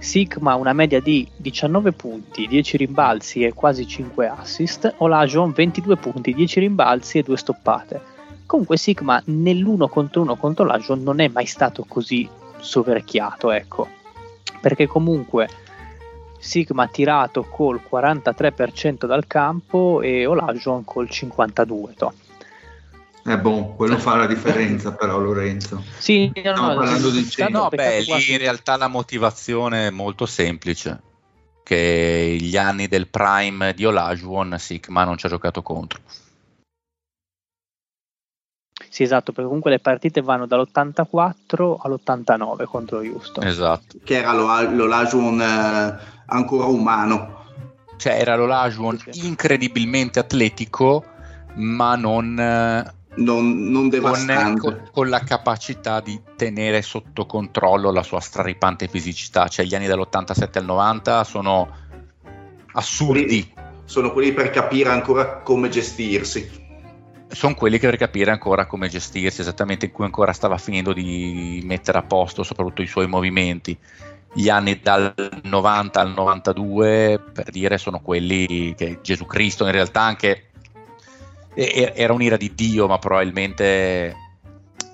[0.00, 4.94] Sigma una media di 19 punti, 10 rimbalzi e quasi 5 assist.
[4.96, 8.00] Olajuwon 22 punti, 10 rimbalzi e 2 stoppate.
[8.46, 12.26] Comunque Sigma nell'uno contro uno contro Olajuwon non è mai stato così
[12.58, 13.88] soverchiato, ecco.
[14.62, 15.48] Perché comunque
[16.38, 21.94] Sigma ha tirato col 43% dal campo e Olajuwon col 52%.
[21.94, 22.12] toh.
[23.24, 25.82] Eh boh, quello fa la differenza però Lorenzo.
[25.98, 27.58] Sì, no, no, parlando di cento.
[27.58, 31.02] no, beh, lì in realtà la motivazione è molto semplice.
[31.62, 36.00] Che gli anni del prime di Olajuwon, Sigma non ci ha giocato contro.
[38.88, 43.46] Sì, esatto, perché comunque le partite vanno dall'84 all'89 contro Houston.
[43.46, 43.98] Esatto.
[44.02, 47.38] Che era lo, l'Olajuwon eh, ancora umano.
[47.96, 49.26] Cioè era l'Olajuwon sì.
[49.26, 51.04] incredibilmente atletico,
[51.54, 54.60] ma non, eh, Non, non devastante.
[54.60, 59.46] con- con la capacità di tenere sotto controllo la sua straripante fisicità.
[59.48, 61.68] Cioè gli anni dall'87 al 90 sono
[62.72, 63.52] assurdi.
[63.84, 66.58] Sono quelli per capire ancora come gestirsi.
[67.32, 71.60] sono quelli che per capire ancora come gestirsi, esattamente in cui ancora stava finendo di
[71.64, 73.76] mettere a posto soprattutto i suoi movimenti.
[74.32, 80.00] Gli anni dal 90 al 92, per dire, sono quelli che Gesù Cristo in realtà
[80.00, 80.49] anche
[81.54, 84.14] era un'ira di Dio, ma probabilmente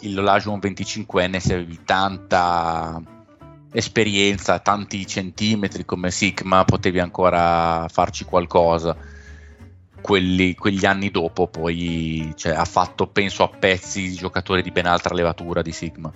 [0.01, 3.01] il Olajuwon 25enne se avevi tanta
[3.73, 8.97] esperienza, tanti centimetri come Sigma, potevi ancora farci qualcosa.
[10.01, 15.15] Quelli- quegli anni dopo poi cioè, ha fatto penso a pezzi giocatori di ben altra
[15.15, 16.12] levatura di Sigma.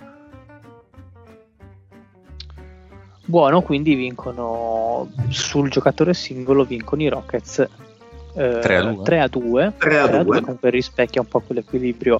[3.23, 7.67] Buono, quindi vincono sul giocatore singolo vincono i Rockets
[8.33, 9.03] eh, 3 a 2.
[9.03, 9.73] 3 a 2.
[9.77, 10.39] 3 a 2.
[10.41, 12.19] comunque rispecchia un po' quell'equilibrio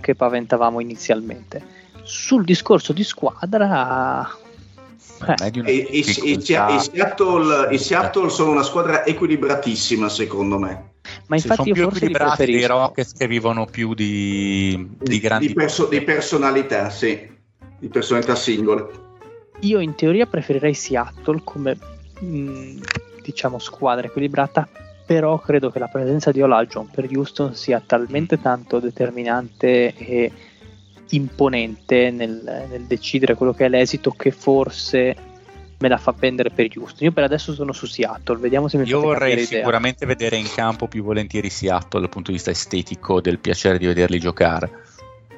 [0.00, 1.62] che paventavamo inizialmente.
[2.02, 8.62] Sul discorso di squadra, eh, E, e- e- difficoltà- e Seattle, i Seattle sono una
[8.62, 10.88] squadra equilibratissima, secondo me.
[11.26, 12.66] ma Sì, infatti sono io più equilibrati dei.
[12.66, 17.28] Rockets che vivono più di, di grandi Di, perso- di personalità, sì.
[17.78, 18.86] Di personalità singole.
[19.60, 21.76] Io in teoria preferirei Seattle come
[22.18, 22.78] mh,
[23.22, 24.68] diciamo squadra equilibrata,
[25.10, 30.30] però credo che la presenza di Olajuwon per Houston sia talmente tanto determinante e
[31.08, 35.16] imponente nel, nel decidere quello che è l'esito che forse
[35.80, 37.08] me la fa pendere per Houston.
[37.08, 39.58] Io per adesso sono su Seattle, vediamo se mi Io vorrei cambiare idea.
[39.58, 43.86] sicuramente vedere in campo più volentieri Seattle dal punto di vista estetico del piacere di
[43.86, 44.84] vederli giocare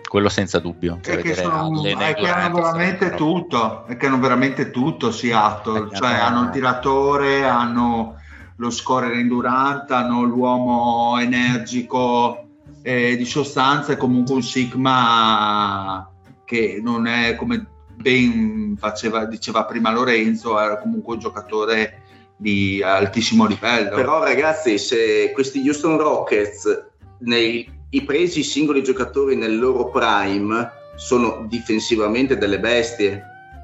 [0.07, 4.19] quello senza dubbio È che, vedere sono, è che hanno veramente tutto, è che hanno
[4.19, 8.21] veramente tutto Seattle, cioè hanno- hanno il tiratore, hanno
[8.57, 12.49] lo scorer in Durant, hanno l'uomo energico
[12.83, 16.09] eh, di sostanza e comunque un Sigma
[16.45, 22.03] che non è come ben faceva, diceva prima Lorenzo, era comunque un giocatore
[22.37, 23.95] di altissimo livello.
[23.95, 26.87] Però ragazzi, se questi Houston Rockets
[27.21, 33.23] nei i presi singoli giocatori nel loro prime sono difensivamente delle bestie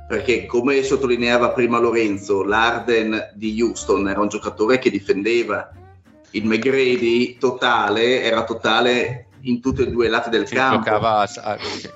[0.09, 5.71] perché come sottolineava prima Lorenzo l'Arden di Houston era un giocatore che difendeva
[6.31, 10.79] il McGrady totale era totale in tutti e due i lati del Sì, campo.
[10.83, 11.27] giocava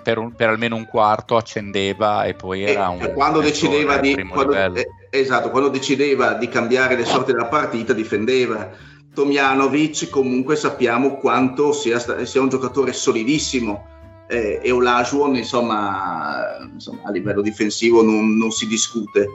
[0.02, 3.70] per, un- per almeno un quarto accendeva e poi E- era un e quando difensore
[3.80, 8.70] decideva di quando, eh, esatto, quando decideva di cambiare le sorti della partita difendeva.
[9.14, 13.86] Tomjanovic comunque sappiamo quanto sia, sia un giocatore solidissimo
[14.32, 19.28] eh, e Olajuwon insomma, insomma a livello difensivo non, non si discute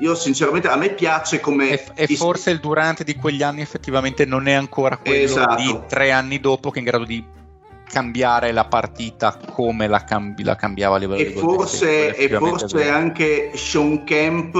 [0.00, 4.24] io sinceramente a me piace come E, e forse il Durante di quegli anni effettivamente
[4.24, 5.62] non è ancora quello Esatto.
[5.62, 7.22] di tre anni dopo che è in grado di
[7.86, 12.88] cambiare la partita come la, cambi- la cambiava a livello e di forse, e forse
[12.88, 14.56] anche Sean Kemp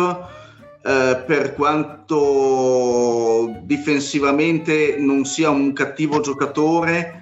[0.85, 7.22] eh, per quanto difensivamente non sia un cattivo giocatore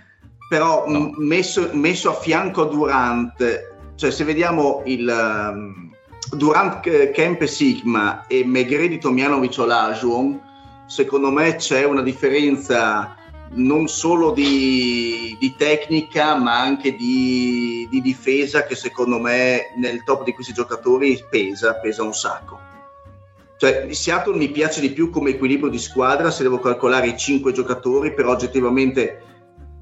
[0.51, 1.13] però No.
[1.17, 5.93] messo, messo a fianco a Durant cioè se vediamo il um,
[6.33, 6.81] Durant
[7.13, 10.41] Kemp e Sigma e McGrady Tomjanovic Olajuwon
[10.87, 13.15] secondo me c'è una differenza
[13.53, 20.25] non solo di, di tecnica ma anche di, di, difesa che secondo me nel top
[20.25, 22.59] di questi giocatori pesa, pesa un sacco.
[23.57, 27.53] Cioè, Seattle mi piace di più come equilibrio di squadra se devo calcolare i cinque
[27.53, 29.30] giocatori, però oggettivamente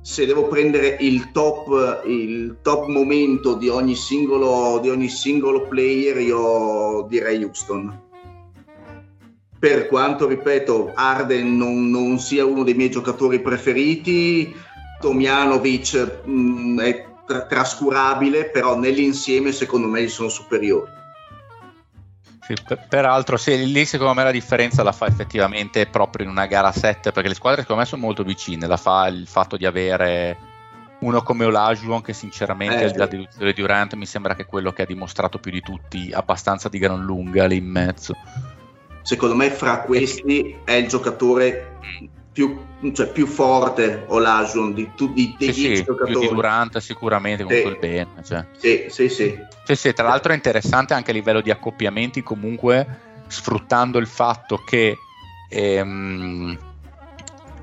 [0.09, 6.17] se devo prendere il top, il top momento di ogni, singolo, di ogni singolo player,
[6.19, 8.07] io direi Houston
[9.59, 14.55] per quanto, ripeto, Arden non, non, sia uno dei miei giocatori preferiti,
[14.99, 20.98] Tomjanovic mh, mm, è tra- trascurabile, però nell'insieme secondo me gli sono superiori.
[22.49, 26.47] Sì, per, peraltro, sì, lì secondo me la differenza la fa effettivamente proprio in una
[26.47, 29.67] gara 7, perché le squadre secondo me sono molto vicine, la fa il fatto di
[29.67, 30.39] avere
[31.01, 34.47] uno come Olajuwon che sinceramente eh, al di là di Durant mi sembra che è
[34.47, 38.17] quello che ha dimostrato più di tutti abbastanza di gran lunga lì in mezzo
[39.03, 41.77] secondo me fra questi è il giocatore
[42.33, 42.57] più,
[42.93, 46.13] cioè, più forte Olajuwon di tutti i sì, sì, giocatori.
[46.13, 47.63] Più di Durant sicuramente con sì.
[47.63, 48.23] quel bene.
[48.23, 48.47] Cioè.
[48.57, 49.39] Sì, sì, sì.
[49.69, 49.93] Sì, sì.
[49.93, 52.87] Tra l'altro è interessante anche a livello di accoppiamenti comunque
[53.27, 54.97] sfruttando il fatto che
[55.51, 56.59] ehm,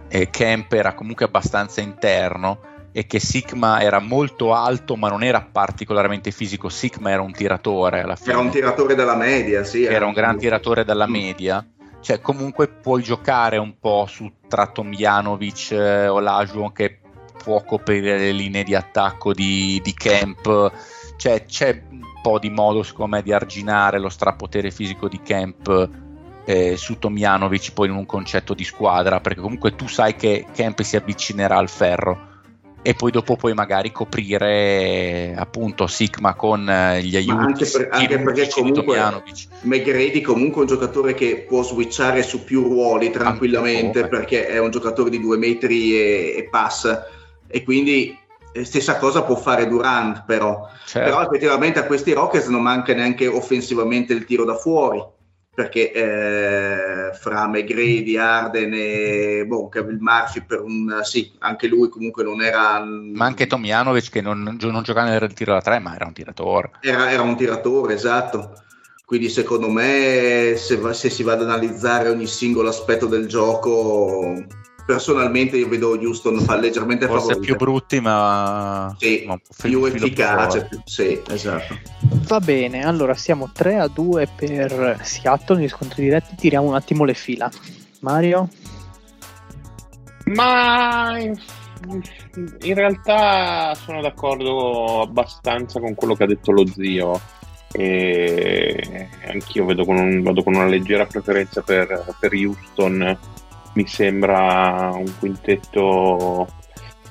[0.07, 2.59] eh, Kemp era comunque abbastanza interno
[2.91, 8.01] e che Sigma era molto alto ma non era particolarmente fisico, Sigma era un tiratore
[8.01, 8.33] alla fine.
[8.33, 9.83] Era un tiratore della media, sì.
[9.85, 11.11] Era un gran tiratore della mm.
[11.11, 11.67] media.
[12.01, 16.99] Cioè comunque puoi giocare un po' su tra Tomjanovic eh, o Lajuon che
[17.43, 20.71] può coprire le linee di attacco di, di Camp.
[21.17, 25.89] Cioè c'è un po' di modo secondo me di arginare lo strapotere fisico di Camp
[26.45, 30.81] eh, su Tomjanovic poi in un concetto di squadra perché comunque tu sai che Camp
[30.81, 32.33] si avvicinerà al ferro.
[32.87, 37.33] E poi dopo puoi magari coprire appunto Sigma con eh, gli aiuti.
[37.35, 39.23] Ma anche, per, anche perché comunque
[39.61, 44.59] McGrady comunque è un giocatore che può switchare su più ruoli tranquillamente anche, perché è
[44.59, 47.07] un giocatore di due metri e, e passa.
[47.47, 48.15] E quindi
[48.63, 50.69] stessa cosa può fare Durant però.
[50.85, 51.09] Certo.
[51.09, 55.03] però effettivamente a questi Rockets non manca neanche offensivamente il tiro da fuori
[55.55, 62.23] perché eh, fra McGrady, Arden e boh, Kevin Murphy per un sì, anche lui comunque
[62.23, 66.05] non era ma anche Tomjanovic che non, non giocava nel tiro da tre ma era
[66.05, 68.63] un tiratore era, era un tiratore esatto
[69.05, 74.43] quindi secondo me se, se si va ad analizzare ogni singolo aspetto del gioco
[74.85, 77.55] personalmente io vedo Houston fa leggermente forse favorita.
[77.55, 81.77] più brutti ma, sì, ma più efficace più, sì, esatto.
[82.27, 86.35] Va bene allora siamo 3 a 2 per Seattle negli scontri diretti.
[86.35, 87.49] Tiriamo un attimo le fila.
[88.01, 88.47] Mario?
[90.25, 97.19] Ma in realtà sono d'accordo abbastanza con quello che ha detto lo zio.
[97.71, 103.17] E anch'io vedo con un, vado con una leggera preferenza per, per Houston
[103.75, 106.47] mi sembra un quintetto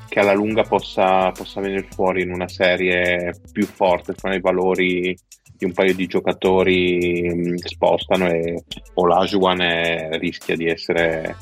[0.09, 5.17] che alla lunga possa, possa venire fuori in una serie più forte fra i valori
[5.57, 8.65] di un paio di giocatori mh, spostano e
[8.95, 11.37] Olajuwon è, rischia di essere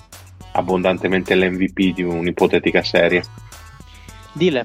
[0.52, 3.22] abbondantemente l'MVP di un'ipotetica serie.
[4.32, 4.64] Dile.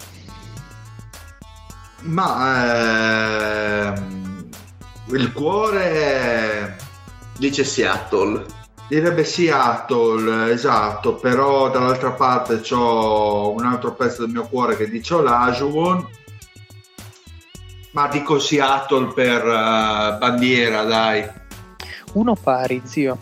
[2.02, 4.50] Ma ehm,
[5.12, 6.78] il cuore
[7.38, 8.66] dice Seattle.
[8.88, 15.16] Direbbe Seattle, esatto, però dall'altra parte ho un altro pezzo del mio cuore che dice
[15.16, 16.08] Olajuwon,
[17.92, 21.30] ma dico Seattle per uh, bandiera, dai.
[22.14, 23.18] Uno pari, zio.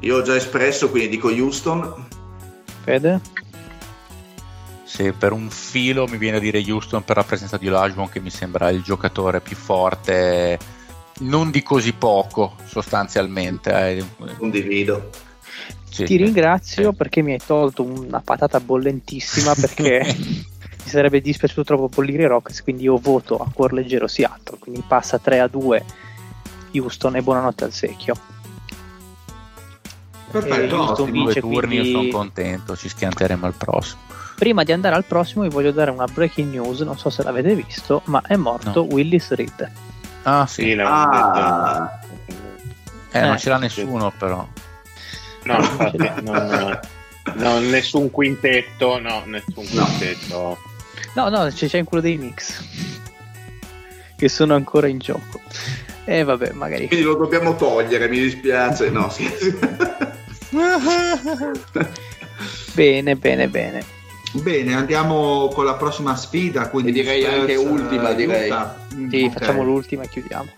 [0.00, 2.06] Io ho già espresso, quindi dico Houston.
[2.84, 3.20] Fede?
[4.84, 8.20] Sì, per un filo mi viene a dire Houston per la presenza di Olajuwon che
[8.20, 10.76] mi sembra il giocatore più forte
[11.20, 13.70] non di così poco sostanzialmente.
[13.70, 14.04] Eh.
[14.36, 15.10] Condivido.
[15.90, 16.96] Sì, Ti ringrazio sì.
[16.96, 20.44] perché mi hai tolto una patata bollentissima perché mi
[20.84, 25.18] sarebbe dispiaciuto troppo bollire i Rockets, quindi io voto a cuor leggero Seattle, quindi passa
[25.18, 25.84] 3 a 2
[26.74, 28.14] Houston e buonanotte al secchio.
[30.30, 31.90] Perfetto, Houston vince, turni, quindi...
[31.90, 34.02] io sono contento, ci schianteremo al prossimo.
[34.36, 37.56] Prima di andare al prossimo vi voglio dare una breaking news, non so se l'avete
[37.56, 38.92] visto, ma è morto no.
[38.92, 39.72] Willis Reed
[40.28, 40.62] Ah, sì.
[40.62, 42.00] sì ah.
[43.10, 44.16] Eh, non eh, ce l'ha nessuno, sì.
[44.18, 44.46] però.
[45.44, 46.80] No, infatti, no,
[47.34, 50.58] no, nessun quintetto, no, nessun quintetto.
[51.14, 52.62] No, no, c'è, c'è quello dei mix
[54.16, 55.40] che sono ancora in gioco.
[56.04, 56.88] E eh, vabbè, magari.
[56.88, 58.90] Quindi lo dobbiamo togliere, mi dispiace.
[58.90, 59.26] No, sì.
[62.74, 63.96] bene, bene, bene.
[64.32, 66.68] Bene, andiamo con la prossima sfida.
[66.68, 68.52] Quindi direi anche ultima, direi.
[68.94, 69.30] Mm, sì, okay.
[69.30, 70.50] facciamo l'ultima e chiudiamo.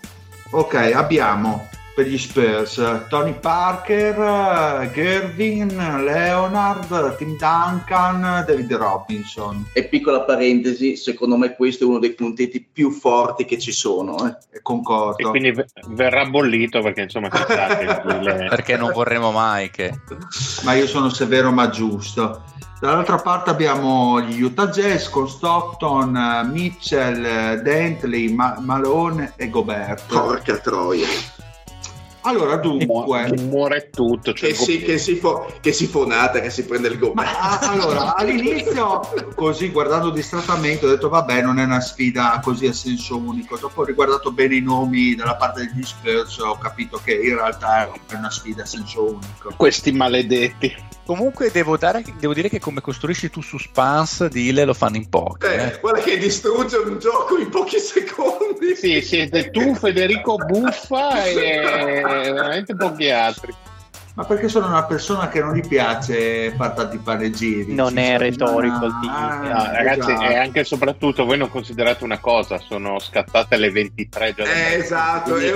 [0.51, 3.05] Ok, abbiamo per gli Spurs.
[3.09, 9.65] Tony Parker, Gervin, Leonard, Tim Duncan, David Robinson.
[9.73, 14.27] E piccola parentesi, secondo me questo è uno dei puntetti più forti che ci sono.
[14.27, 14.61] Eh.
[14.61, 15.17] Concordo.
[15.17, 15.53] E quindi
[15.87, 17.29] verrà bollito perché insomma
[18.49, 19.99] perché non vorremmo mai che...
[20.63, 22.43] Ma io sono severo ma giusto.
[22.79, 30.07] Dall'altra parte abbiamo gli Utah Jazz con Stockton, Mitchell, Dentley, Ma- Malone e Gobert.
[30.07, 31.05] Porca troia.
[32.21, 34.33] Allora, dunque, muore tutto.
[34.33, 37.23] Cioè che, si, che, si fo, che si fonata, che si prende il gomma.
[37.23, 39.01] Ma, allora, all'inizio,
[39.35, 43.57] così guardando distrattamente, ho detto: Vabbè, non è una sfida così a senso unico.
[43.57, 47.91] Dopo ho riguardato bene i nomi dalla parte degli Spurs, ho capito che in realtà
[48.07, 49.53] è una sfida a senso unico.
[49.55, 50.75] Questi maledetti.
[51.11, 55.09] Comunque devo, dare, devo, dire che come costruisci tu suspense di Ile lo fanno in
[55.09, 55.45] pochi.
[55.45, 55.77] Eh, eh.
[55.81, 58.77] Guarda che distrugge un gioco in pochi secondi.
[58.77, 61.33] Sì, siete tu, Federico Buffa e
[62.31, 63.53] veramente pochi altri.
[64.21, 67.73] Ma perché sono una persona che non gli piace fare tanti panegiri.
[67.73, 69.11] Non è retorico il tipo.
[69.11, 73.71] Ah, no, ragazzi, e anche e soprattutto voi non considerate una cosa, sono scattate le
[73.71, 74.43] 23 già.
[74.43, 75.53] Eh, esatto, a dormire.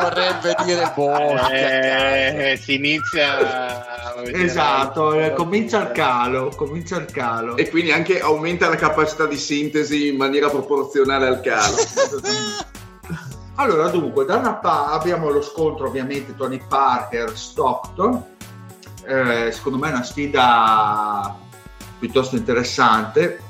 [0.00, 1.48] Vorrebbe dire boh.
[1.52, 4.24] Eh, si inizia.
[4.24, 7.56] Esatto, eh, comincia il calo, comincia il calo.
[7.56, 11.76] E quindi anche aumenta la capacità di sintesi in maniera proporzionale al calo.
[13.60, 18.24] Allora, dunque, da una parte abbiamo lo scontro ovviamente Tony Parker-Stockton,
[19.04, 21.36] eh, secondo me è una sfida
[21.98, 23.40] piuttosto interessante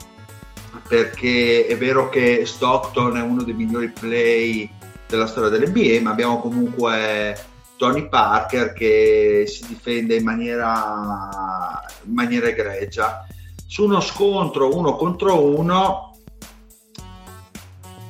[0.89, 4.71] perché è vero che Stockton è uno dei migliori play
[5.07, 7.39] della storia dell'NBA, ma abbiamo comunque
[7.77, 13.27] Tony Parker che si difende in maniera, in maniera egregia.
[13.67, 16.18] Su uno scontro uno contro uno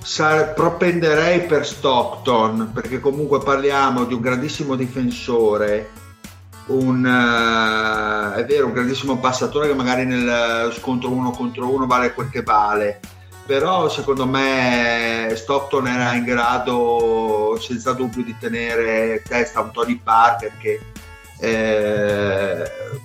[0.08, 5.90] Sar- propenderei per Stockton perché comunque parliamo di un grandissimo difensore
[6.68, 12.14] un, uh, è vero un grandissimo passatore che magari nel scontro uno contro uno vale
[12.14, 13.00] quel che vale
[13.44, 20.00] però secondo me Stockton era in grado senza dubbio di tenere testa a un Tony
[20.02, 20.80] Parker che
[21.38, 22.62] eh,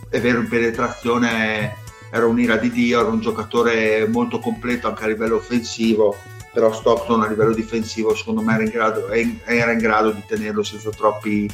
[0.07, 1.75] è vero in penetrazione
[2.09, 6.15] era un'ira di Dio era un giocatore molto completo anche a livello offensivo
[6.53, 10.61] però Stockton a livello difensivo secondo me era in grado, era in grado di tenerlo
[10.63, 11.49] senza troppi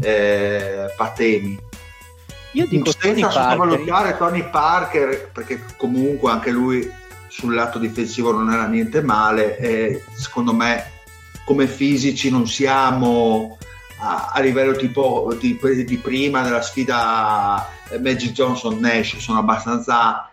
[0.00, 1.58] eh, patemi.
[2.52, 6.90] Io dico senza Tony sottovalutare Tony Parker perché comunque anche lui
[7.28, 10.90] sul lato difensivo non era niente male e secondo me
[11.44, 13.56] come fisici non siamo
[14.00, 17.68] a, a livello tipo di, di, prima della sfida
[18.00, 20.29] Magic Johnson Nash sono abbastanza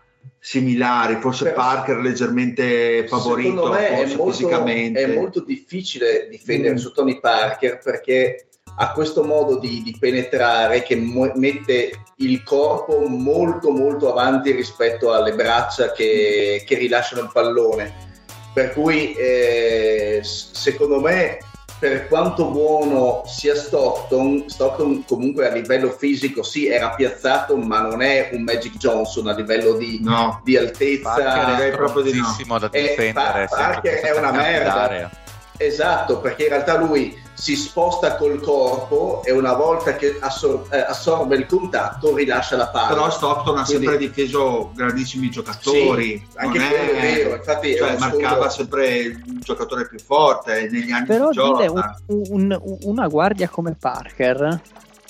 [0.47, 5.01] similari, forse Però, Parker leggermente favorito è molto, fisicamente.
[5.01, 6.77] È molto difficile difendere mm.
[6.77, 8.47] su Tony Parker perché
[8.77, 15.11] ha questo modo di, di penetrare che mo- mette il corpo molto molto avanti rispetto
[15.11, 18.05] alle braccia che, che rilasciano il pallone.
[18.53, 21.39] Per cui eh, secondo me
[21.79, 28.01] per quanto buono sia Stockton, Stockton comunque a livello fisico sì era piazzato, ma non
[28.01, 30.41] è un Magic Johnson a livello di, no.
[30.43, 31.13] di altezza.
[31.13, 32.57] Parker è proprio di no.
[32.57, 33.43] da difendere.
[33.43, 35.25] È, Parker è una merda.
[35.57, 40.79] Esatto, perché in realtà lui si sposta col corpo e una volta che assor- eh,
[40.79, 42.87] assorbe il contatto rilascia la palla.
[42.87, 43.85] Però Stockton ha Quindi...
[43.85, 46.17] sempre difeso grandissimi giocatori.
[46.17, 46.89] Sì, anche è...
[46.89, 48.49] è vero, infatti cioè, marcava solo...
[48.49, 54.61] sempre il giocatore più forte negli anni Però dire un, un, una guardia come Parker,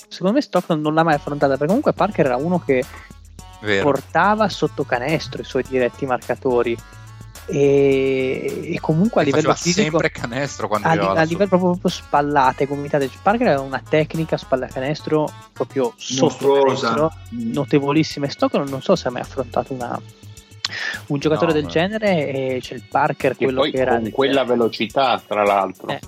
[0.08, 2.84] secondo me Stockton non l'ha mai affrontata perché comunque Parker era uno che
[3.60, 3.84] Vero.
[3.84, 6.76] portava sotto canestro i suoi diretti marcatori
[7.50, 11.90] e, e comunque a livello fisico sempre canestro quando a, li, a livello proprio, proprio
[11.90, 17.06] spallate gomitate Parker aveva una tecnica spallacanestro proprio mm.
[17.30, 18.26] notevolissima.
[18.26, 19.98] E Stockton non so se ha mai affrontato una,
[21.06, 25.20] un giocatore no, del genere e c'è il Parker quello che era con quella velocità
[25.26, 25.88] tra l'altro.
[25.88, 26.00] Eh,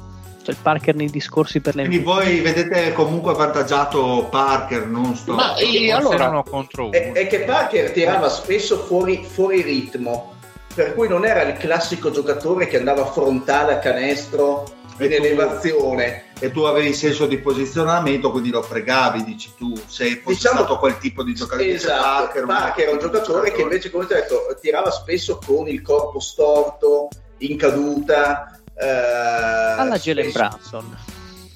[0.42, 5.34] c'è il Parker nei discorsi per le quindi voi vedete comunque avvantaggiato Parker non sto
[5.34, 6.42] ma e, allora
[6.90, 10.38] è, è, che Parker tirava spesso fuori, fuori ritmo
[10.74, 16.24] per cui non era il classico giocatore che andava frontale a canestro in elevazione.
[16.38, 20.98] E tu avevi senso di posizionamento, quindi lo fregavi, dici tu, sei diciamo, stato quel
[20.98, 21.68] tipo di giocatore.
[21.68, 25.68] Esatto, Parker, Parker era un giocatore che invece, come ti ho detto, tirava spesso con
[25.68, 28.58] il corpo storto, in caduta.
[28.74, 30.96] Eh, Alla Jalen Branson.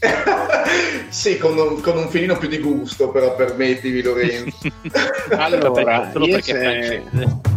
[1.08, 4.54] sì, con un, con un, filino più di gusto, però permettimi Lorenzo.
[5.30, 6.94] allora, io se...
[6.94, 7.53] eh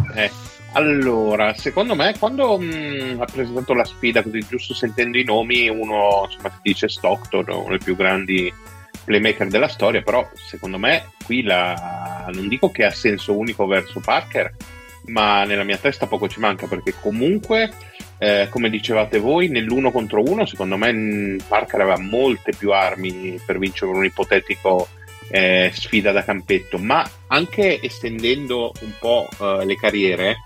[0.78, 6.28] Allora, secondo me, quando mh, ha presentato la sfida, così giusto sentendo i nomi, uno
[6.30, 8.52] insomma, si dice Stockton, uno dei più grandi
[9.04, 12.30] playmaker della storia, però secondo me qui la...
[12.32, 14.54] non dico che ha senso unico verso Parker,
[15.06, 17.72] ma nella mia testa poco ci manca perché comunque,
[18.18, 23.58] eh, come dicevate voi, nell'uno contro uno, secondo me Parker aveva molte più armi per
[23.58, 24.86] vincere un ipotetico
[25.28, 30.36] eh, sfida da campetto, ma anche estendendo un po' eh, le carriere,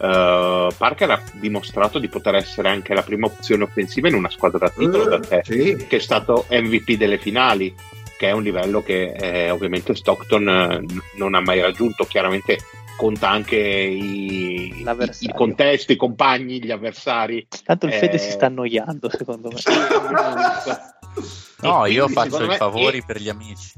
[0.00, 4.58] Uh, Parker ha dimostrato di poter essere anche la prima opzione offensiva in una squadra
[4.58, 5.86] da titolo da te, sì.
[5.86, 7.74] che è stato MVP delle finali,
[8.16, 10.84] che è un livello che eh, ovviamente Stockton eh,
[11.16, 12.04] non ha mai raggiunto.
[12.04, 12.58] Chiaramente
[12.96, 17.46] conta anche i, i, contesti, i compagni, gli avversari.
[17.64, 19.60] Tanto il Fede si sta annoiando, secondo me.
[21.62, 23.02] no, io faccio i favori e...
[23.06, 23.72] per gli amici.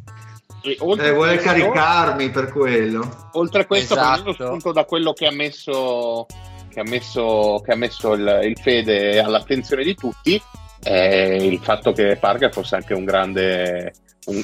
[0.62, 3.28] Eh, vuole questo, caricarmi per quello.
[3.32, 4.22] Oltre a questo, esatto.
[4.22, 6.26] prendendo spunto da quello che ha messo,
[6.68, 10.40] che ha messo, che ha messo il, il, Fede all'attenzione di tutti,
[10.80, 13.92] è il fatto che Parker fosse anche un grande,
[14.26, 14.42] un,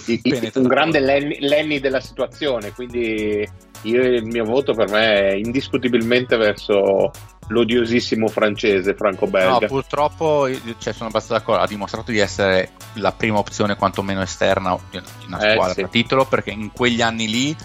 [0.55, 2.73] un grande Lenny, Lenny, della situazione.
[2.73, 3.49] Quindi
[3.83, 7.11] io, il mio voto per me è indiscutibilmente verso
[7.49, 9.59] l'odiosissimo francese franco-belga.
[9.61, 10.49] No, purtroppo
[10.79, 11.63] cioè, sono abbastanza d'accordo.
[11.63, 15.83] Ha dimostrato di essere la prima opzione, quantomeno esterna, di una eh, squadra eh, sì.
[15.83, 17.57] a titolo perché in quegli anni lì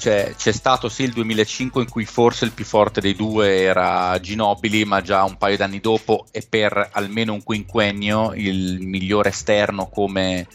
[0.00, 4.18] c'è, c'è, stato sì il 2005 in cui forse il più forte dei due era
[4.18, 9.88] Ginobili, ma già un paio d'anni dopo e per almeno un quinquennio il migliore esterno
[9.88, 10.46] come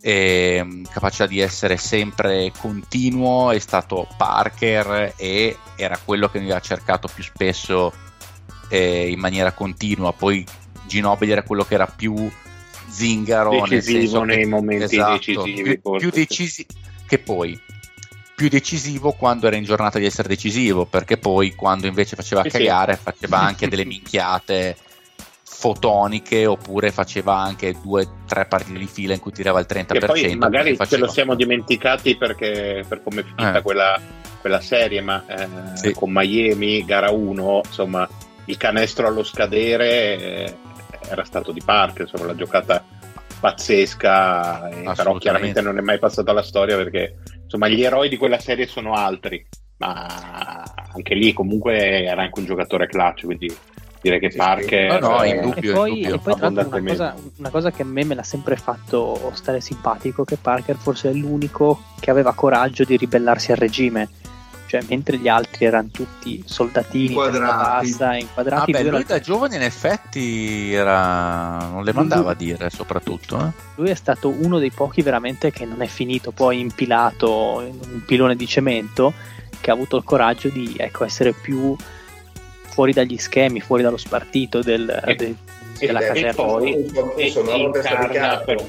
[0.00, 6.60] eh, capacità di essere sempre continuo è stato Parker e era quello che mi ha
[6.60, 7.92] cercato più spesso
[8.68, 10.12] eh, in maniera continua.
[10.12, 10.44] Poi
[10.86, 12.30] Ginobili era quello che era più
[12.88, 16.66] zingaro decisivo nei che, momenti esatto, decisivi più, più decisi-
[17.06, 17.60] che poi
[18.34, 22.50] più decisivo quando era in giornata di essere decisivo perché poi quando invece faceva sì,
[22.50, 23.00] cagare sì.
[23.02, 24.76] faceva anche delle minchiate
[25.58, 29.92] fotoniche oppure faceva anche due o tre partite di fila in cui tirava il 30%
[29.92, 30.86] e poi magari faceva...
[30.86, 33.62] ce lo siamo dimenticati perché per come è finita eh.
[33.62, 34.00] quella,
[34.40, 35.92] quella, serie ma eh, sì.
[35.94, 38.08] con Miami gara 1 insomma
[38.44, 40.56] il canestro allo scadere eh,
[41.08, 42.84] era stato di parte insomma la giocata
[43.40, 48.16] pazzesca eh, però chiaramente non è mai passata alla storia perché insomma gli eroi di
[48.16, 49.44] quella serie sono altri
[49.78, 50.06] ma
[50.94, 53.52] anche lì comunque era anche un giocatore clutch quindi
[54.00, 57.14] direi che Parker no, no, in dubbio, e poi, e poi tra l'altro una cosa,
[57.36, 61.12] una cosa, che a me me l'ha sempre fatto stare simpatico che Parker forse è
[61.12, 64.08] l'unico che aveva coraggio di ribellarsi al regime.
[64.68, 69.62] Cioè mentre gli altri erano tutti soldatini inquadrati, bassa, inquadrati Vabbè, lui da giovane in
[69.62, 71.70] effetti era...
[71.72, 73.50] non le mandava a dire soprattutto eh?
[73.76, 78.04] lui è stato uno dei pochi veramente che non è finito poi impilato in un
[78.04, 79.14] pilone di cemento
[79.58, 81.74] che ha avuto il coraggio di ecco, essere più
[82.78, 85.34] fuori dagli schemi, fuori dallo spartito del, e, de,
[85.80, 86.30] della caserma.
[86.30, 88.64] E poi insomma, incarna, per,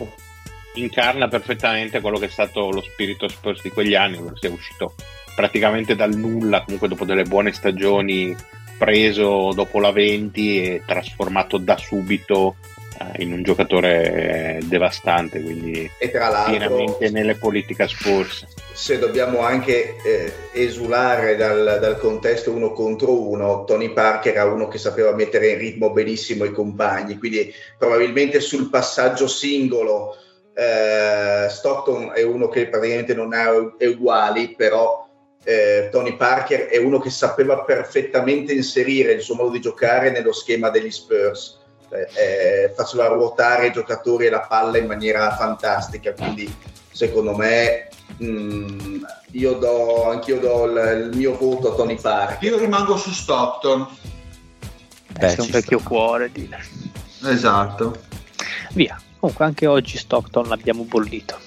[0.74, 4.96] incarna, perfettamente quello che è stato lo spirito Spurs di quegli anni, si è uscito
[5.36, 8.36] praticamente dal nulla, comunque dopo delle buone stagioni,
[8.80, 12.56] preso dopo la 20 e trasformato da subito
[13.18, 18.46] in un giocatore devastante, quindi e tra l'altro, pienamente nelle politiche Spurs
[18.80, 24.70] se dobbiamo anche eh, esulare dal, dal, contesto uno contro uno, Tony Parker era uno
[24.70, 30.16] che sapeva mettere in ritmo benissimo i compagni, quindi probabilmente sul passaggio singolo
[30.54, 35.06] eh, Stockton è uno che praticamente non ha uguali, però
[35.44, 40.32] eh, Tony Parker è uno che sapeva perfettamente inserire il suo modo di giocare nello
[40.32, 41.59] schema degli Spurs.
[41.92, 46.54] Eh, eh, faceva ruotare i giocatori e la palla in maniera fantastica, quindi
[46.92, 47.90] secondo me
[48.22, 52.42] Mm, io do, anch'io do il, il, mio voto a Tony Park.
[52.42, 53.88] Io rimango su Stockton.
[55.14, 55.88] Beh, è un vecchio sta.
[55.88, 56.60] cuore, dire.
[57.26, 57.98] Esatto.
[58.74, 59.00] Via.
[59.20, 61.40] Comunque anche oggi Stockton l'abbiamo bollito.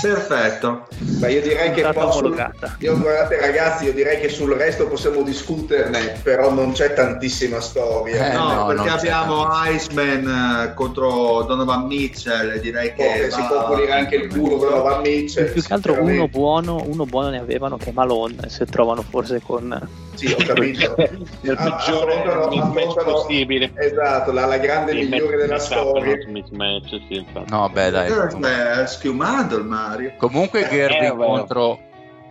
[0.00, 0.86] Perfetto.
[1.20, 2.26] Ma io direi che posso,
[2.78, 8.30] io, guardate ragazzi, io direi che sul resto possiamo discuterne, però non c'è tantissima storia.
[8.30, 13.36] Eh, no, no, perché abbiamo Iceman eh, contro Donovan Mitchell, direi che va...
[13.36, 15.52] si può pulire anche il culo Donovan Mitchell.
[15.52, 20.02] Più che altro uno buono, uno buono ne avevano che Malone, se trovano forse con
[20.14, 20.94] sì, ho capito.
[21.42, 23.72] Nel peggiore mismatch possibile.
[23.74, 26.16] Esatto, la, la grande migliore della storia.
[26.26, 28.10] Mismatch, sì, no, beh, dai.
[28.10, 30.14] È schiumato il Mario.
[30.16, 31.78] Comunque Gervin eh, contro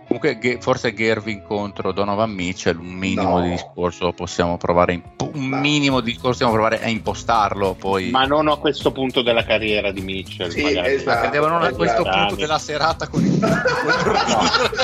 [0.06, 3.42] Comunque forse Gervin contro Donovan Mitchell, un minimo no.
[3.42, 5.02] di discorso possiamo provare in,
[5.32, 8.10] un minimo di discorso possiamo provare a impostarlo poi.
[8.10, 11.74] Ma non a questo punto della carriera di Mitchell, sì, esatto, devono esatto.
[11.74, 13.48] a questo punto della serata con il no,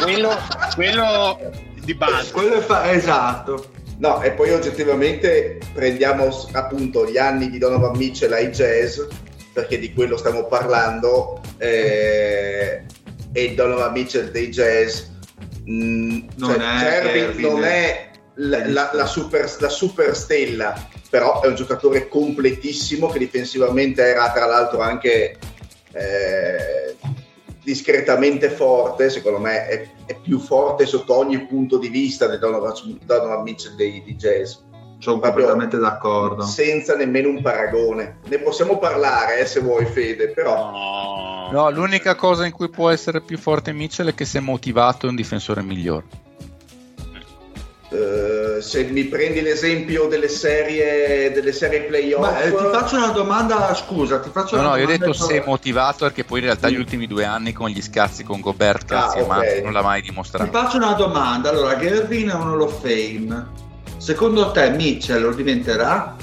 [0.03, 0.31] quello,
[0.75, 1.39] quello
[1.85, 2.33] di base.
[2.33, 3.73] Quello fa- esatto.
[3.99, 8.99] No, e poi oggettivamente prendiamo appunto gli anni di Donovan Mitchell ai Jazz,
[9.61, 12.83] perché di quello stiamo parlando, eh,
[13.33, 15.03] e Donovan Mitchell dei Jazz.
[15.65, 21.43] Mh, non, cioè, è Irving non è la, la, la, super, la super stella, però
[21.43, 25.37] è un giocatore completissimo che difensivamente era tra l'altro anche
[25.93, 26.97] eh,
[27.63, 32.99] discretamente forte, secondo me è, è, più forte sotto ogni punto di vista del Donovan,
[33.05, 34.55] Donovan Mitchell dei, di Jazz.
[35.01, 36.45] Sono completamente d'accordo.
[36.45, 38.19] Senza nemmeno un paragone.
[38.29, 40.71] Ne possiamo parlare eh, se vuoi, Fede, però.
[40.71, 41.49] No.
[41.51, 45.07] no, l'unica cosa in cui può essere più forte Mitchell è che se è motivato
[45.07, 46.05] è un difensore migliore.
[47.89, 53.75] Uh, se mi prendi l'esempio delle serie, delle serie playoff Beh, ti faccio una domanda
[53.75, 56.69] scusa ti faccio no no io ho detto se è motivato perché poi in realtà
[56.69, 59.63] gli ultimi due anni con gli scazzi con Gobert cazzi ah, okay.
[59.65, 63.69] non l'ha mai dimostrato ti faccio una domanda allora Gervin è un Hall of Fame
[64.01, 66.17] secondo te Mitchell lo diventerà?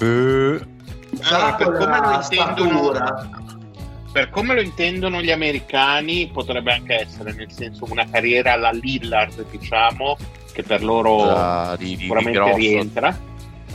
[0.00, 0.60] Uh.
[1.22, 3.36] Allora, per come lo intendono
[4.12, 9.44] per come lo intendono gli americani potrebbe anche essere nel senso una carriera alla Lillard
[9.50, 10.16] diciamo
[10.52, 13.26] che per loro uh, di, di, sicuramente di rientra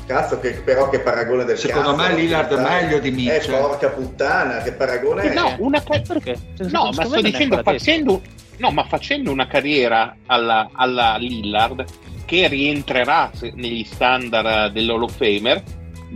[0.06, 3.53] Cazzo, che, però che paragone del Secondo cazzo, me Lillard è meglio di Mitchell.
[3.53, 6.38] Eh, porca puttana, che paragone eh, No, una perché?
[6.70, 8.22] No, ma sto dicendo, facendo,
[8.57, 11.85] no, ma facendo una carriera alla, alla Lillard
[12.25, 15.63] che rientrerà negli standard dell'Hall of Famer,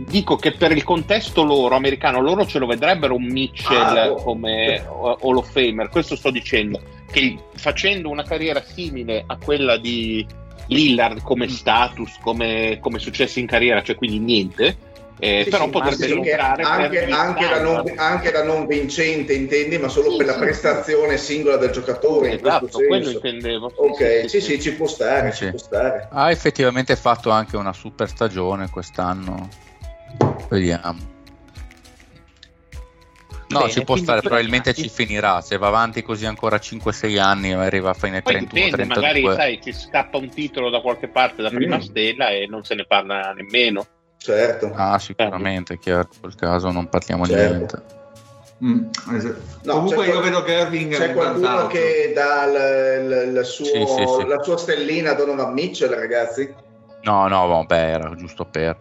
[0.06, 4.14] dico che per il contesto loro americano loro ce lo vedrebbero un Mitchell ah, oh.
[4.14, 10.24] come Hall of Famer questo sto dicendo che facendo una carriera simile a quella di
[10.68, 14.76] Lillard come status come, come successo in carriera cioè quindi niente
[15.18, 19.78] eh, sì, però sì, potrebbe entrare anche, anche, da non, anche, da non, vincente intendi?
[19.78, 23.72] Ma solo sì, per la prestazione singola del giocatore esatto, quello intendevo.
[23.74, 26.08] Ok sì sì, ci può stare, ci può stare.
[26.10, 29.48] Ha effettivamente fatto anche una super stagione quest'anno.
[30.48, 31.16] Vediamo.
[33.48, 35.40] No, Bene, ci può stare, probabilmente ci finirà.
[35.40, 39.02] Se va avanti così ancora 5-6 anni, arriva a fine 31 dipende, 32.
[39.02, 41.80] Magari sai, ci scappa un titolo da qualche parte da prima mm.
[41.80, 43.86] stella e non se ne parla nemmeno.
[44.18, 44.72] Certo.
[44.74, 47.42] Ah, sicuramente, è chiaro, in quel caso non parliamo certo.
[47.42, 47.96] di niente.
[48.64, 49.40] Mm, esatto.
[49.62, 53.86] no, Comunque io vedo che Irving c'è qualcuno che dà l, l, l, suo, sì,
[53.86, 54.26] sì, sì.
[54.26, 56.52] la sua stellina a Donovan Mitchell, ragazzi?
[57.02, 58.76] No, no, vabbè, era giusto per.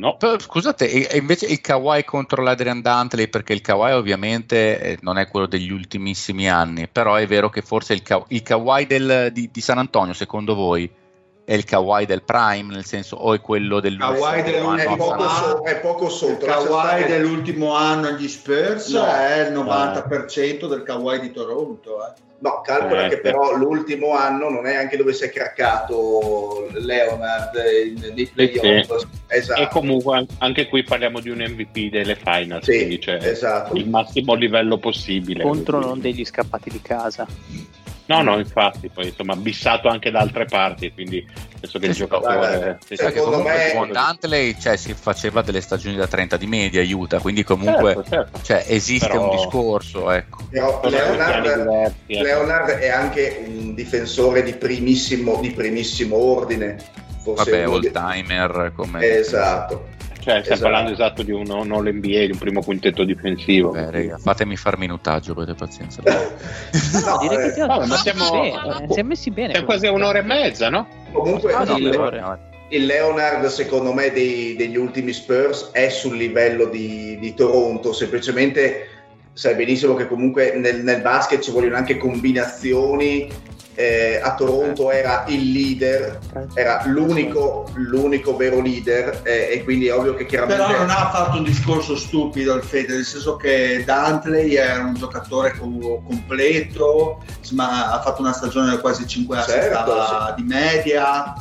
[0.00, 0.16] No.
[0.18, 5.28] Scusate, e invece il Kawhi contro l'Adrian Dantley, perché il Kawhi ovviamente eh, non è
[5.28, 9.50] quello degli ultimissimi anni, però è vero che forse il, Ka- il Kawhi del, di,
[9.52, 10.90] di, San Antonio, secondo voi,
[11.50, 14.76] è il Kawhi del Prime, nel senso, o è quello dell'ultimo anno?
[14.76, 16.44] È poco, so, è poco sotto.
[16.44, 20.68] Il Kawhi dell'ultimo anno agli Spurs no, è il 90% no.
[20.68, 22.06] del Kawhi di Toronto.
[22.06, 22.12] Eh.
[22.38, 27.50] No, calcola eh, che però l'ultimo anno non è anche dove si è craccato Leonard
[28.14, 28.96] nei playoff.
[28.96, 29.06] Sì.
[29.26, 29.60] Esatto.
[29.60, 33.74] E comunque anche qui parliamo di un MVP delle finals, sì, quindi cioè esatto.
[33.74, 35.42] il massimo livello possibile.
[35.42, 37.26] Contro non degli scappati di casa.
[38.10, 41.24] No, no, infatti, poi insomma, bissato anche da altre parti, quindi
[41.60, 42.80] penso che sì, il giocatore...
[42.84, 43.72] Sì, secondo me...
[43.72, 48.10] Con Dantley cioè, si faceva delle stagioni da 30 di media, aiuta, quindi comunque certo,
[48.10, 48.42] certo.
[48.42, 49.30] Cioè, esiste Però...
[49.30, 50.38] un discorso, ecco.
[50.50, 52.22] Però Leonard, diversi, ecco.
[52.22, 56.78] Leonard è anche un difensore di primissimo, di primissimo ordine.
[57.22, 59.06] Forse Vabbè, all timer come...
[59.06, 59.86] Esatto.
[60.20, 60.60] Cioè, stiamo esatto.
[60.60, 63.70] parlando esatto di un non NBA, di un primo quintetto difensivo.
[63.70, 66.02] Beh, raga, fatemi far minutaggio, avete pazienza.
[66.04, 69.54] no, direi che ti no, ma siamo, bene, siamo messi bene.
[69.54, 70.86] È quasi un'ora e mezza, no?
[71.12, 72.38] Comunque, ah, no, il,
[72.68, 78.88] il, Leonard, secondo me, dei, degli ultimi Spurs è sul livello di, di Toronto, semplicemente
[79.32, 83.28] sai benissimo che comunque nel, nel basket ci vogliono anche combinazioni
[83.80, 86.18] eh, a Toronto era il leader,
[86.52, 90.62] era l'unico, l'unico vero leader eh, e quindi è ovvio che chiaramente...
[90.62, 94.94] Però non ha fatto un discorso stupido il Fede, nel senso che Dantley è un
[94.94, 100.34] giocatore completo, ma ha fatto una stagione da quasi 5 anni certo, sì.
[100.36, 101.34] di media,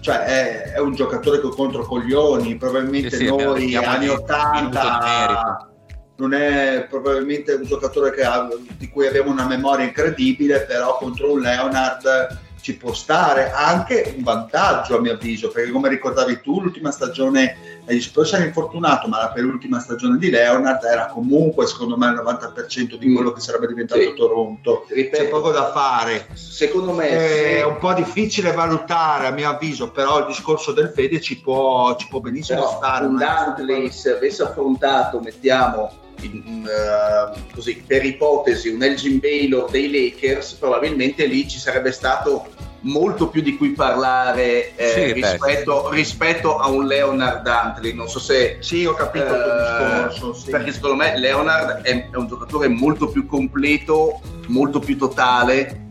[0.00, 5.71] cioè è, è, un giocatore con controcoglioni, probabilmente sì, sì, noi anni 80
[6.16, 11.40] non è probabilmente un giocatore ha, di cui abbiamo una memoria incredibile, però contro un
[11.40, 16.92] Leonard ci può stare anche un vantaggio a mio avviso, perché come ricordavi tu l'ultima
[16.92, 22.08] stagione agli Spurs era infortunato, ma la penultima stagione di Leonard era comunque secondo me
[22.08, 24.14] il 90% di quello che sarebbe diventato sì.
[24.14, 24.86] Toronto.
[24.88, 26.28] Ripeto, C'è poco da fare.
[26.34, 27.66] Secondo me è sì.
[27.66, 32.06] un po' difficile valutare a mio avviso, però il discorso del Fede ci può, ci
[32.08, 33.06] può benissimo però stare.
[33.06, 35.90] Un Dantley se avesse affrontato, mettiamo
[36.22, 42.46] in, uh, così, per ipotesi un Elgin Baylor dei Lakers, probabilmente lì ci sarebbe stato
[42.84, 47.92] molto più di cui parlare eh, Sì, rispetto, rispetto a un Leonard Dantley.
[47.94, 50.34] Non so se Sì, ho capito il tuo eh, discorso.
[50.34, 50.50] sì.
[50.50, 55.86] perché secondo me Leonard è, è un giocatore molto più completo, molto più totale.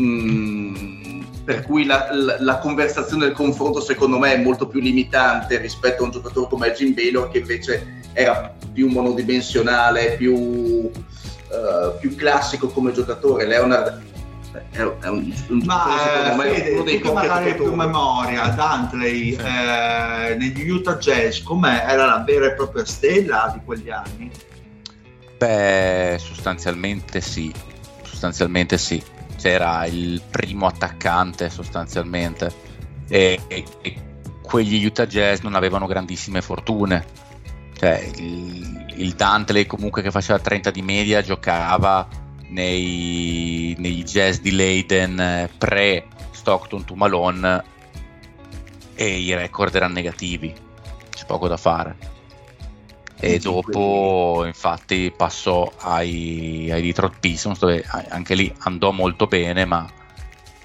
[0.00, 5.58] mm, per cui la, la- la conversazione del confronto secondo me è molto più limitante
[5.58, 12.14] rispetto a un giocatore come Elgin Baylor che invece era più monodimensionale, più, eh, più
[12.14, 13.46] classico come giocatore.
[13.46, 14.02] Leonard
[14.70, 19.34] è, è un, un giocatore Ma eh, me Fede, uno dei magari più memoria, Dantley
[19.34, 21.84] eh, negli Utah Jazz, com'è?
[21.86, 24.30] Era la vera e propria stella di quegli anni?
[25.38, 27.52] Beh, sostanzialmente sì,
[28.02, 29.02] sostanzialmente sì.
[29.36, 32.52] C'era il primo attaccante sostanzialmente
[33.08, 33.96] e, e- e
[34.40, 37.04] quegli Utah Jazz non avevano grandissime fortune.
[37.82, 42.06] Cioè, il, il Dantley comunque che faceva 30 di media giocava
[42.50, 47.64] nei, nei Jazz di Leiden eh, pre Stockton to Malone
[48.94, 50.54] e i record erano negativi,
[51.10, 51.96] c'è poco da fare.
[53.18, 59.90] E dopo, infatti, passò ai, ai Detroit Pistons, dove anche lì andò molto bene, ma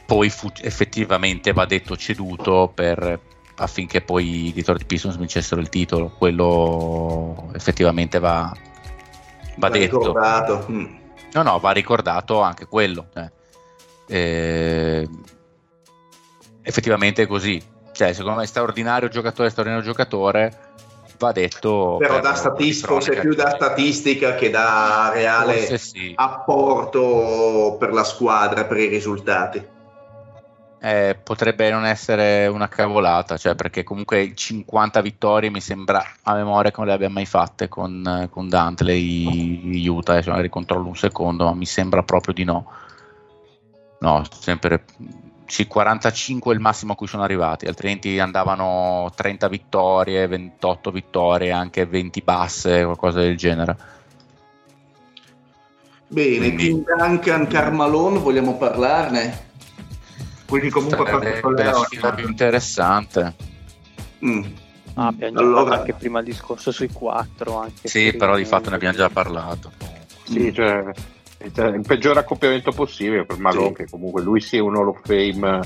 [0.06, 3.20] poi fu effettivamente, va detto, ceduto per-
[3.58, 6.14] affinché poi i Detroit Pistons vincessero il titolo.
[6.18, 8.52] Quello effettivamente va,
[9.58, 9.98] va Va detto.
[10.00, 10.66] ricordato.
[10.72, 10.96] Mm.
[11.34, 13.08] No, no, va ricordato anche quello.
[13.16, 13.32] eh.
[14.10, 15.10] Eh,
[16.62, 17.62] effettivamente è così.
[17.92, 20.60] Cioè, secondo me è straordinario giocatore, straordinario giocatore.
[21.18, 21.96] Va detto.
[21.98, 26.14] Però per- da statistica, forse più da statistica che da reale sì.
[26.16, 29.76] apporto per la squadra, per i risultati.
[30.80, 36.70] Eh, potrebbe non essere una cavolata, cioè perché comunque 50 vittorie mi sembra a memoria
[36.70, 40.96] che non le abbia mai fatte con, eh, con Dantley Utah, adesso magari controllo un
[40.96, 42.72] secondo, ma mi sembra proprio di no.
[44.00, 44.84] No, sempre
[45.48, 51.52] sì, 45 è il massimo a cui sono arrivati, altrimenti andavano 30 vittorie, 28 vittorie,
[51.52, 53.78] anche 20 basse, qualcosa del genere.
[56.10, 59.46] Bene, Quindi- Tim Duncan, Carmalone, vogliamo parlarne?
[60.48, 63.36] Quindi comunque Sarebbe proprio con più interessante.
[64.26, 64.44] Mm.
[64.96, 67.60] Ah, abbiamo Allora- giocato anche prima il discorso sui quattro.
[67.60, 68.26] Anche Sì, prima.
[68.26, 69.72] però di fatto ne abbiamo già parlato.
[70.24, 70.84] Sì, cioè,
[71.54, 73.74] cioè, il peggior accoppiamento possibile per Malone, Sì.
[73.74, 75.60] che comunque lui sì è un Hall of Fame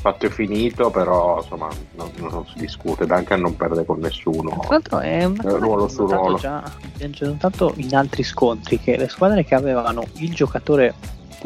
[0.00, 4.50] fatto e finito, però insomma non, non si discute, Duncan non perde con nessuno.
[4.60, 6.36] Tra l'altro è cosa ruolo su ruolo.
[6.38, 6.62] già,
[6.96, 10.94] già notato in altri scontri che le squadre che avevano il giocatore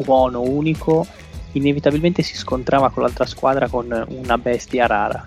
[0.03, 1.05] buono, unico,
[1.53, 5.25] inevitabilmente si scontrava con l'altra squadra con una bestia rara.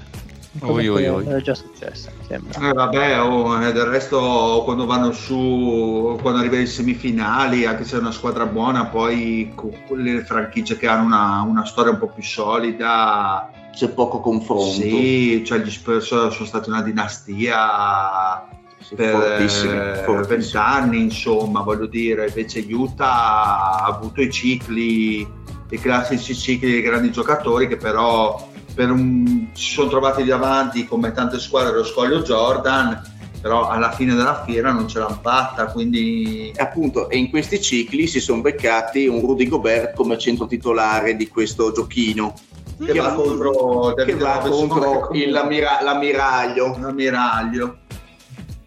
[0.58, 1.26] Cosa Oi, oi, oi.
[1.26, 2.68] Era già successa, mi sembra.
[2.68, 7.96] Eh, vabbè, oh, eh, del resto quando vanno su, quando arrivano in semifinali, anche se
[7.96, 12.08] è una squadra buona, poi con le franchigie che hanno una, una storia un po'
[12.08, 14.72] più solida, C'è poco confronto.
[14.72, 18.48] sì, cioè gli Spurs sono stati una dinastia
[18.80, 19.14] Sì, per
[20.04, 25.24] eh, vent'anni, insomma, voglio dire, invece Utah ha avuto i cicli,
[25.70, 31.12] i classici cicli dei grandi giocatori che però per un- si sono trovati davanti come
[31.12, 33.00] tante squadre lo scoglio Jordan,
[33.40, 37.60] però alla fine della fiera non ce l'hanno fatta, quindi E appunto, e in questi
[37.60, 42.34] cicli si sono beccati un Rudy Gobert come centro titolare di questo giochino.
[42.82, 47.76] che va contro che va contro che il- l'ammira- l'ammiraglio.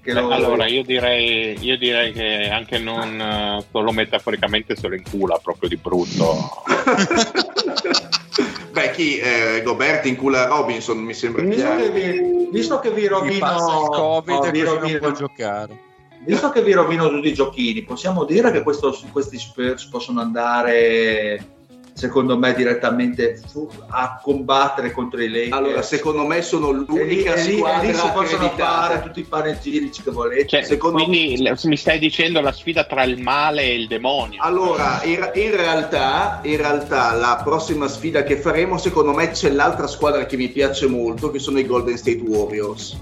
[0.04, 4.96] Che lo- allora io direi, io direi che anche non eh, solo metaforicamente se lo
[4.96, 6.62] incula proprio di brutto.
[8.74, 9.18] Beh, chi?
[9.20, 11.82] Eh, Gobert incula Robinson, mi sembra Visto chiaro.
[11.84, 15.80] che vi, visto che vi rovino, il Covid oh, vi così non rovino- può giocare.
[16.26, 21.46] visto che vi rovino tutti i giochini, possiamo dire che questo- questi Spurs possono andare,
[21.94, 23.40] secondo me, direttamente
[23.90, 25.52] a combattere contro i Lakers.
[25.52, 29.24] Allora, secondo me sono l'unica e lì- e squadra lì si possono fare tutti i
[29.24, 30.48] panegirici che volete.
[30.48, 34.42] Cioè, Secondo- quindi mi stai dicendo la sfida tra il male e il demonio.
[34.42, 39.88] Allora, in, in realtà, in realtà la prossima sfida che faremo, secondo me, c'è l'altra
[39.88, 43.00] squadra che mi piace molto, che sono i Golden State Warriors.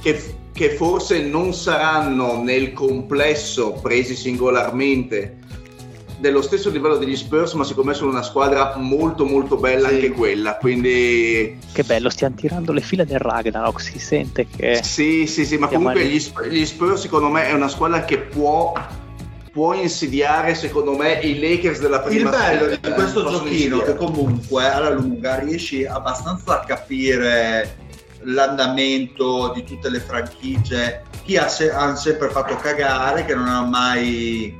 [0.00, 5.36] Che, che forse non saranno nel complesso presi singolarmente
[6.20, 9.94] dello stesso livello degli Spurs, ma secondo me sono una squadra molto molto bella Sì.
[9.94, 10.56] anche quella.
[10.56, 14.80] Quindi Che bello, stiamo tirando le fila del Ragnarok, si sente che...
[14.82, 18.18] sì, sì, sì, ma comunque gli, Sp- gli Spurs secondo me è una squadra che
[18.18, 18.72] può,
[19.50, 23.46] può insidiare secondo me i Lakers della Il prima bello sfida, di questo giochino
[23.80, 23.94] è che insidiare.
[23.96, 27.76] comunque alla lunga riesci abbastanza a capire
[28.24, 33.62] l'andamento di tutte le franchigie, chi ha, se- ha sempre fatto cagare, che non ha
[33.62, 34.54] mai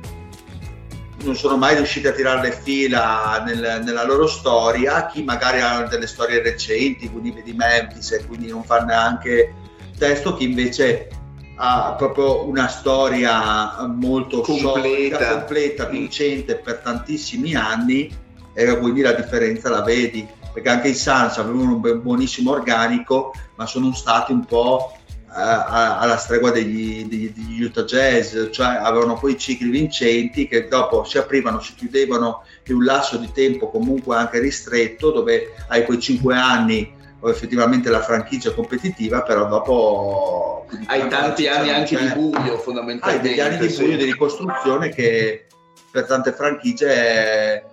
[1.23, 5.83] non sono mai riusciti a tirare le fila nel, nella loro storia, chi magari ha
[5.83, 9.53] delle storie recenti, quindi vedi Memphis e quindi non fa neanche
[9.97, 11.09] testo, chi invece
[11.55, 18.11] ha proprio una storia molto completa, solida, completa vincente per tantissimi anni
[18.53, 20.27] e quindi la differenza la vedi.
[20.51, 24.97] Perché anche i Suns avevano un buonissimo organico ma sono stati un po'
[25.33, 31.17] alla stregua degli, degli, degli, Utah Jazz, cioè avevano poi cicli vincenti che dopo si
[31.17, 36.35] aprivano, si chiudevano in un lasso di tempo comunque anche ristretto, dove hai quei cinque
[36.35, 43.27] anni o effettivamente la franchigia competitiva, però dopo hai tanti anni anche di buio fondamentalmente.
[43.27, 45.45] Hai degli anni di buio di ricostruzione che
[45.91, 47.63] per tante franchigie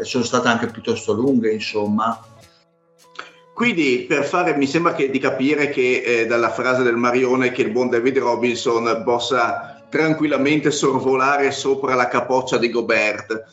[0.00, 2.20] eh, sono state anche piuttosto lunghe, insomma.
[3.60, 7.60] Quindi per fare, mi sembra che, di capire che eh, dalla frase del Marione che
[7.60, 13.44] il buon David Robinson possa tranquillamente sorvolare sopra la capoccia di Gobert.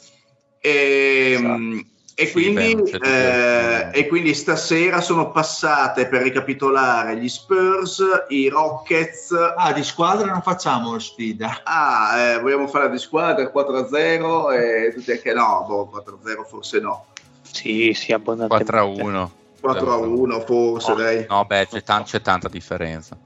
[0.61, 1.85] E, esatto.
[2.15, 8.47] e, sì, quindi, beh, eh, e, quindi, stasera sono passate per ricapitolare gli Spurs, i
[8.47, 9.33] Rockets.
[9.57, 11.63] Ah, di squadra non facciamo sfida.
[11.65, 17.07] Ah, eh, vogliamo fare di squadra 4-0 e tutti anche no, boh, 4-0 forse no.
[17.41, 18.71] Sì, sì, abbondantemente.
[18.71, 19.45] 4-1.
[19.59, 21.25] 4 a 1 forse no, dai.
[21.29, 23.17] No, beh, c'è, t- c'è, tanta differenza.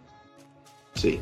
[0.94, 1.20] Sì,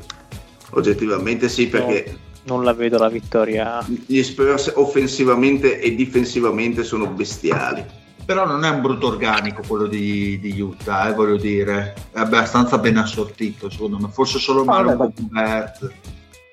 [0.71, 2.05] oggettivamente sì, perché...
[2.07, 3.85] No, non la vedo la vittoria.
[3.87, 7.85] Gli Spurs offensivamente e difensivamente sono bestiali.
[8.25, 11.95] Però non è un brutto organico quello di, di Utah, eh, voglio dire.
[12.11, 14.09] È abbastanza ben assortito, secondo me.
[14.09, 15.91] Forse solo Mario Gobert.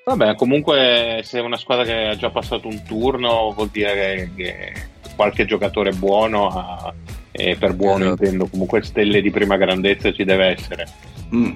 [0.05, 4.31] Vabbè, comunque se è una squadra che ha già passato un turno vuol dire che,
[4.37, 4.73] che
[5.17, 6.95] qualche giocatore buono ha
[7.37, 8.23] e per buono esatto.
[8.23, 10.87] intendo comunque stelle di prima grandezza ci deve essere.
[11.35, 11.53] Mm,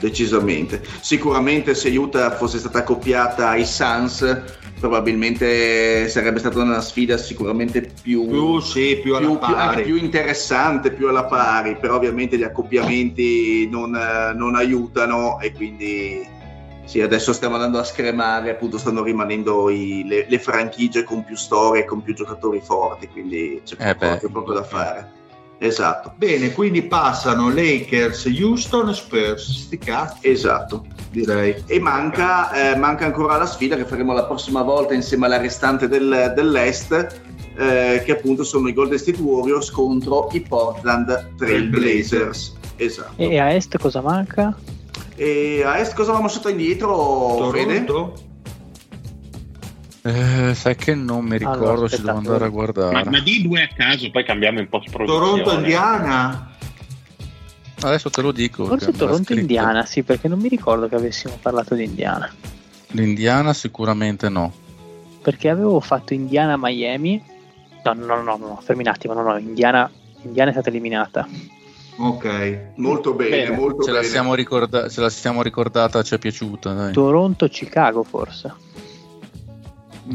[0.00, 0.82] decisamente.
[1.00, 4.42] Sicuramente se Utah fosse stata accoppiata ai Suns
[4.78, 11.08] probabilmente sarebbe stata una sfida sicuramente più, più, sì, più, più, più, più, interessante, più
[11.08, 13.92] alla pari, però ovviamente gli accoppiamenti non,
[14.36, 16.33] non aiutano e quindi
[16.84, 21.36] sì, adesso stiamo andando a scremare, appunto stanno rimanendo i, le, le, franchigie con più
[21.36, 25.22] storie, con più giocatori forti, quindi c'è eh proprio, proprio da fare.
[25.58, 26.12] Esatto.
[26.16, 30.28] Bene, quindi passano Lakers, Houston, Spurs, sti cazzi.
[30.28, 31.62] Esatto, direi.
[31.66, 35.88] E manca, eh, manca, ancora la sfida che faremo la prossima volta insieme alla restante
[35.88, 37.20] del, dell'Est,
[37.56, 42.56] eh, che appunto sono i Golden State Warriors contro i Portland Trail Blazers.
[42.76, 43.14] Esatto.
[43.16, 44.54] E a Est cosa manca?
[45.16, 48.14] E a Est cosa avevamo sotto indietro, Toronto?
[50.02, 53.04] Eh, sai che non mi ricordo, allora, ci devo andare a guardare.
[53.04, 55.42] Ma, ma, di due a caso, poi cambiamo in post produzione.
[55.42, 56.52] Toronto Indiana.
[57.80, 58.66] Adesso te lo dico.
[58.66, 62.30] Forse Toronto Indiana, sì, perché non mi ricordo che avessimo parlato di Indiana.
[62.88, 64.52] L'Indiana sicuramente no.
[65.22, 67.22] Perché avevo fatto Indiana Miami.
[67.84, 69.90] No, no, no, no, fermi un attimo, no, no, Indiana,
[70.22, 71.26] Indiana è stata eliminata.
[71.96, 73.56] Ok, molto bene, bene.
[73.56, 74.02] molto ce, bene.
[74.02, 76.72] La siamo ricorda- ce la siamo ricordata, ci è piaciuta.
[76.72, 76.92] Dai.
[76.92, 78.54] Toronto-Chicago forse.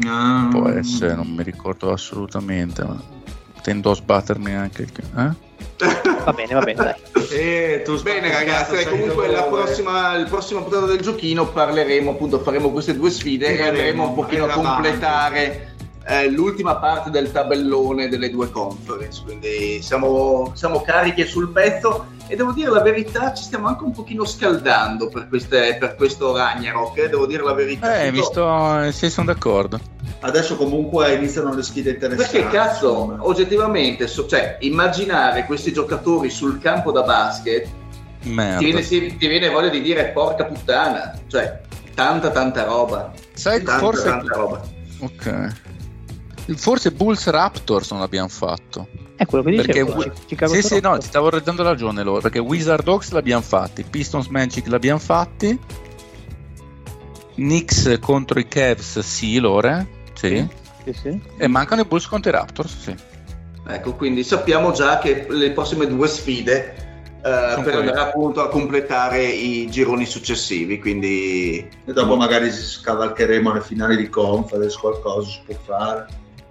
[0.04, 0.48] No.
[0.50, 3.00] Può essere, non mi ricordo assolutamente, ma
[3.62, 4.90] tendo a sbattermi anche il...
[5.16, 5.48] Eh?
[6.24, 6.94] Va bene, va bene, dai.
[7.32, 12.94] Eh, bene ragazzi, comunque la prossima, il prossimo puntata del giochino parleremo, appunto, faremo queste
[12.94, 15.74] due sfide e andremo un pochino a completare
[16.10, 22.34] eh, l'ultima parte del tabellone delle due conference, quindi siamo, siamo carichi sul pezzo e
[22.34, 26.98] devo dire la verità, ci stiamo anche un pochino scaldando per, queste, per questo Ragnarok,
[26.98, 28.00] eh, devo dire la verità.
[28.00, 29.78] Eh, mi sto, sì, sono d'accordo.
[30.18, 32.38] Adesso comunque iniziano le sfide interessanti.
[32.38, 33.16] Perché cazzo, insomma.
[33.20, 37.68] oggettivamente, so, cioè, immaginare questi giocatori sul campo da basket,
[38.20, 41.60] ti viene, ti viene, voglia di dire porca puttana, cioè,
[41.94, 43.12] tanta tanta roba.
[43.32, 44.04] Sai, tanta, forse...
[44.08, 44.60] tanta roba.
[45.02, 45.68] Ok.
[46.56, 48.88] Forse Bulls Raptors non l'abbiamo fatto.
[49.16, 49.96] È quello che dicevo.
[49.96, 52.20] Perché, sì, sì, no, ti stavo dando ragione loro.
[52.20, 55.58] Perché Wizard Dogs l'abbiamo fatti, Pistons Magic l'abbiamo fatti,
[57.34, 59.86] Knicks contro i Cavs, sì, loro.
[60.14, 60.46] Sì.
[60.84, 61.20] Sì, sì.
[61.36, 62.94] E mancano i Bulls contro i Raptors, sì.
[63.66, 66.88] Ecco, quindi sappiamo già che le prossime due sfide
[67.20, 70.80] Uh, per andare appunto a completare i gironi successivi.
[70.80, 76.06] Quindi e dopo magari scavalcheremo le finali di conference, qualcosa si può fare.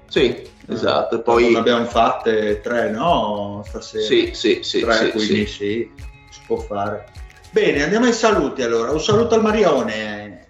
[0.09, 1.19] Sì, esatto.
[1.19, 3.63] E poi ne abbiamo fatte tre, no?
[3.65, 4.03] Stasera.
[4.03, 4.81] Sì, sì, sì.
[4.81, 5.53] Tre, sì, quindi sì.
[5.53, 5.91] sì,
[6.31, 7.05] si può fare.
[7.51, 8.91] Bene, andiamo ai saluti allora.
[8.91, 10.47] Un saluto al Marione.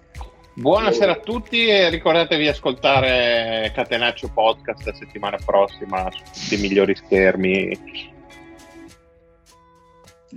[0.54, 6.58] Buonasera a tutti e ricordatevi di ascoltare Catenaccio Podcast la settimana prossima su tutti i
[6.58, 7.80] migliori schermi.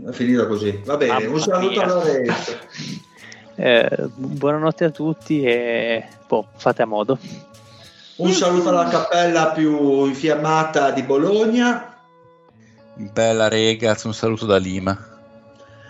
[0.07, 0.81] È finita così.
[0.85, 2.59] Va bene, Mamma un saluto a Lorenzo.
[3.57, 7.19] Eh, buonanotte a tutti e boh, fate a modo.
[8.23, 11.93] Un saluto alla cappella più infiammata di Bologna.
[12.95, 14.97] Bella Regaz, un saluto da Lima.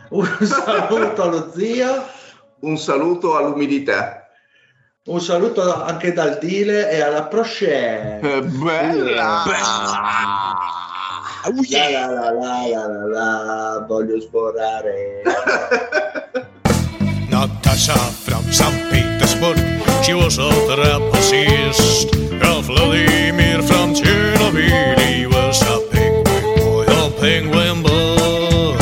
[0.09, 2.07] Un saluto allo zio.
[2.61, 4.29] Un saluto all'umidità.
[5.05, 8.21] Un saluto anche dal Dile e alla prochaine.
[8.21, 9.43] Eh, bella!
[9.45, 9.45] La
[11.51, 15.21] la la la la la la, voglio sforare.
[17.29, 18.89] Natasha from St.
[18.91, 19.72] Petersburg,
[20.03, 22.11] she was a trapezist.
[22.43, 28.77] Uh, Vladimir from Chernobyl, he was a penguin boy, a penguin boy.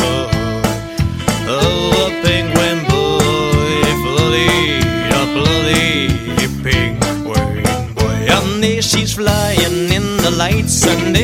[1.47, 4.81] Oh, a penguin boy, bloody,
[5.19, 8.25] a bloody penguin boy.
[8.35, 11.15] And there she's flying in the lights, and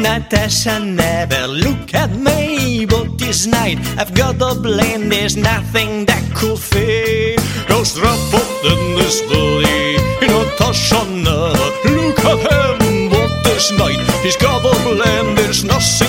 [0.00, 5.08] Natasha never look at me, but this night I've got a blame.
[5.08, 7.40] There's nothing that could fade.
[7.66, 9.98] Ghost trapped in this body.
[10.22, 15.34] Natasha never look at him, but this night he's got a blame.
[15.34, 16.07] There's nothing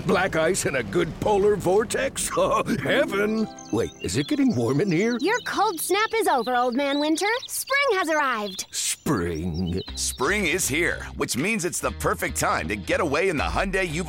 [0.00, 2.30] black ice, and a good polar vortex.
[2.44, 3.46] Oh, heaven!
[3.72, 5.18] Wait, is it getting warm in here?
[5.20, 7.26] Your cold snap is over, Old Man Winter.
[7.46, 8.66] Spring has arrived.
[8.70, 9.82] Spring.
[9.96, 13.88] Spring is here, which means it's the perfect time to get away in the Hyundai
[13.88, 14.08] you've